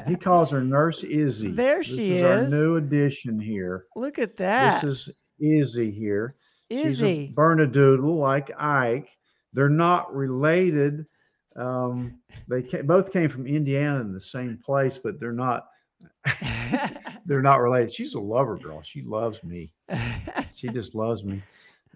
He 0.09 0.17
calls 0.17 0.51
her 0.51 0.61
Nurse 0.61 1.05
Izzy. 1.05 1.53
There 1.53 1.79
this 1.79 1.87
she 1.87 2.17
is. 2.17 2.25
Our 2.25 2.43
is. 2.43 2.53
new 2.53 2.77
addition 2.77 3.39
here. 3.39 3.87
Look 3.95 4.19
at 4.19 4.37
that. 4.39 4.83
This 4.83 5.09
is 5.09 5.15
Izzy 5.41 5.93
here. 5.93 6.35
She's 6.73 7.03
a 7.03 7.07
Izzy. 7.07 7.33
Bernedoodle 7.37 8.19
like 8.19 8.51
Ike. 8.59 9.11
They're 9.53 9.69
not 9.69 10.15
related. 10.15 11.07
Um, 11.57 12.21
they 12.49 12.63
both 12.83 13.13
came 13.13 13.29
from 13.29 13.47
Indiana 13.47 14.01
in 14.01 14.13
the 14.13 14.21
same 14.21 14.59
place, 14.65 14.99
but 14.99 15.21
they're 15.21 15.33
not. 15.33 15.67
they're 17.27 17.43
not 17.43 17.61
related. 17.61 17.93
She's 17.93 18.15
a 18.15 18.21
lover 18.21 18.57
girl. 18.57 18.83
She 18.83 19.03
loves 19.03 19.43
me. 19.45 19.73
She 20.55 20.69
just 20.69 20.95
loves 20.95 21.25
me. 21.25 21.43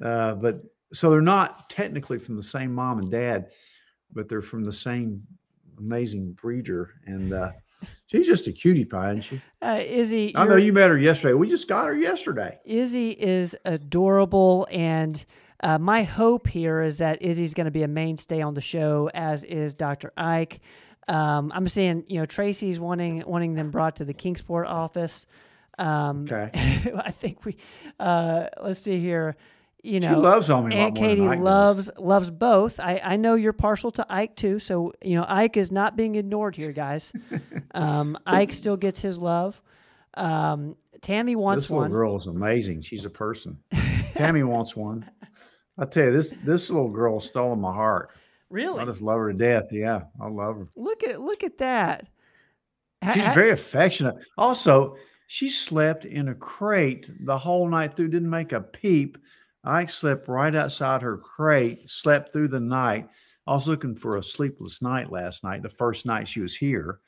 Uh, 0.02 0.34
but 0.34 0.62
so 0.92 1.10
they're 1.10 1.20
not 1.20 1.68
technically 1.70 2.18
from 2.18 2.36
the 2.36 2.42
same 2.42 2.74
mom 2.74 2.98
and 2.98 3.10
dad, 3.10 3.50
but 4.12 4.28
they're 4.28 4.42
from 4.42 4.64
the 4.64 4.72
same 4.72 5.22
amazing 5.78 6.32
breeder. 6.32 6.90
And 7.06 7.32
uh, 7.32 7.52
she's 8.06 8.26
just 8.26 8.46
a 8.46 8.52
cutie 8.52 8.84
pie, 8.84 9.10
isn't 9.10 9.20
she? 9.22 9.42
uh, 9.62 9.80
Izzy, 9.84 10.32
I 10.36 10.44
know 10.46 10.56
you're- 10.56 10.70
met 10.72 10.90
her 10.90 10.98
yesterday. 10.98 11.34
We 11.34 11.48
just 11.48 11.68
got 11.68 11.86
her 11.86 11.96
yesterday. 11.96 12.58
Izzy 12.64 13.10
is 13.10 13.56
adorable, 13.64 14.66
and 14.70 15.24
uh, 15.62 15.78
my 15.78 16.02
hope 16.02 16.46
here 16.46 16.82
is 16.82 16.98
that 16.98 17.22
Izzy's 17.22 17.54
going 17.54 17.64
to 17.66 17.70
be 17.70 17.82
a 17.82 17.88
mainstay 17.88 18.42
on 18.42 18.54
the 18.54 18.60
show, 18.60 19.10
as 19.14 19.42
is 19.44 19.74
Dr. 19.74 20.12
Ike. 20.16 20.60
Um, 21.08 21.52
I'm 21.54 21.68
seeing, 21.68 22.04
you 22.08 22.18
know, 22.18 22.26
Tracy's 22.26 22.80
wanting 22.80 23.22
wanting 23.26 23.54
them 23.54 23.70
brought 23.70 23.96
to 23.96 24.04
the 24.04 24.12
Kingsport 24.14 24.66
office. 24.66 25.26
Um, 25.78 26.24
Okay. 26.24 26.50
I 26.96 27.10
think 27.10 27.44
we. 27.44 27.56
Uh, 28.00 28.46
let's 28.62 28.80
see 28.80 28.98
here. 28.98 29.36
You 29.86 30.00
She 30.00 30.06
know, 30.08 30.18
loves 30.18 30.50
on 30.50 30.68
me 30.68 30.74
Aunt 30.74 30.96
Katie 30.96 31.22
Ike 31.22 31.38
does. 31.38 31.44
loves 31.44 31.90
loves 31.96 32.30
both. 32.30 32.80
I, 32.80 33.00
I 33.02 33.16
know 33.16 33.36
you're 33.36 33.52
partial 33.52 33.92
to 33.92 34.06
Ike 34.08 34.34
too, 34.34 34.58
so 34.58 34.92
you 35.02 35.16
know 35.16 35.24
Ike 35.28 35.56
is 35.56 35.70
not 35.70 35.96
being 35.96 36.16
ignored 36.16 36.56
here, 36.56 36.72
guys. 36.72 37.12
um, 37.74 38.18
Ike 38.26 38.52
still 38.52 38.76
gets 38.76 39.00
his 39.00 39.18
love. 39.18 39.62
Um, 40.14 40.76
Tammy 41.02 41.36
wants 41.36 41.64
this 41.64 41.70
little 41.70 41.82
one. 41.82 41.90
girl 41.92 42.16
is 42.16 42.26
amazing. 42.26 42.80
She's 42.80 43.04
a 43.04 43.10
person. 43.10 43.58
Tammy 44.14 44.42
wants 44.42 44.74
one. 44.74 45.08
I 45.78 45.84
tell 45.84 46.06
you, 46.06 46.12
this 46.12 46.30
this 46.42 46.68
little 46.68 46.90
girl 46.90 47.20
has 47.20 47.26
stolen 47.28 47.60
my 47.60 47.72
heart. 47.72 48.10
Really? 48.48 48.80
I 48.80 48.84
just 48.84 49.02
love 49.02 49.18
her 49.18 49.32
to 49.32 49.36
death. 49.36 49.72
Yeah, 49.72 50.02
I 50.20 50.28
love 50.28 50.56
her. 50.56 50.68
Look 50.76 51.02
at 51.02 51.20
look 51.20 51.42
at 51.42 51.58
that. 51.58 52.06
She's 53.12 53.34
very 53.34 53.50
affectionate. 53.50 54.14
Also, 54.38 54.96
she 55.26 55.50
slept 55.50 56.04
in 56.04 56.28
a 56.28 56.34
crate 56.34 57.10
the 57.20 57.36
whole 57.38 57.68
night 57.68 57.94
through, 57.94 58.08
didn't 58.08 58.30
make 58.30 58.52
a 58.52 58.60
peep. 58.60 59.18
I 59.66 59.86
slept 59.86 60.28
right 60.28 60.54
outside 60.54 61.02
her 61.02 61.16
crate, 61.18 61.90
slept 61.90 62.32
through 62.32 62.48
the 62.48 62.60
night. 62.60 63.08
I 63.46 63.52
was 63.54 63.68
looking 63.68 63.94
for 63.96 64.16
a 64.16 64.22
sleepless 64.22 64.80
night 64.80 65.10
last 65.10 65.44
night, 65.44 65.62
the 65.62 65.68
first 65.68 66.06
night 66.06 66.28
she 66.28 66.40
was 66.40 66.56
here. 66.56 67.00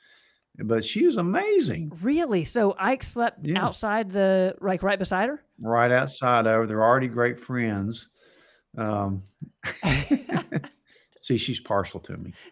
But 0.61 0.85
she 0.85 1.07
was 1.07 1.17
amazing. 1.17 1.93
really. 2.03 2.45
So 2.45 2.75
Ike 2.79 3.05
slept 3.05 3.39
Yeah. 3.47 3.65
outside 3.65 4.11
the 4.11 4.57
like 4.61 4.83
right 4.83 4.99
beside 4.99 5.29
her. 5.29 5.41
Right 5.61 5.93
outside 5.93 6.47
of 6.49 6.53
her. 6.53 6.67
They're 6.67 6.83
already 6.83 7.07
great 7.07 7.39
friends. 7.39 8.09
Um, 8.77 9.23
see, 11.21 11.37
she's 11.39 11.61
partial 11.61 12.01
to 12.01 12.17
me. 12.17 12.35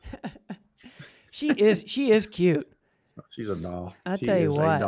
She 1.33 1.51
is 1.51 1.85
she 1.87 2.13
is 2.13 2.27
cute. 2.27 2.67
She's 3.29 3.51
a 3.51 3.57
doll. 3.57 3.95
I 4.07 4.17
tell 4.17 4.39
you 4.39 4.47
is 4.47 4.57
what. 4.57 4.81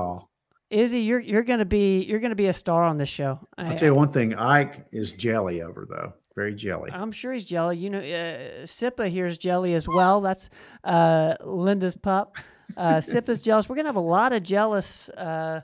Izzy, 0.71 1.01
you're 1.01 1.21
you're 1.21 1.43
gonna 1.43 1.65
be 1.65 2.03
you're 2.03 2.19
gonna 2.19 2.35
be 2.35 2.47
a 2.47 2.53
star 2.53 2.85
on 2.85 2.99
this 2.99 3.09
show. 3.09 3.41
I, 3.57 3.71
I'll 3.71 3.77
tell 3.77 3.89
you 3.89 3.95
one 3.95 4.09
thing. 4.09 4.35
Ike 4.35 4.87
is 4.93 5.13
jelly 5.13 5.63
over 5.63 5.87
though. 5.89 6.13
Very 6.35 6.55
jelly. 6.55 6.91
I'm 6.93 7.11
sure 7.11 7.33
he's 7.33 7.47
jelly. 7.47 7.79
You 7.79 7.91
know, 7.91 7.99
uh, 7.99 8.65
Sippa 8.65 9.11
here's 9.11 9.39
jelly 9.39 9.75
as 9.75 9.89
well. 9.89 10.21
That's 10.21 10.51
uh, 10.85 11.35
Linda's 11.43 11.97
pup. 11.97 12.37
Uh, 12.77 12.97
Sippa's 12.97 13.43
jealous. 13.43 13.69
We're 13.69 13.77
gonna 13.77 13.89
have 13.89 13.97
a 13.97 14.01
lot 14.01 14.33
of 14.33 14.43
jealous, 14.43 15.09
uh, 15.11 15.63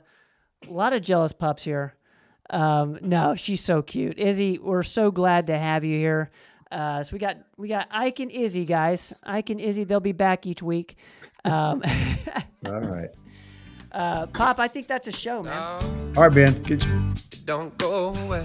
a 0.67 0.71
lot 0.71 0.91
of 0.93 1.01
jealous 1.01 1.33
pups 1.33 1.63
here. 1.63 1.95
Um, 2.49 2.99
no, 3.01 3.35
she's 3.35 3.63
so 3.63 3.81
cute. 3.81 4.17
Izzy, 4.19 4.59
we're 4.59 4.83
so 4.83 5.11
glad 5.11 5.47
to 5.47 5.57
have 5.57 5.83
you 5.83 5.97
here. 5.97 6.31
Uh, 6.71 7.03
so 7.03 7.13
we 7.13 7.19
got 7.19 7.37
we 7.57 7.67
got 7.67 7.87
Ike 7.91 8.19
and 8.19 8.31
Izzy, 8.31 8.65
guys. 8.65 9.13
Ike 9.23 9.51
and 9.51 9.61
Izzy, 9.61 9.83
they'll 9.83 9.99
be 9.99 10.11
back 10.11 10.45
each 10.45 10.63
week. 10.63 10.97
Um, 11.43 11.83
All 12.65 12.81
right. 12.81 13.09
Uh, 13.95 14.27
Pop, 14.27 14.59
I 14.59 14.67
think 14.67 14.87
that's 14.87 15.07
a 15.07 15.11
show, 15.11 15.41
man. 15.41 16.13
All 16.15 16.23
right, 16.23 16.33
Ben. 16.33 16.61
Good. 16.63 16.85
Don't 17.45 17.75
go 17.77 18.13
away. 18.13 18.43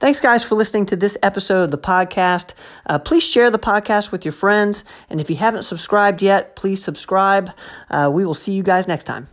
Thanks, 0.00 0.18
guys, 0.18 0.42
for 0.42 0.54
listening 0.54 0.86
to 0.86 0.96
this 0.96 1.18
episode 1.22 1.64
of 1.64 1.70
the 1.72 1.78
podcast. 1.78 2.54
Uh, 2.86 2.98
please 2.98 3.22
share 3.22 3.50
the 3.50 3.58
podcast 3.58 4.10
with 4.10 4.24
your 4.24 4.32
friends. 4.32 4.82
And 5.10 5.20
if 5.20 5.28
you 5.28 5.36
haven't 5.36 5.64
subscribed 5.64 6.22
yet, 6.22 6.56
please 6.56 6.82
subscribe. 6.82 7.50
Uh, 7.90 8.10
we 8.10 8.24
will 8.24 8.32
see 8.32 8.52
you 8.52 8.62
guys 8.62 8.88
next 8.88 9.04
time. 9.04 9.28